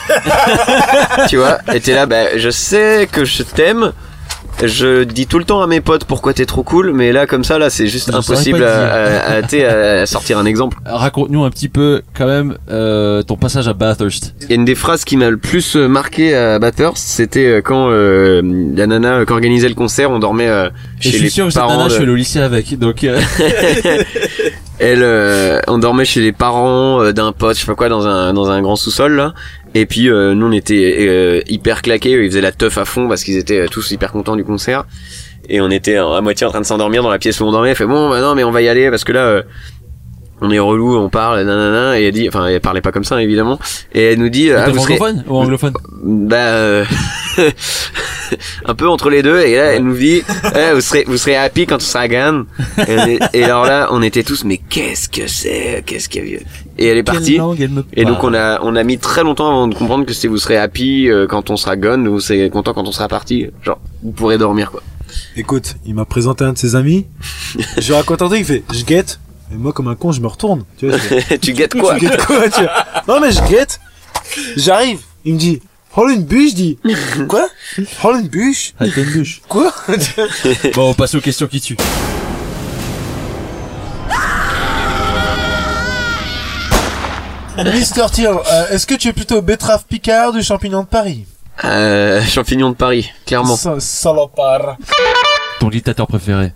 Tu 1.28 1.36
vois 1.36 1.58
Et 1.72 1.80
t'es 1.80 1.94
là, 1.94 2.06
bah 2.06 2.36
je 2.36 2.50
sais 2.50 3.08
que 3.10 3.24
je 3.24 3.42
t'aime. 3.42 3.92
Je 4.62 5.02
dis 5.02 5.26
tout 5.26 5.38
le 5.40 5.44
temps 5.44 5.62
à 5.62 5.66
mes 5.66 5.80
potes 5.80 6.04
pourquoi 6.04 6.32
t'es 6.32 6.46
trop 6.46 6.62
cool, 6.62 6.92
mais 6.92 7.10
là 7.10 7.26
comme 7.26 7.42
ça 7.42 7.58
là 7.58 7.70
c'est 7.70 7.88
juste 7.88 8.12
Je 8.12 8.16
impossible 8.16 8.62
à, 8.62 10.06
sortir 10.06 10.38
un 10.38 10.46
exemple. 10.46 10.78
Raconte-nous 10.86 11.42
un 11.44 11.50
petit 11.50 11.68
peu 11.68 12.02
quand 12.16 12.26
même 12.26 12.56
euh, 12.70 13.22
ton 13.22 13.36
passage 13.36 13.66
à 13.66 13.72
Bathurst. 13.72 14.32
A 14.48 14.54
une 14.54 14.64
des 14.64 14.76
phrases 14.76 15.04
qui 15.04 15.16
m'a 15.16 15.28
le 15.28 15.38
plus 15.38 15.74
euh, 15.74 15.88
marqué 15.88 16.36
à 16.36 16.60
Bathurst, 16.60 17.04
c'était 17.04 17.46
euh, 17.46 17.62
quand 17.62 17.88
euh, 17.90 18.42
la 18.76 18.86
nana 18.86 19.14
euh, 19.14 19.24
qui 19.24 19.32
organisait 19.32 19.68
le 19.68 19.74
concert, 19.74 20.12
on 20.12 20.20
dormait 20.20 20.48
euh, 20.48 20.68
Et 21.00 21.02
chez 21.02 21.10
je 21.10 21.14
suis 21.16 21.24
les 21.24 21.30
sûr 21.30 21.46
que 21.46 21.50
cette 21.52 21.60
parents. 21.60 21.76
nana, 21.76 21.88
je 21.88 21.94
suis 21.94 22.02
allé 22.04 22.12
au 22.12 22.16
lycée 22.16 22.40
avec. 22.40 22.78
Donc, 22.78 23.04
Elle, 24.78 25.62
on 25.68 25.78
dormait 25.78 26.04
chez 26.04 26.20
les 26.20 26.32
parents 26.32 27.12
d'un 27.12 27.32
pote, 27.32 27.56
je 27.56 27.60
sais 27.60 27.66
pas 27.66 27.74
quoi, 27.74 27.88
dans 27.88 28.06
un 28.06 28.32
dans 28.32 28.50
un 28.50 28.60
grand 28.62 28.76
sous-sol 28.76 29.12
là. 29.14 29.34
Et 29.74 29.86
puis 29.86 30.08
euh, 30.08 30.34
nous 30.34 30.46
on 30.46 30.52
était 30.52 30.96
euh, 31.00 31.40
hyper 31.48 31.82
claqués, 31.82 32.12
ils 32.12 32.30
faisaient 32.30 32.40
la 32.40 32.52
teuf 32.52 32.78
à 32.78 32.84
fond 32.84 33.08
parce 33.08 33.24
qu'ils 33.24 33.36
étaient 33.36 33.60
euh, 33.60 33.68
tous 33.68 33.90
hyper 33.90 34.12
contents 34.12 34.36
du 34.36 34.44
concert. 34.44 34.84
Et 35.48 35.60
on 35.60 35.70
était 35.70 35.96
euh, 35.96 36.12
à 36.12 36.20
moitié 36.20 36.46
en 36.46 36.50
train 36.50 36.60
de 36.60 36.66
s'endormir 36.66 37.02
dans 37.02 37.10
la 37.10 37.18
pièce 37.18 37.40
où 37.40 37.44
on 37.44 37.52
dormait. 37.52 37.70
Elle 37.70 37.76
fait 37.76 37.86
bon, 37.86 38.08
bah 38.08 38.20
non 38.20 38.34
mais 38.34 38.44
on 38.44 38.50
va 38.52 38.62
y 38.62 38.68
aller 38.68 38.88
parce 38.90 39.04
que 39.04 39.12
là. 39.12 39.24
euh, 39.26 39.42
on 40.40 40.50
est 40.50 40.58
relou, 40.58 40.96
on 40.96 41.08
parle, 41.08 41.42
nanana, 41.42 41.98
et 41.98 42.06
elle 42.06 42.12
dit, 42.12 42.28
enfin, 42.28 42.46
elle 42.48 42.60
parlait 42.60 42.80
pas 42.82 42.90
comme 42.90 43.04
ça, 43.04 43.22
évidemment, 43.22 43.58
et 43.94 44.02
elle 44.12 44.18
nous 44.18 44.28
dit, 44.28 44.50
ah, 44.50 44.68
vous 44.68 44.80
serez, 44.80 44.96
francophone 44.96 45.24
ou 45.28 45.36
anglophone 45.36 45.72
bah, 46.02 46.36
euh, 46.36 46.84
un 48.66 48.74
peu 48.74 48.88
entre 48.88 49.10
les 49.10 49.22
deux. 49.22 49.38
Et 49.40 49.56
là, 49.56 49.74
elle 49.74 49.84
nous 49.84 49.96
dit, 49.96 50.22
Eh, 50.54 50.74
vous 50.74 50.80
serez, 50.80 51.04
vous 51.06 51.16
serez 51.16 51.36
happy 51.36 51.66
quand 51.66 51.76
on 51.76 51.78
sera 51.78 52.08
gone. 52.08 52.46
Et, 52.88 53.18
et 53.32 53.44
alors 53.44 53.64
là, 53.64 53.88
on 53.92 54.02
était 54.02 54.24
tous, 54.24 54.44
mais 54.44 54.58
qu'est-ce 54.58 55.08
que 55.08 55.26
c'est, 55.28 55.82
qu'est-ce 55.86 56.08
qu'il 56.08 56.28
y 56.28 56.36
a 56.36 56.40
Et 56.78 56.86
elle 56.86 56.98
est 56.98 57.02
partie. 57.02 57.32
Quelle 57.32 57.38
langue 57.38 57.60
elle 57.60 57.70
me 57.70 57.84
Et 57.94 58.04
donc 58.04 58.22
on 58.24 58.34
a, 58.34 58.60
on 58.62 58.74
a 58.76 58.82
mis 58.82 58.98
très 58.98 59.22
longtemps 59.22 59.48
avant 59.48 59.68
de 59.68 59.74
comprendre 59.74 60.04
que 60.04 60.12
c'est 60.12 60.28
vous 60.28 60.38
serez 60.38 60.56
happy 60.56 61.08
euh, 61.08 61.26
quand 61.26 61.50
on 61.50 61.56
sera 61.56 61.76
gone, 61.76 62.08
ou 62.08 62.20
c'est 62.20 62.50
content 62.50 62.74
quand 62.74 62.86
on 62.86 62.92
sera 62.92 63.08
parti. 63.08 63.46
Genre, 63.62 63.80
vous 64.02 64.12
pourrez 64.12 64.38
dormir 64.38 64.70
quoi. 64.70 64.82
Écoute, 65.36 65.76
il 65.86 65.94
m'a 65.94 66.04
présenté 66.04 66.44
un 66.44 66.52
de 66.52 66.58
ses 66.58 66.74
amis. 66.76 67.06
je 67.78 67.86
lui 67.86 67.94
raconte 67.94 68.22
un 68.22 68.26
truc, 68.26 68.40
il 68.40 68.44
fait, 68.44 68.64
je 68.72 68.84
guette. 68.84 69.20
Et 69.52 69.56
moi, 69.56 69.72
comme 69.72 69.88
un 69.88 69.94
con, 69.94 70.10
je 70.10 70.20
me 70.20 70.26
retourne. 70.26 70.64
Tu 70.76 70.88
vois, 70.88 70.96
je 70.96 71.02
fais, 71.02 71.38
tu 71.40 71.52
guettes 71.52 71.78
quoi 71.78 71.94
Tu 71.98 72.06
guettes 72.06 72.24
quoi 72.24 72.48
tu 72.48 72.62
vois 72.62 72.84
Non, 73.06 73.20
mais 73.20 73.30
je 73.30 73.42
guette. 73.48 73.80
J'arrive. 74.56 75.00
Il 75.24 75.34
me 75.34 75.38
dit, 75.38 75.60
Hol 75.96 76.10
une 76.10 76.24
bûche, 76.24 76.50
je 76.50 76.54
dis. 76.56 76.78
Quoi? 77.28 77.48
Une 77.78 78.28
bûche 78.28 78.74
une 78.80 79.04
bûche. 79.04 79.42
Quoi? 79.48 79.72
Bon, 80.74 80.90
on 80.90 80.94
passe 80.94 81.14
aux 81.14 81.20
questions 81.20 81.46
qui 81.46 81.60
tuent. 81.60 81.76
Mister 87.56 88.06
Thiel, 88.12 88.28
euh, 88.34 88.68
est-ce 88.70 88.86
que 88.86 88.94
tu 88.94 89.08
es 89.08 89.12
plutôt 89.12 89.40
betterave 89.42 89.84
Picard 89.88 90.34
ou 90.34 90.42
champignon 90.42 90.82
de 90.82 90.86
Paris 90.88 91.26
Euh, 91.64 92.20
champignon 92.22 92.70
de 92.70 92.74
Paris, 92.74 93.10
clairement. 93.26 93.56
Sa- 93.56 93.78
Salopard. 93.80 94.76
Ton 95.60 95.68
dictateur 95.68 96.06
préféré. 96.06 96.52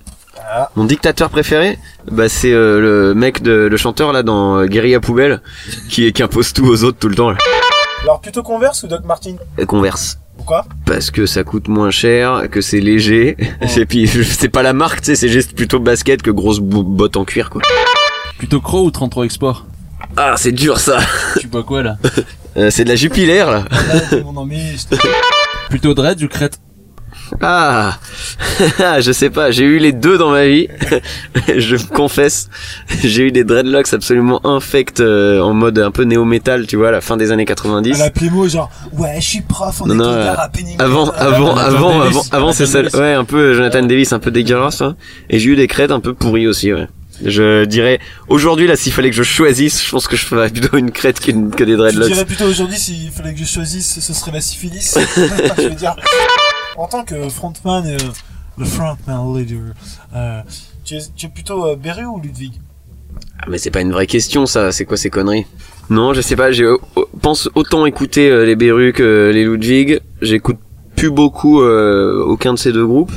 Mon 0.76 0.84
dictateur 0.84 1.28
préféré, 1.28 1.78
bah 2.10 2.28
c'est 2.30 2.50
euh, 2.52 2.80
le 2.80 3.14
mec 3.14 3.42
de 3.42 3.52
le 3.52 3.76
chanteur 3.76 4.12
là 4.12 4.22
dans 4.22 4.56
euh, 4.60 4.66
Guérilla 4.66 4.98
Poubelle, 4.98 5.42
qui 5.90 6.10
qui 6.12 6.22
impose 6.22 6.54
tout 6.54 6.64
aux 6.66 6.84
autres 6.84 6.98
tout 6.98 7.08
le 7.08 7.14
temps. 7.14 7.30
Là. 7.30 7.36
Alors 8.02 8.20
plutôt 8.20 8.42
Converse 8.42 8.82
ou 8.82 8.86
Doc 8.88 9.04
Martin 9.04 9.34
Converse. 9.66 10.18
Pourquoi 10.38 10.64
Parce 10.86 11.10
que 11.10 11.26
ça 11.26 11.44
coûte 11.44 11.68
moins 11.68 11.90
cher, 11.90 12.44
que 12.50 12.62
c'est 12.62 12.80
léger, 12.80 13.36
et 13.76 13.84
puis 13.86 14.08
c'est 14.08 14.48
pas 14.48 14.62
la 14.62 14.72
marque, 14.72 15.00
tu 15.00 15.06
sais, 15.06 15.16
c'est 15.16 15.28
juste 15.28 15.54
plutôt 15.54 15.80
basket 15.80 16.22
que 16.22 16.30
grosse 16.30 16.60
botte 16.60 17.16
en 17.18 17.24
cuir 17.26 17.50
quoi. 17.50 17.60
Plutôt 18.38 18.60
Crow 18.62 18.84
ou 18.86 18.90
33 18.90 19.26
Export 19.26 19.66
Ah 20.20 20.34
c'est 20.36 20.50
dur 20.52 20.78
ça. 20.80 20.98
Tu 21.40 21.46
bois 21.46 21.62
quoi 21.62 21.82
là 21.82 21.96
Euh, 22.56 22.70
c'est 22.70 22.82
de 22.82 22.88
la 22.88 22.96
Jupiler 22.96 23.44
là. 23.46 23.62
Mon 24.24 24.44
te- 24.48 24.96
Plutôt 25.70 25.94
Dread 25.94 26.20
ou 26.24 26.26
Crête 26.28 26.58
Ah, 27.40 27.98
je 29.00 29.12
sais 29.12 29.30
pas, 29.30 29.52
j'ai 29.52 29.62
eu 29.64 29.78
les 29.78 29.92
deux 29.92 30.18
dans 30.18 30.30
ma 30.30 30.46
vie. 30.46 30.66
je 31.56 31.76
me 31.76 31.94
confesse, 31.94 32.48
j'ai 33.04 33.28
eu 33.28 33.30
des 33.30 33.44
dreadlocks 33.44 33.92
absolument 33.92 34.44
infects 34.44 34.98
euh, 34.98 35.40
en 35.40 35.54
mode 35.54 35.78
un 35.78 35.92
peu 35.92 36.02
néo-metal, 36.02 36.66
tu 36.66 36.74
vois, 36.76 36.88
à 36.88 36.92
la 36.92 37.00
fin 37.00 37.16
des 37.16 37.30
années 37.30 37.44
90. 37.44 37.92
Elle 37.94 38.02
a 38.02 38.06
appelé 38.06 38.28
moi 38.30 38.48
genre 38.48 38.70
ouais 38.94 39.16
je 39.20 39.26
suis 39.26 39.40
prof 39.42 39.80
on 39.82 39.86
Non, 39.86 39.94
est 39.94 39.96
non, 39.98 40.04
euh, 40.06 40.34
à 40.34 40.50
Avant, 40.82 41.10
avant, 41.10 41.54
avant, 41.56 42.00
avant, 42.00 42.22
avant, 42.32 42.52
c'est 42.52 42.66
ça. 42.66 42.80
Ouais, 42.98 43.12
un 43.12 43.24
peu 43.24 43.54
Jonathan 43.54 43.82
Davis, 43.84 44.12
un 44.12 44.18
peu 44.18 44.32
dégueulasse. 44.32 44.80
Hein. 44.80 44.96
Et 45.30 45.38
j'ai 45.38 45.50
eu 45.50 45.56
des 45.56 45.68
crêtes 45.68 45.92
un 45.92 46.00
peu 46.00 46.12
pourries 46.14 46.48
aussi. 46.48 46.72
Ouais. 46.72 46.88
Je 47.24 47.64
dirais 47.64 47.98
aujourd'hui 48.28 48.66
là, 48.66 48.76
s'il 48.76 48.92
fallait 48.92 49.10
que 49.10 49.16
je 49.16 49.22
choisisse, 49.22 49.84
je 49.84 49.90
pense 49.90 50.06
que 50.06 50.16
je 50.16 50.24
ferais 50.24 50.50
plutôt 50.50 50.76
une 50.76 50.90
crête 50.92 51.18
qu'une- 51.20 51.50
que 51.50 51.64
des 51.64 51.72
Je 51.72 51.76
dreadlocks. 51.76 52.08
dirais 52.08 52.24
plutôt 52.24 52.44
aujourd'hui 52.46 52.76
s'il 52.78 53.10
fallait 53.10 53.32
que 53.34 53.40
je 53.40 53.44
choisisse 53.44 53.98
ce 54.00 54.12
serait 54.12 54.30
la 54.32 54.40
syphilis 54.40 54.96
je 55.58 55.62
veux 55.68 55.74
dire 55.74 55.96
en 56.76 56.86
tant 56.86 57.04
que 57.04 57.28
frontman 57.28 57.84
et 57.86 57.94
euh, 57.94 57.98
le 58.56 58.64
frontman 58.64 59.36
leader 59.36 59.74
euh, 60.14 60.40
tu, 60.84 60.94
es, 60.94 61.00
tu 61.16 61.26
es 61.26 61.28
plutôt 61.28 61.66
euh, 61.66 61.76
Beru 61.76 62.04
ou 62.06 62.20
Ludwig? 62.20 62.52
Ah, 63.40 63.46
mais 63.48 63.58
c'est 63.58 63.70
pas 63.70 63.80
une 63.80 63.92
vraie 63.92 64.06
question, 64.06 64.46
ça. 64.46 64.70
C'est 64.72 64.84
quoi 64.84 64.96
ces 64.96 65.10
conneries? 65.10 65.46
Non, 65.90 66.12
je 66.14 66.20
sais 66.20 66.36
pas. 66.36 66.50
Je 66.52 66.76
pense 67.20 67.48
autant 67.54 67.84
écouter 67.86 68.30
euh, 68.30 68.44
les 68.46 68.54
Beru 68.56 68.92
que 68.92 69.30
les 69.34 69.44
Ludwig. 69.44 70.00
J'écoute 70.22 70.58
plus 70.96 71.10
beaucoup 71.10 71.60
euh, 71.62 72.22
aucun 72.26 72.54
de 72.54 72.58
ces 72.58 72.72
deux 72.72 72.86
groupes. 72.86 73.12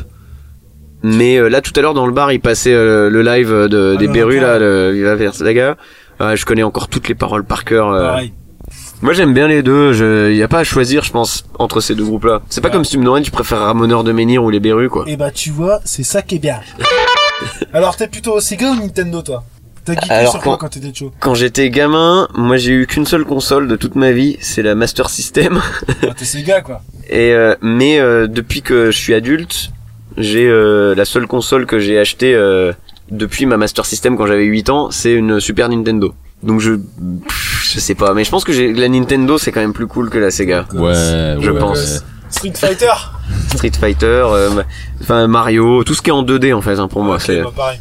Mais 1.03 1.37
euh, 1.37 1.47
là, 1.49 1.61
tout 1.61 1.71
à 1.75 1.81
l'heure 1.81 1.93
dans 1.93 2.05
le 2.05 2.13
bar, 2.13 2.31
il 2.31 2.39
passait 2.39 2.73
euh, 2.73 3.09
le 3.09 3.21
live 3.23 3.49
de, 3.51 3.93
Ah, 3.95 3.99
des 3.99 4.07
rappeur. 4.07 4.41
là, 4.41 4.59
le 4.59 4.91
Viva 4.91 5.15
Versaga. 5.15 5.77
Ah, 6.19 6.35
je 6.35 6.45
connais 6.45 6.63
encore 6.63 6.87
toutes 6.87 7.07
les 7.09 7.15
paroles 7.15 7.43
par 7.43 7.65
cœur. 7.65 7.89
euh. 7.91 8.21
Moi, 9.01 9.13
j'aime 9.13 9.33
bien 9.33 9.47
les 9.47 9.63
deux. 9.63 9.93
Je, 9.93 10.31
y 10.31 10.43
a 10.43 10.47
pas 10.47 10.59
à 10.59 10.63
choisir, 10.63 11.03
je 11.03 11.11
pense, 11.11 11.43
entre 11.57 11.81
ces 11.81 11.95
deux 11.95 12.03
groupes-là. 12.05 12.41
C'est 12.49 12.61
pas 12.61 12.67
Ouais. 12.67 12.73
comme 12.73 12.85
si 12.85 12.91
tu 12.91 12.97
me 12.99 13.03
demandais, 13.03 13.23
tu 13.23 13.31
préfères 13.31 13.57
Ramoneur 13.59 14.03
de 14.03 14.11
Menhir 14.11 14.43
ou 14.43 14.51
les 14.51 14.59
Beru, 14.59 14.89
quoi. 14.89 15.05
et 15.07 15.17
bah 15.17 15.31
tu 15.31 15.49
vois 15.49 15.79
c'est 15.85 16.03
ça 16.03 16.21
qui 16.21 16.35
est 16.35 16.39
bien 16.39 16.59
alors 17.73 17.95
t'es 17.97 18.07
plutôt 18.07 18.39
Sega 18.39 18.71
ou 18.71 18.75
Nintendo 18.75 19.21
toi 19.23 19.43
t'as 19.83 19.93
geeké 19.95 20.07
sur 20.29 20.33
quoi 20.33 20.41
quand- 20.43 20.57
quand 20.57 20.69
t'étais 20.69 20.93
chaud 20.93 21.11
Quand 21.19 21.33
j'étais 21.33 21.71
gamin, 21.71 22.27
moi, 22.35 22.57
j'ai 22.57 22.71
eu 22.73 22.85
qu'une 22.85 23.07
seule 23.07 23.25
console 23.25 23.67
de 23.67 23.75
toute 23.75 23.95
ma 23.95 24.11
vie, 24.11 24.37
c'est 24.39 24.61
la 24.61 24.75
Master 24.75 25.09
System. 25.09 25.59
ah, 26.03 26.13
t'es 26.15 26.25
Sega 26.33 26.61
quoi 26.61 26.81
Et 27.09 27.33
euh, 27.33 27.55
mais 27.61 27.99
euh, 27.99 28.27
depuis 28.27 28.61
que 28.61 28.91
je 28.91 28.97
suis 28.97 29.15
adulte, 29.15 29.71
j'ai 30.17 30.47
euh, 30.47 30.93
la 30.95 31.05
seule 31.05 31.27
console 31.27 31.65
que 31.65 31.79
j'ai 31.79 31.97
achetée 31.99 32.33
euh, 32.35 32.71
depuis 33.09 33.45
ma 33.45 33.57
Master 33.57 33.85
System 33.85 34.17
quand 34.17 34.25
j'avais 34.25 34.45
8 34.45 34.69
ans, 34.69 34.91
c'est 34.91 35.13
une 35.13 35.39
Super 35.39 35.69
Nintendo. 35.69 36.13
Donc 36.43 36.59
je 36.59 36.73
pff, 36.73 37.71
je 37.73 37.79
sais 37.79 37.95
pas, 37.95 38.13
mais 38.13 38.23
je 38.23 38.31
pense 38.31 38.43
que 38.43 38.51
j'ai 38.51 38.73
la 38.73 38.89
Nintendo 38.89 39.37
c'est 39.37 39.51
quand 39.51 39.59
même 39.61 39.73
plus 39.73 39.87
cool 39.87 40.09
que 40.09 40.17
la 40.17 40.31
Sega. 40.31 40.65
Ouais, 40.73 40.93
Je 41.39 41.51
ouais, 41.51 41.59
pense. 41.59 41.77
ouais. 41.77 41.99
Street 42.29 42.53
Fighter 42.55 42.93
Street 43.53 43.71
Fighter, 43.79 44.05
euh, 44.31 44.49
enfin 45.01 45.27
Mario, 45.27 45.83
tout 45.83 45.93
ce 45.93 46.01
qui 46.01 46.09
est 46.09 46.13
en 46.13 46.23
2D 46.23 46.53
en 46.53 46.61
fait 46.61 46.79
hein, 46.79 46.87
pour 46.87 47.03
moi, 47.03 47.19
c'est 47.19 47.41
bah, 47.41 47.51
pareil 47.55 47.79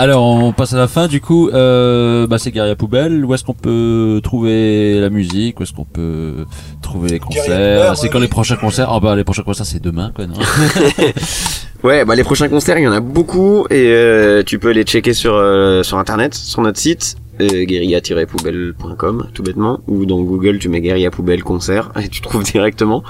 Alors, 0.00 0.24
on 0.24 0.52
passe 0.52 0.72
à 0.72 0.78
la 0.78 0.88
fin 0.88 1.08
du 1.08 1.20
coup. 1.20 1.50
Euh, 1.50 2.26
bah, 2.26 2.38
c'est 2.38 2.50
Guerilla 2.52 2.74
Poubelle. 2.74 3.22
Où 3.22 3.34
est-ce 3.34 3.44
qu'on 3.44 3.52
peut 3.52 4.22
trouver 4.22 4.98
la 4.98 5.10
musique? 5.10 5.60
Où 5.60 5.62
est-ce 5.62 5.74
qu'on 5.74 5.84
peut 5.84 6.46
trouver 6.80 7.10
les 7.10 7.18
concerts? 7.18 7.44
Poubelle, 7.44 7.96
C'est 7.96 8.08
quand 8.08 8.18
les 8.18 8.26
prochains 8.26 8.56
concerts? 8.56 8.88
Ah 8.90 8.98
bah 8.98 9.14
les 9.14 9.24
prochains 9.24 9.42
concerts 9.42 9.66
c'est 9.66 9.82
demain 9.82 10.10
quoi 10.16 10.26
non? 10.26 10.36
Ouais, 11.82 12.06
bah 12.06 12.14
les 12.14 12.24
prochains 12.24 12.48
concerts, 12.48 12.78
il 12.78 12.84
y 12.84 12.88
en 12.88 12.92
a 12.92 13.00
beaucoup 13.00 13.66
et 13.68 13.92
euh, 13.92 14.42
tu 14.42 14.58
peux 14.58 14.70
les 14.70 14.84
checker 14.84 15.12
sur 15.12 15.34
euh, 15.34 15.82
sur 15.82 15.98
internet, 15.98 16.34
sur 16.34 16.62
notre 16.62 16.78
site 16.78 17.16
euh, 17.42 17.64
guérilla-poubelle.com 17.64 19.26
tout 19.34 19.42
bêtement 19.42 19.80
ou 19.86 20.06
dans 20.06 20.22
Google 20.22 20.60
tu 20.60 20.70
mets 20.70 20.80
guérilla 20.80 21.10
poubelle 21.10 21.42
concert 21.42 21.92
et 22.02 22.08
tu 22.08 22.22
trouves 22.22 22.44
directement. 22.44 23.02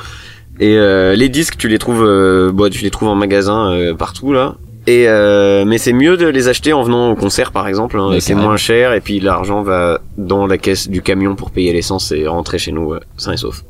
Et 0.58 0.76
euh, 0.76 1.14
les 1.14 1.28
disques, 1.28 1.56
tu 1.56 1.68
les 1.68 1.78
trouves 1.78 2.04
euh, 2.04 2.50
bah, 2.52 2.68
tu 2.68 2.82
les 2.82 2.90
trouves 2.90 3.08
en 3.08 3.14
magasin 3.14 3.70
euh, 3.70 3.94
partout 3.94 4.32
là. 4.32 4.56
Et 4.86 5.08
euh, 5.08 5.64
mais 5.66 5.78
c'est 5.78 5.92
mieux 5.92 6.16
de 6.16 6.26
les 6.26 6.48
acheter 6.48 6.72
en 6.72 6.82
venant 6.82 7.10
au 7.10 7.14
concert 7.14 7.52
par 7.52 7.68
exemple, 7.68 7.98
hein, 7.98 8.16
c'est 8.20 8.34
moins 8.34 8.56
cher 8.56 8.92
et 8.94 9.00
puis 9.00 9.20
l'argent 9.20 9.62
va 9.62 10.00
dans 10.16 10.46
la 10.46 10.56
caisse 10.58 10.88
du 10.88 11.02
camion 11.02 11.36
pour 11.36 11.50
payer 11.50 11.72
l'essence 11.72 12.12
et 12.12 12.26
rentrer 12.26 12.58
chez 12.58 12.72
nous 12.72 12.94
euh, 12.94 13.00
sain 13.18 13.32
et 13.32 13.36
sauf. 13.36 13.62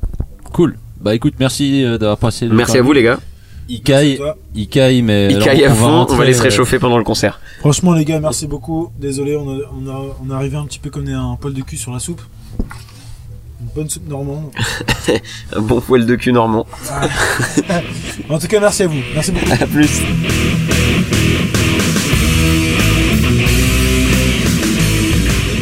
Cool. 0.53 0.77
Bah 1.01 1.15
écoute, 1.15 1.35
merci 1.41 1.85
euh, 1.85 1.99
d'avoir 1.99 2.19
passé. 2.19 2.47
le 2.47 2.55
Merci 2.55 2.75
temps. 2.75 2.79
à 2.79 2.83
vous 2.83 2.93
les 2.93 3.03
gars. 3.03 3.19
Il 3.69 3.83
caille, 3.83 4.17
Toi. 4.17 4.37
il 4.55 4.69
caille, 4.69 5.03
mais 5.03 5.29
Il 5.31 5.39
caille 5.39 5.65
à 5.65 5.71
on 5.71 5.75
va 5.75 5.77
fond, 5.77 5.85
on 5.87 5.89
va 5.91 5.97
rentrer, 5.99 6.37
euh, 6.37 6.43
réchauffer 6.43 6.79
pendant 6.79 6.99
le 6.99 7.05
concert. 7.05 7.41
Franchement 7.61 7.93
les 7.95 8.05
gars, 8.05 8.21
merci 8.21 8.47
beaucoup. 8.47 8.91
Désolé, 8.99 9.37
on 9.37 9.49
a, 9.49 9.59
on 9.73 9.89
a, 9.89 10.17
on 10.25 10.31
est 10.31 10.35
arrivé 10.35 10.57
un 10.57 10.65
petit 10.65 10.79
peu 10.81 10.91
comme 10.91 11.07
un 11.09 11.37
poil 11.41 11.55
de 11.55 11.63
cul 11.63 11.77
sur 11.77 11.93
la 11.93 11.99
soupe. 12.01 12.21
Bonne 13.75 13.89
soupe 13.89 14.09
normande. 14.09 14.51
Un 15.53 15.61
bon 15.61 15.81
poil 15.81 16.05
de 16.07 16.17
cul 16.17 16.33
normand. 16.33 16.67
En 18.29 18.39
tout 18.39 18.47
cas, 18.47 18.61
merci 18.61 18.83
à 18.85 18.87
vous. 18.87 19.01
Merci 19.15 19.33
beaucoup. 19.33 19.53
À 19.53 19.67
plus. 19.67 19.89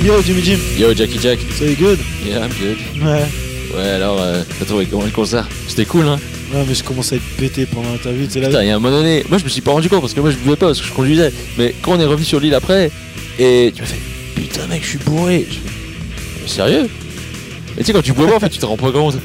Yo 0.05 0.23
Jimmy 0.23 0.43
Jim, 0.43 0.59
Yo 0.79 0.95
Jackie 0.95 1.19
Jack. 1.21 1.39
so 1.59 1.65
you 1.65 1.77
good? 1.77 1.99
Yeah, 2.25 2.45
I'm 2.45 2.53
good. 2.59 2.79
Ouais. 3.03 3.27
Ouais, 3.75 3.89
alors, 3.91 4.19
euh, 4.21 4.43
t'as 4.59 4.65
trouvé 4.65 4.87
comment 4.87 5.05
le 5.05 5.11
concert? 5.11 5.47
C'était 5.67 5.85
cool, 5.85 6.07
hein? 6.07 6.19
Ouais, 6.55 6.65
mais 6.67 6.75
je 6.75 6.83
commence 6.83 7.13
à 7.13 7.17
être 7.17 7.37
pété 7.37 7.67
pendant 7.67 7.91
l'interview, 7.93 8.27
c'est 8.31 8.41
Putain, 8.41 8.53
là. 8.53 8.65
il 8.65 8.69
y 8.69 8.71
a 8.71 8.77
un 8.77 8.79
moment 8.79 8.97
donné, 8.97 9.23
moi 9.29 9.37
je 9.37 9.45
me 9.45 9.51
suis 9.51 9.61
pas 9.61 9.73
rendu 9.73 9.91
compte 9.91 10.01
parce 10.01 10.15
que 10.15 10.21
moi 10.21 10.31
je 10.31 10.37
buvais 10.37 10.57
pas 10.57 10.67
parce 10.69 10.81
que 10.81 10.87
je 10.87 10.93
conduisais. 10.93 11.31
Mais 11.59 11.75
quand 11.83 11.93
on 11.93 12.01
est 12.01 12.07
revenu 12.07 12.25
sur 12.25 12.41
l'île 12.41 12.55
après, 12.55 12.91
et 13.39 13.71
tu 13.75 13.83
m'as 13.83 13.89
fait 13.89 13.99
Putain, 14.35 14.67
mec, 14.69 14.83
je 14.83 14.89
suis 14.89 14.99
bourré. 14.99 15.47
Je 15.51 15.55
fais, 15.57 15.61
Mais 16.43 16.49
sérieux? 16.49 16.89
Et 17.79 17.83
tu 17.83 17.87
sais, 17.87 17.93
quand 17.93 18.03
tu 18.03 18.13
bois 18.13 18.27
pas, 18.27 18.35
en 18.37 18.41
fait, 18.41 18.49
tu 18.49 18.59
te 18.59 18.67
rends 18.67 18.77
pas 18.77 18.91
compte. 18.91 19.17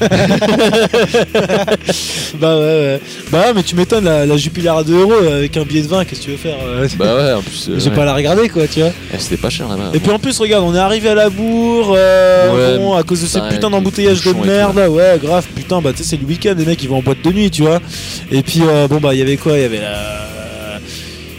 Bah 2.40 2.56
ouais, 2.56 2.62
ouais. 2.64 3.00
Bah 3.30 3.44
mais 3.54 3.62
tu 3.62 3.74
m'étonnes, 3.76 4.04
la, 4.04 4.26
la 4.26 4.36
Jupiler 4.36 4.68
à 4.68 4.82
2 4.82 4.92
euros 5.00 5.12
euh, 5.12 5.38
avec 5.38 5.56
un 5.56 5.62
billet 5.64 5.82
de 5.82 5.88
vin, 5.88 6.04
qu'est-ce 6.04 6.20
que 6.20 6.24
tu 6.24 6.30
veux 6.32 6.36
faire 6.36 6.56
euh, 6.66 6.88
bah 6.98 7.14
ouais, 7.16 7.32
en 7.32 7.42
plus. 7.42 7.68
euh, 7.68 7.78
J'ai 7.78 7.90
ouais. 7.90 7.96
pas 7.96 8.02
à 8.02 8.06
la 8.06 8.14
regarder 8.14 8.48
quoi, 8.48 8.66
tu 8.66 8.80
vois. 8.80 8.90
Eh, 9.12 9.18
C'était 9.18 9.36
pas 9.36 9.50
cher 9.50 9.68
là-bas. 9.68 9.90
Et 9.94 10.00
puis 10.00 10.10
en 10.10 10.18
plus, 10.18 10.38
regarde, 10.40 10.64
on 10.64 10.74
est 10.74 10.78
arrivé 10.78 11.08
à 11.10 11.14
la 11.14 11.30
bourre, 11.30 11.94
euh, 11.96 12.72
Ouais, 12.74 12.78
bon, 12.78 12.94
à 12.94 13.02
cause 13.02 13.22
de 13.22 13.26
ces 13.26 13.38
putain, 13.40 13.48
putains 13.54 13.70
d'embouteillages 13.70 14.22
de 14.22 14.30
et 14.30 14.34
merde, 14.46 14.76
là, 14.76 14.90
ouais, 14.90 15.18
grave, 15.22 15.46
putain, 15.54 15.80
bah 15.80 15.90
tu 15.92 15.98
sais, 15.98 16.10
c'est 16.10 16.16
le 16.20 16.26
week-end, 16.26 16.54
les 16.56 16.64
mecs 16.64 16.82
ils 16.82 16.88
vont 16.88 16.98
en 16.98 17.02
boîte 17.02 17.22
de 17.22 17.30
nuit, 17.32 17.50
tu 17.50 17.62
vois. 17.62 17.80
Et 18.32 18.42
puis, 18.42 18.60
euh, 18.66 18.88
bon, 18.88 18.98
bah 18.98 19.14
il 19.14 19.18
y 19.18 19.22
avait 19.22 19.36
quoi? 19.36 19.56
Il 19.56 19.62
y 19.62 19.64
avait 19.64 19.80
la. 19.80 20.28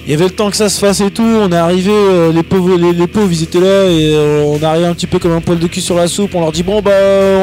Il 0.07 0.11
y 0.11 0.13
avait 0.13 0.25
le 0.25 0.29
temps 0.29 0.51
que 0.51 0.55
ça 0.55 0.69
se 0.69 0.79
fasse 0.79 1.01
et 1.01 1.09
tout, 1.09 1.23
on 1.23 1.51
est 1.51 1.55
arrivé, 1.55 1.91
euh, 1.91 2.31
les 2.31 2.43
pauvres 2.43 2.77
les, 2.77 2.93
les 2.93 3.07
pauvres 3.07 3.31
ils 3.31 3.41
étaient 3.41 3.59
là 3.59 3.85
et 3.89 4.13
euh, 4.13 4.43
on 4.45 4.59
est 4.59 4.63
arrivé 4.63 4.85
un 4.85 4.93
petit 4.93 5.07
peu 5.07 5.17
comme 5.17 5.31
un 5.31 5.41
poil 5.41 5.57
de 5.57 5.65
cul 5.65 5.81
sur 5.81 5.95
la 5.95 6.07
soupe, 6.07 6.35
on 6.35 6.41
leur 6.41 6.51
dit 6.51 6.61
bon 6.61 6.79
bah 6.79 6.91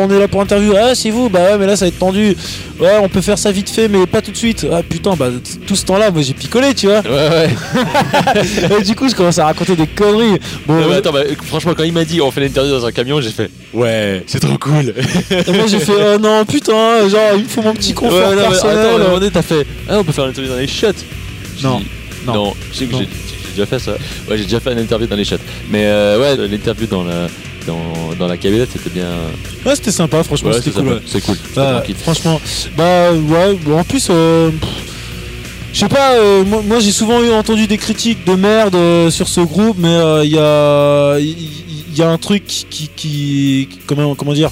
on 0.01 0.09
est 0.09 0.19
là 0.19 0.29
pour 0.29 0.41
interview, 0.43 0.73
ah 0.81 0.95
c'est 0.95 1.11
vous, 1.11 1.29
bah 1.29 1.41
ouais 1.41 1.59
mais 1.59 1.67
là 1.67 1.75
ça 1.75 1.87
va 1.87 1.89
être 1.89 1.99
tendu, 1.99 2.37
ouais 2.79 2.99
on 3.03 3.09
peut 3.09 3.21
faire 3.21 3.37
ça 3.37 3.51
vite 3.51 3.69
fait 3.69 3.89
mais 3.89 4.07
pas 4.07 4.23
tout 4.23 4.31
de 4.31 4.37
suite, 4.37 4.65
ah 4.73 4.81
putain 4.89 5.17
bah 5.17 5.31
tout 5.67 5.75
ce 5.75 5.85
temps 5.85 5.97
là 5.99 6.13
moi 6.13 6.23
j'ai 6.23 6.35
picolé 6.35 6.73
tu 6.73 6.87
vois, 6.87 7.01
Ouais, 7.01 7.11
ouais. 7.11 7.51
et 8.79 8.83
du 8.85 8.95
coup 8.95 9.09
je 9.09 9.17
commence 9.17 9.41
à 9.41 9.47
raconter 9.47 9.75
des 9.75 9.89
conneries, 9.89 10.39
bon 10.65 10.75
Non, 10.81 10.87
mais 10.87 10.95
euh, 10.95 10.99
attends, 10.99 11.13
bah, 11.13 11.25
franchement, 11.45 11.73
quand 11.77 11.83
il 11.83 11.93
m'a 11.93 12.05
dit 12.05 12.21
on 12.21 12.31
fait 12.31 12.43
l'interview 12.43 12.71
dans 12.71 12.87
un 12.87 12.93
camion, 12.93 13.21
j'ai 13.21 13.31
fait 13.31 13.51
Ouais, 13.75 14.23
c'est 14.29 14.39
trop 14.39 14.57
cool. 14.59 14.95
Et 15.49 15.53
moi 15.53 15.65
j'ai 15.67 15.81
fait 15.81 15.93
oh 16.15 16.19
non 16.21 16.45
putain 16.45 17.09
genre 17.09 17.33
il 17.37 17.43
me 17.43 17.49
faut 17.49 17.63
mon 17.63 17.75
petit 17.75 17.93
confort 17.93 18.19
Ouais, 18.19 18.37
non, 18.37 18.43
mais 18.43 18.49
personnel. 18.51 18.79
attends, 18.79 18.89
à 18.89 18.95
un 18.95 18.99
moment 19.05 19.19
donné, 19.19 19.33
t'as 19.33 19.43
fait 19.43 19.67
Ah, 19.89 19.99
on 19.99 20.05
peut 20.05 20.13
faire 20.13 20.27
l'interview 20.27 20.49
dans 20.53 20.59
les 20.61 20.69
shots. 20.69 20.87
Non, 21.65 21.83
non, 22.27 22.35
Non, 22.35 22.55
je 22.73 22.79
sais 22.79 22.87
que 22.87 22.93
non. 22.93 22.99
j'ai 23.01 23.09
déjà 23.51 23.67
fait 23.67 23.79
ça. 23.79 23.93
Ouais, 24.29 24.37
j'ai 24.39 24.45
déjà 24.45 24.61
fait 24.61 24.73
une 24.73 24.79
interview 24.79 25.07
dans 25.07 25.17
les 25.17 25.25
shots. 25.25 25.37
Mais 25.71 25.85
euh, 25.87 26.19
ouais, 26.21 26.49
l'interview 26.49 26.87
dans 26.87 27.05
la, 27.05 27.29
dans, 27.67 28.15
dans 28.19 28.27
la 28.27 28.37
camionnette, 28.37 28.71
c'était 28.73 28.91
bien. 28.91 29.11
ouais 29.67 29.75
c'était 29.77 29.93
sympa 29.93 30.23
franchement 30.23 30.51
Ouais, 30.51 30.57
c'était 30.63 30.71
cool. 30.81 30.89
ouais. 30.89 31.03
C'est 31.07 31.21
cool. 31.25 31.37
Bah, 31.55 31.83
franchement 32.03 32.41
bah 32.77 33.13
ouais 33.13 33.59
en 33.73 33.85
plus 33.85 34.09
euh, 34.11 34.51
je 35.73 35.79
sais 35.81 35.89
pas 35.89 36.15
euh, 36.17 36.45
moi, 36.45 36.61
moi, 36.67 36.81
j'ai 36.81 36.93
souvent 36.93 37.23
eu 37.23 37.31
entendu 37.31 37.67
des 37.67 37.79
critiques 37.79 38.27
de 38.27 38.35
merde 38.35 38.75
euh, 38.75 39.11
sur 39.11 39.29
ce 39.29 39.41
groupe 39.41 39.77
mais 39.79 39.97
il 40.25 40.31
y 40.33 40.39
a 40.39 41.19
il 41.19 41.29
y, 41.95 41.99
y 41.99 42.03
a 42.03 42.09
un 42.11 42.19
truc 42.19 42.45
qui 42.47 42.91
qui 42.97 43.69
comment 43.87 44.15
comment 44.15 44.33
dire 44.35 44.51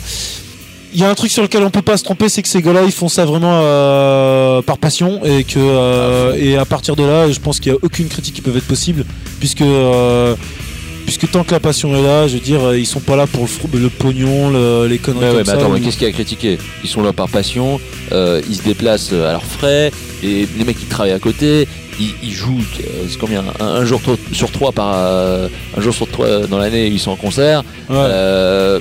il 0.92 1.00
y 1.00 1.04
a 1.04 1.10
un 1.10 1.14
truc 1.14 1.30
sur 1.30 1.42
lequel 1.42 1.62
on 1.62 1.70
peut 1.70 1.82
pas 1.82 1.96
se 1.96 2.04
tromper, 2.04 2.28
c'est 2.28 2.42
que 2.42 2.48
ces 2.48 2.62
gars-là, 2.62 2.82
ils 2.84 2.92
font 2.92 3.08
ça 3.08 3.24
vraiment 3.24 3.60
euh, 3.62 4.62
par 4.62 4.78
passion 4.78 5.20
et 5.24 5.44
que 5.44 5.58
euh, 5.58 6.34
et 6.38 6.56
à 6.56 6.64
partir 6.64 6.96
de 6.96 7.04
là, 7.04 7.30
je 7.30 7.38
pense 7.38 7.60
qu'il 7.60 7.72
y 7.72 7.74
a 7.74 7.78
aucune 7.82 8.08
critique 8.08 8.34
qui 8.34 8.40
peut 8.42 8.56
être 8.56 8.66
possible, 8.66 9.04
puisque 9.38 9.62
euh, 9.62 10.34
puisque 11.06 11.30
tant 11.30 11.42
que 11.44 11.50
la 11.52 11.60
passion 11.60 11.94
est 11.96 12.02
là, 12.02 12.28
je 12.28 12.34
veux 12.34 12.40
dire, 12.40 12.74
ils 12.74 12.86
sont 12.86 13.00
pas 13.00 13.16
là 13.16 13.26
pour 13.26 13.46
le, 13.74 13.88
pognon, 13.88 14.50
le- 14.50 14.86
les 14.86 14.98
conneries 14.98 15.24
Ouais, 15.36 15.42
mais 15.44 15.50
attends, 15.50 15.68
mais 15.68 15.80
ou- 15.80 15.82
qu'est-ce 15.84 15.96
qu'il 15.96 16.06
y 16.06 16.10
a 16.10 16.10
à 16.10 16.12
critiquer? 16.12 16.58
Ils 16.84 16.88
sont 16.90 17.02
là 17.02 17.12
par 17.12 17.28
passion, 17.28 17.80
euh, 18.12 18.40
ils 18.48 18.56
se 18.56 18.62
déplacent 18.62 19.12
à 19.12 19.32
leurs 19.32 19.44
frais, 19.44 19.90
et 20.22 20.46
les 20.56 20.64
mecs 20.64 20.78
qui 20.78 20.86
travaillent 20.86 21.12
à 21.12 21.18
côté, 21.18 21.66
ils, 21.98 22.14
ils 22.22 22.32
jouent, 22.32 22.62
combien? 23.20 23.44
Un, 23.58 23.64
un 23.66 23.84
jour 23.84 24.00
sur 24.32 24.50
trois 24.52 24.70
par 24.72 24.94
un 24.94 25.80
jour 25.80 25.92
sur 25.94 26.08
trois 26.08 26.46
dans 26.46 26.58
l'année, 26.58 26.86
ils 26.86 27.00
sont 27.00 27.10
en 27.10 27.16
concert. 27.16 27.64
Ouais. 27.88 27.96
Euh, 27.98 28.78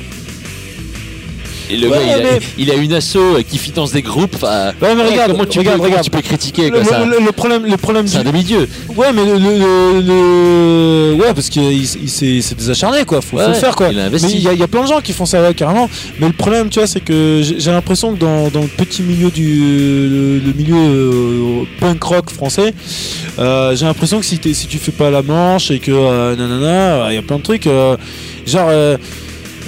et 1.70 1.78
le 1.78 1.88
Ouais, 1.90 1.98
gars, 1.98 2.18
il, 2.18 2.26
a, 2.26 2.30
il 2.58 2.72
a 2.72 2.74
une 2.76 2.94
asso 2.94 3.18
qui 3.48 3.58
finance 3.58 3.92
des 3.92 4.02
groupes. 4.02 4.36
enfin, 4.36 4.72
Ouais, 4.82 4.96
mais 4.96 5.04
regarde, 5.08 5.32
comment 5.34 5.46
tu, 5.46 5.60
regarde, 5.60 5.82
peux, 5.82 5.90
comment 5.90 6.02
tu 6.02 6.10
peux 6.10 6.22
critiquer 6.22 6.70
le, 6.70 6.82
quoi, 6.82 6.84
ça 6.84 7.06
le- 7.06 7.24
le 7.26 7.32
problème, 7.32 7.66
le 7.66 7.78
problème 7.78 8.08
C'est 8.08 8.18
un 8.18 8.24
demi-dieu. 8.24 8.68
Ouais, 8.96 9.08
mais 9.14 9.24
le, 9.26 11.14
ouais, 11.16 11.34
parce 11.34 11.50
qu'il 11.50 11.64
il, 11.72 12.10
s'est 12.10 12.42
acharnés 12.70 13.06
quoi. 13.06 13.22
Faut, 13.22 13.38
faut 13.38 13.48
le 13.48 13.54
faire 13.54 13.76
quoi. 13.76 13.90
il 13.92 14.00
a 14.00 14.04
Mais 14.04 14.08
investi. 14.08 14.36
il 14.36 14.42
y, 14.44 14.48
a- 14.48 14.54
il 14.54 14.60
y 14.60 14.64
a 14.64 14.68
plein 14.68 14.82
de 14.84 14.88
gens 14.88 15.02
qui 15.02 15.14
font 15.14 15.26
ça 15.26 15.42
ouais, 15.42 15.54
carrément. 15.54 15.90
Mais 16.20 16.28
le 16.28 16.34
problème, 16.34 16.70
tu 16.70 16.80
vois, 16.80 16.88
c'est 16.88 17.00
que 17.02 17.42
j'ai 17.44 17.72
l'impression 17.72 18.14
que 18.14 18.20
dans, 18.20 18.48
dans 18.50 18.62
le 18.62 18.68
petit 18.68 19.02
milieu 19.02 19.30
du 19.30 20.42
le, 20.46 20.54
milieu 20.54 20.76
euh, 20.76 21.64
punk 21.80 22.02
rock 22.04 22.30
français, 22.32 22.74
euh, 23.40 23.76
j'ai 23.76 23.86
l'impression 23.86 24.20
que 24.20 24.26
si, 24.26 24.40
si 24.54 24.68
tu 24.68 24.78
fais 24.78 24.92
pas 24.92 25.10
la 25.10 25.22
manche 25.22 25.72
et 25.72 25.80
que 25.80 25.92
euh, 25.92 26.36
nanana, 26.36 27.12
il 27.12 27.16
y 27.16 27.18
a 27.18 27.22
plein 27.22 27.38
de 27.38 27.44
trucs. 27.44 27.68
euh, 27.68 27.96
genre. 28.46 28.70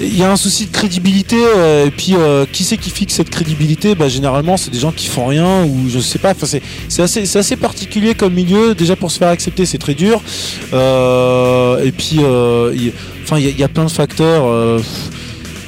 Euh, 0.00 0.04
il 0.04 0.16
y 0.16 0.22
a 0.22 0.30
un 0.30 0.36
souci 0.36 0.66
de 0.66 0.72
crédibilité 0.72 1.36
euh, 1.38 1.86
et 1.86 1.90
puis 1.90 2.14
euh, 2.14 2.44
qui 2.50 2.64
c'est 2.64 2.76
qui 2.76 2.90
fixe 2.90 3.14
cette 3.14 3.30
crédibilité? 3.30 3.94
Bah, 3.94 4.08
généralement 4.08 4.56
c'est 4.56 4.70
des 4.70 4.78
gens 4.78 4.92
qui 4.92 5.06
font 5.06 5.26
rien 5.26 5.64
ou 5.64 5.88
je 5.88 5.98
sais 5.98 6.18
pas 6.18 6.34
c'est 6.88 7.02
assez, 7.02 7.36
assez 7.36 7.56
particulier 7.56 8.14
comme 8.14 8.34
milieu. 8.34 8.74
Déjà 8.74 8.96
pour 8.96 9.10
se 9.10 9.18
faire 9.18 9.28
accepter, 9.28 9.66
c'est 9.66 9.78
très 9.78 9.94
dur. 9.94 10.20
Euh, 10.72 11.84
et 11.84 11.92
puis, 11.92 12.18
euh, 12.20 12.72
il 12.74 12.92
y, 13.38 13.60
y 13.60 13.64
a 13.64 13.68
plein 13.68 13.84
de 13.84 13.90
facteurs. 13.90 14.80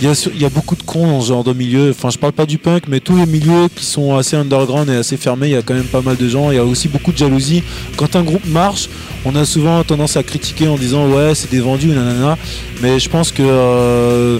Il 0.04 0.08
y, 0.08 0.10
a, 0.10 0.28
il 0.34 0.42
y 0.42 0.44
a 0.44 0.50
beaucoup 0.50 0.76
de 0.76 0.82
cons 0.82 1.06
dans 1.06 1.20
ce 1.22 1.28
genre 1.28 1.44
de 1.44 1.52
milieu. 1.54 1.90
Enfin, 1.90 2.10
je 2.10 2.18
parle 2.18 2.32
pas 2.34 2.44
du 2.46 2.58
punk, 2.58 2.84
mais 2.88 3.00
tous 3.00 3.16
les 3.16 3.26
milieux 3.26 3.68
qui 3.74 3.84
sont 3.86 4.14
assez 4.16 4.36
underground 4.36 4.88
et 4.90 4.96
assez 4.96 5.16
fermés, 5.16 5.46
il 5.48 5.52
y 5.52 5.56
a 5.56 5.62
quand 5.62 5.74
même 5.74 5.84
pas 5.84 6.02
mal 6.02 6.16
de 6.16 6.28
gens. 6.28 6.50
Il 6.50 6.56
y 6.56 6.58
a 6.58 6.64
aussi 6.64 6.88
beaucoup 6.88 7.10
de 7.12 7.16
jalousie. 7.16 7.62
Quand 7.96 8.14
un 8.14 8.22
groupe 8.22 8.44
marche, 8.46 8.88
on 9.24 9.34
a 9.34 9.44
souvent 9.46 9.82
tendance 9.82 10.16
à 10.16 10.22
critiquer 10.22 10.68
en 10.68 10.76
disant 10.76 11.08
ouais, 11.08 11.34
c'est 11.34 11.50
des 11.50 11.60
vendus, 11.60 11.88
nanana. 11.88 12.36
Mais 12.82 12.98
je 13.00 13.08
pense 13.08 13.32
que 13.32 13.42
euh, 13.42 14.38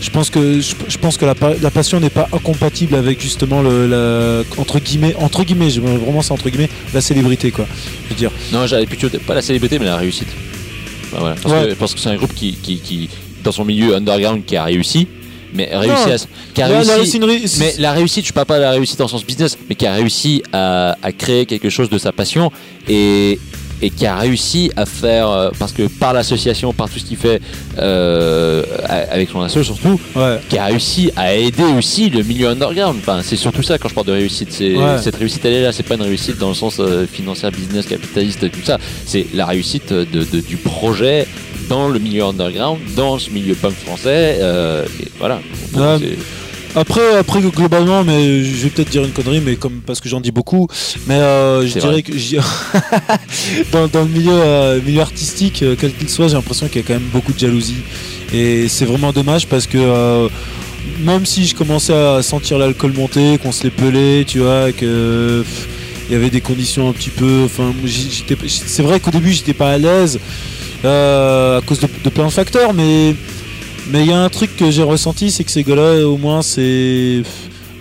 je 0.00 0.10
pense 0.10 0.30
que 0.30 0.60
je, 0.60 0.98
pense 0.98 1.16
que 1.16 1.24
la, 1.24 1.34
pa- 1.36 1.54
la 1.62 1.70
passion 1.70 2.00
n'est 2.00 2.10
pas 2.10 2.28
incompatible 2.32 2.94
avec 2.96 3.20
justement 3.20 3.62
le 3.62 3.86
la, 3.86 4.42
entre 4.60 4.78
guillemets 4.80 5.14
entre 5.18 5.44
guillemets 5.44 5.70
vraiment 5.78 6.20
c'est 6.20 6.32
entre 6.32 6.50
guillemets 6.50 6.68
la 6.92 7.00
célébrité 7.00 7.50
quoi 7.52 7.66
je 8.04 8.10
veux 8.10 8.18
dire 8.18 8.30
Non, 8.52 8.66
j'avais 8.66 8.84
plutôt 8.86 9.08
pas 9.26 9.34
la 9.34 9.42
célébrité, 9.42 9.78
mais 9.78 9.86
la 9.86 9.96
réussite. 9.96 10.28
Bah, 11.12 11.18
voilà. 11.20 11.36
Parce 11.40 11.54
Ouais. 11.54 11.68
que, 11.70 11.74
parce 11.74 11.94
que 11.94 12.00
c'est 12.00 12.08
un 12.10 12.16
groupe 12.16 12.34
qui, 12.34 12.54
qui, 12.54 12.78
qui, 12.80 13.08
dans 13.44 13.52
son 13.52 13.64
milieu 13.64 13.94
underground, 13.94 14.44
qui 14.44 14.56
a 14.56 14.64
réussi, 14.64 15.06
mais 15.54 15.68
réussi 15.72 16.10
à, 16.10 16.16
qui 16.54 16.62
a 16.62 16.68
là, 16.68 16.82
Mais 17.60 17.74
la 17.78 17.92
réussite, 17.92 18.26
je 18.26 18.32
parle 18.32 18.46
pas 18.46 18.56
de 18.56 18.62
la 18.62 18.70
réussite 18.72 19.00
en 19.00 19.06
sens 19.08 19.24
business, 19.24 19.56
mais 19.68 19.76
qui 19.76 19.86
a 19.86 19.92
réussi 19.94 20.42
à, 20.52 20.96
à 21.02 21.12
créer 21.12 21.46
quelque 21.46 21.70
chose 21.70 21.88
de 21.88 21.98
sa 21.98 22.10
passion 22.10 22.50
et, 22.88 23.38
et 23.82 23.90
qui 23.90 24.06
a 24.06 24.16
réussi 24.16 24.70
à 24.76 24.86
faire, 24.86 25.28
euh, 25.28 25.50
parce 25.58 25.72
que 25.72 25.82
par 25.86 26.12
l'association, 26.12 26.72
par 26.72 26.88
tout 26.90 26.98
ce 26.98 27.04
qu'il 27.04 27.16
fait 27.18 27.40
euh, 27.78 28.64
avec 29.10 29.28
son 29.30 29.40
asso 29.42 29.62
surtout, 29.62 30.00
ouais 30.16 30.38
qui 30.48 30.58
a 30.58 30.66
réussi 30.66 31.10
à 31.16 31.34
aider 31.34 31.62
aussi 31.78 32.08
le 32.10 32.22
milieu 32.22 32.48
underground. 32.48 32.96
Enfin, 33.00 33.20
c'est 33.22 33.36
surtout 33.36 33.62
ça 33.62 33.78
quand 33.78 33.88
je 33.88 33.94
parle 33.94 34.06
de 34.06 34.12
réussite. 34.12 34.48
C'est 34.52 34.74
Ouais. 34.76 34.96
cette 35.02 35.16
réussite, 35.16 35.44
elle 35.44 35.52
est 35.54 35.62
là. 35.62 35.72
C'est 35.72 35.82
pas 35.82 35.94
une 35.96 36.02
réussite 36.02 36.38
dans 36.38 36.48
le 36.48 36.54
sens 36.54 36.78
euh, 36.80 37.06
financier, 37.06 37.48
business, 37.50 37.86
capitaliste, 37.86 38.50
tout 38.50 38.64
ça. 38.64 38.78
C'est 39.06 39.26
la 39.34 39.46
réussite 39.46 39.92
de, 39.92 40.04
de- 40.24 40.40
du 40.40 40.56
projet 40.56 41.26
dans 41.68 41.88
le 41.88 41.98
milieu 41.98 42.24
underground, 42.24 42.78
dans 42.96 43.18
ce 43.18 43.30
milieu 43.30 43.54
punk 43.54 43.74
français. 43.84 44.38
euh, 44.40 44.84
et 45.00 45.08
voilà. 45.18 45.40
Donc, 45.72 45.82
Ouais. 45.82 45.96
c'est- 46.00 46.18
Après, 46.76 47.16
après 47.18 47.40
globalement, 47.40 48.02
mais 48.02 48.42
je 48.42 48.64
vais 48.64 48.68
peut-être 48.68 48.90
dire 48.90 49.04
une 49.04 49.12
connerie, 49.12 49.40
mais 49.40 49.54
comme 49.54 49.74
parce 49.86 50.00
que 50.00 50.08
j'en 50.08 50.20
dis 50.20 50.32
beaucoup, 50.32 50.66
mais 51.06 51.14
euh, 51.14 51.64
je 51.64 51.72
dirais 51.78 51.86
vrai. 51.86 52.02
que 52.02 52.12
dans, 53.72 53.86
dans 53.86 54.02
le 54.02 54.08
milieu, 54.08 54.32
euh, 54.32 54.80
milieu 54.84 55.00
artistique, 55.00 55.62
euh, 55.62 55.76
quel 55.78 55.92
qu'il 55.94 56.08
soit, 56.08 56.26
j'ai 56.26 56.34
l'impression 56.34 56.66
qu'il 56.66 56.80
y 56.80 56.84
a 56.84 56.86
quand 56.88 56.94
même 56.94 57.08
beaucoup 57.12 57.32
de 57.32 57.38
jalousie, 57.38 57.76
et 58.32 58.66
c'est 58.68 58.86
vraiment 58.86 59.12
dommage 59.12 59.46
parce 59.46 59.68
que 59.68 60.28
même 61.04 61.24
si 61.26 61.46
je 61.46 61.54
commençais 61.54 61.94
à 61.94 62.22
sentir 62.22 62.58
l'alcool 62.58 62.92
monter, 62.92 63.38
qu'on 63.38 63.52
se 63.52 63.62
les 63.62 63.70
pelait, 63.70 64.24
tu 64.26 64.40
vois, 64.40 64.72
que 64.72 65.42
pff, 65.42 65.68
il 66.08 66.12
y 66.12 66.16
avait 66.16 66.30
des 66.30 66.40
conditions 66.40 66.88
un 66.88 66.92
petit 66.92 67.10
peu, 67.10 67.42
enfin, 67.44 67.72
c'est 68.48 68.82
vrai 68.82 68.98
qu'au 68.98 69.12
début 69.12 69.32
j'étais 69.32 69.54
pas 69.54 69.70
à 69.70 69.78
l'aise 69.78 70.18
à 70.88 71.60
cause 71.66 71.80
de, 71.80 71.88
de 72.04 72.08
plein 72.10 72.26
de 72.26 72.30
facteurs, 72.32 72.72
mais 72.74 73.14
mais 73.90 74.00
il 74.02 74.08
y 74.08 74.12
a 74.12 74.18
un 74.20 74.28
truc 74.30 74.56
que 74.56 74.70
j'ai 74.70 74.82
ressenti, 74.82 75.30
c'est 75.30 75.44
que 75.44 75.50
ces 75.50 75.62
gars-là, 75.62 76.06
au 76.06 76.16
moins, 76.16 76.40
c'est. 76.42 77.22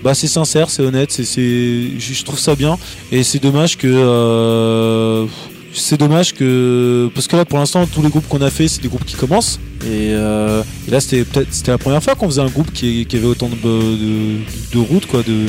Bah, 0.03 0.13
c'est 0.13 0.27
sincère, 0.27 0.69
c'est 0.69 0.83
honnête, 0.83 1.13
c'est, 1.13 1.23
c'est... 1.23 1.91
Je 1.97 2.23
trouve 2.25 2.37
ça 2.37 2.55
bien. 2.55 2.77
Et 3.09 3.23
c'est 3.23 3.39
dommage 3.39 3.77
que. 3.77 3.87
euh, 3.87 5.25
C'est 5.73 5.97
dommage 5.97 6.33
que. 6.33 7.09
Parce 7.15 7.27
que 7.27 7.37
là, 7.37 7.45
pour 7.45 7.57
l'instant, 7.57 7.85
tous 7.87 8.01
les 8.01 8.09
groupes 8.09 8.27
qu'on 8.27 8.41
a 8.41 8.49
fait, 8.49 8.67
c'est 8.67 8.81
des 8.81 8.89
groupes 8.89 9.05
qui 9.05 9.15
commencent. 9.15 9.59
Et, 9.85 10.11
euh, 10.11 10.61
et 10.87 10.91
là, 10.91 10.99
c'était 10.99 11.23
peut-être 11.23 11.47
c'était 11.51 11.71
la 11.71 11.77
première 11.77 12.03
fois 12.03 12.15
qu'on 12.15 12.27
faisait 12.27 12.41
un 12.41 12.49
groupe 12.49 12.73
qui, 12.73 13.05
qui 13.05 13.15
avait 13.15 13.25
autant 13.27 13.47
de, 13.47 13.55
de, 13.55 14.39
de 14.73 14.79
routes, 14.79 15.05
quoi, 15.07 15.23
de, 15.23 15.45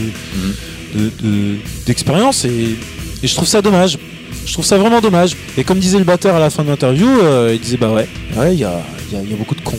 de- 0.95 1.57
d'expérience. 1.87 2.45
Et, 2.45 2.77
et 3.25 3.27
je 3.27 3.35
trouve 3.35 3.49
ça 3.49 3.61
dommage. 3.61 3.99
Je 4.47 4.53
trouve 4.53 4.65
ça 4.65 4.79
vraiment 4.79 5.01
dommage. 5.01 5.33
Et 5.57 5.65
comme 5.65 5.79
disait 5.79 5.99
le 5.99 6.05
batteur 6.05 6.35
à 6.37 6.39
la 6.41 6.51
fin 6.51 6.63
de 6.65 6.69
l'interview, 6.69 7.09
euh, 7.23 7.51
il 7.55 7.61
disait 7.61 7.77
bah 7.77 7.91
ouais, 7.91 8.07
ouais, 8.37 8.55
il 8.55 8.61
y 8.61 8.65
a, 8.65 8.81
y 9.13 9.17
a- 9.17 9.21
il 9.23 9.31
y 9.31 9.35
a 9.35 9.37
beaucoup 9.37 9.55
de 9.55 9.61
cons. 9.63 9.79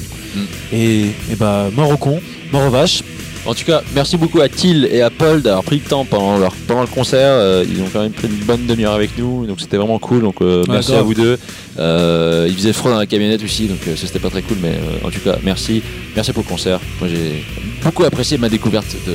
Et, 0.74 1.02
et 1.32 1.36
bah, 1.40 1.68
mort 1.76 1.90
aux 1.92 1.98
cons, 1.98 2.20
mort 2.52 2.66
aux 2.68 2.70
vaches. 2.72 3.02
En 3.46 3.54
tout 3.54 3.64
cas, 3.64 3.84
merci 3.94 4.18
beaucoup 4.18 4.42
à 4.42 4.50
Till 4.50 4.90
et 4.92 5.02
à 5.02 5.12
Paul 5.12 5.44
d'avoir 5.44 5.64
pris 5.64 5.76
le 5.76 5.84
temps 5.88 6.04
pendant, 6.04 6.40
leur, 6.40 6.52
pendant 6.68 6.82
le 6.82 6.88
concert. 6.88 7.20
Euh, 7.30 7.64
ils 7.70 7.80
ont 7.80 7.86
quand 7.94 8.02
même 8.02 8.12
pris 8.12 8.28
une 8.28 8.44
bonne 8.44 8.66
demi-heure 8.66 8.94
avec 8.94 9.12
nous, 9.20 9.46
donc 9.46 9.62
c'était 9.62 9.78
vraiment 9.78 10.00
cool. 10.00 10.24
Donc 10.24 10.42
euh, 10.42 10.64
merci 10.68 10.94
à 10.96 11.04
vous 11.04 11.14
deux. 11.14 11.38
Euh, 11.78 12.48
il 12.50 12.56
faisait 12.56 12.74
froid 12.74 12.90
dans 12.92 12.98
la 12.98 13.06
camionnette 13.06 13.44
aussi, 13.44 13.68
donc 13.68 13.78
ça 13.86 14.08
c'était 14.08 14.18
pas 14.20 14.32
très 14.32 14.42
cool, 14.42 14.58
mais 14.64 14.74
en 15.06 15.12
tout 15.12 15.20
cas, 15.20 15.36
merci. 15.44 15.84
Merci 16.16 16.34
pour 16.34 16.42
le 16.44 16.50
concert. 16.50 16.80
Moi 17.00 17.08
j'ai 17.08 17.46
beaucoup 17.84 18.04
apprécié 18.04 18.40
ma 18.40 18.50
découverte 18.50 18.96
de, 19.06 19.14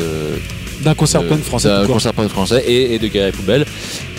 D'un 0.85 0.95
concert 0.95 1.23
de- 1.25 1.29
punk 1.29 1.43
français. 1.43 1.69
d'un 1.69 1.87
concert 1.87 2.15
punk 2.15 2.29
français 2.29 2.63
et, 2.69 2.95
et 2.95 2.99
de 3.01 3.09
Guerre 3.09 3.27
et 3.29 3.33
Poubelle. 3.33 3.67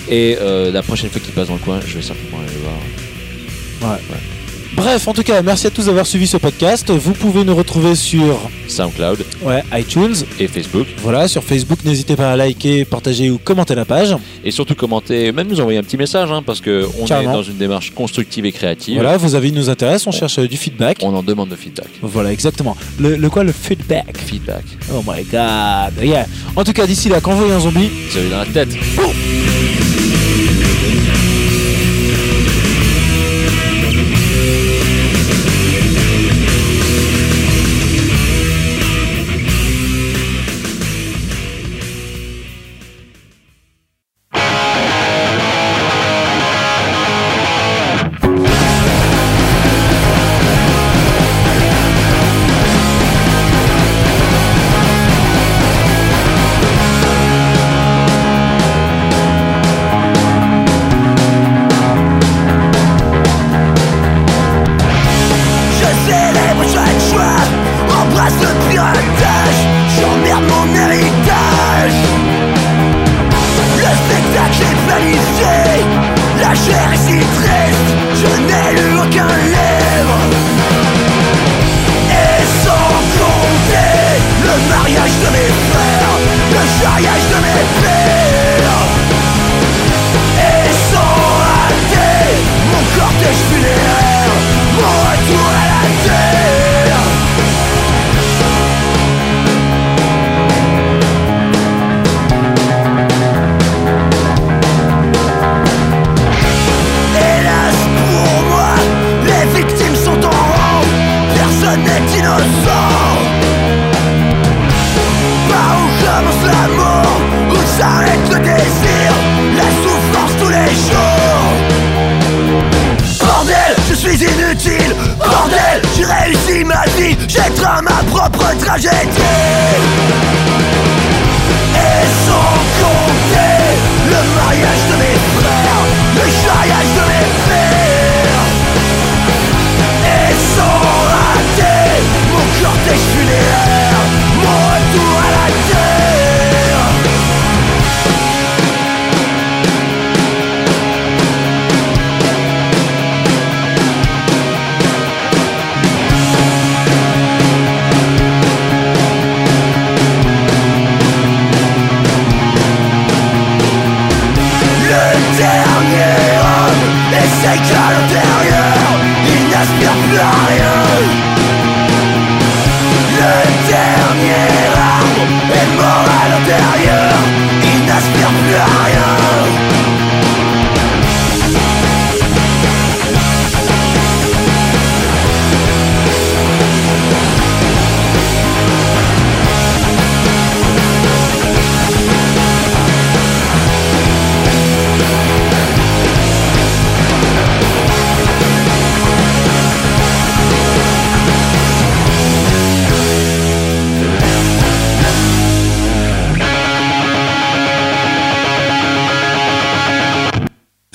Et 0.09 0.37
euh, 0.39 0.71
la 0.71 0.81
prochaine 0.81 1.09
fois 1.09 1.21
qu'il 1.21 1.33
passe 1.33 1.47
dans 1.47 1.55
le 1.55 1.59
coin, 1.59 1.79
je 1.85 1.95
vais 1.95 2.01
certainement 2.01 2.39
aller 2.39 2.53
le 2.53 2.59
voir. 2.59 3.97
Bref, 4.83 5.07
en 5.07 5.13
tout 5.13 5.21
cas, 5.21 5.43
merci 5.43 5.67
à 5.67 5.69
tous 5.69 5.85
d'avoir 5.85 6.07
suivi 6.07 6.25
ce 6.25 6.37
podcast. 6.37 6.89
Vous 6.89 7.11
pouvez 7.13 7.43
nous 7.43 7.53
retrouver 7.55 7.93
sur 7.93 8.49
SoundCloud 8.67 9.23
ouais, 9.43 9.63
iTunes. 9.73 10.15
et 10.39 10.47
Facebook. 10.47 10.87
Voilà, 11.03 11.27
sur 11.27 11.43
Facebook, 11.43 11.85
n'hésitez 11.85 12.15
pas 12.15 12.31
à 12.31 12.35
liker, 12.35 12.83
partager 12.85 13.29
ou 13.29 13.37
commenter 13.37 13.75
la 13.75 13.85
page. 13.85 14.17
Et 14.43 14.49
surtout 14.49 14.73
commenter, 14.73 15.31
même 15.33 15.47
nous 15.49 15.59
envoyer 15.59 15.77
un 15.77 15.83
petit 15.83 15.97
message, 15.97 16.31
hein, 16.31 16.41
parce 16.43 16.61
qu'on 16.61 16.71
est 16.71 17.07
Carrément. 17.07 17.33
dans 17.33 17.43
une 17.43 17.57
démarche 17.57 17.91
constructive 17.93 18.43
et 18.47 18.51
créative. 18.51 18.95
Voilà, 18.95 19.17
vos 19.17 19.35
avis 19.35 19.51
nous 19.51 19.69
intéressent, 19.69 20.07
on 20.07 20.17
cherche 20.17 20.39
euh, 20.39 20.47
du 20.47 20.57
feedback. 20.57 20.97
On 21.03 21.13
en 21.15 21.21
demande 21.21 21.49
de 21.49 21.55
feedback. 21.55 21.85
Voilà, 22.01 22.31
exactement. 22.31 22.75
Le, 22.99 23.17
le 23.17 23.29
quoi 23.29 23.43
Le 23.43 23.51
feedback? 23.51 24.17
Feedback. 24.17 24.63
Oh 24.95 25.03
my 25.07 25.21
god. 25.25 26.03
Yeah. 26.03 26.25
En 26.55 26.63
tout 26.63 26.73
cas, 26.73 26.87
d'ici 26.87 27.07
là, 27.07 27.21
quand 27.21 27.33
vous 27.33 27.41
voyez 27.41 27.53
un 27.53 27.59
zombie, 27.59 27.91
Vous 28.09 28.17
avez 28.17 28.29
dans 28.31 28.39
la 28.39 28.45
tête. 28.47 28.69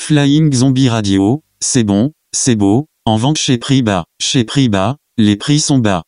Flying 0.08 0.52
Zombie 0.52 0.88
Radio, 0.88 1.42
c'est 1.58 1.82
bon, 1.82 2.12
c'est 2.30 2.54
beau, 2.54 2.86
en 3.06 3.16
vente 3.16 3.38
chez 3.38 3.58
prix 3.58 3.82
bas. 3.82 4.04
Chez 4.22 4.44
prix 4.44 4.68
bas, 4.68 4.98
les 5.18 5.34
prix 5.34 5.58
sont 5.58 5.78
bas. 5.78 6.04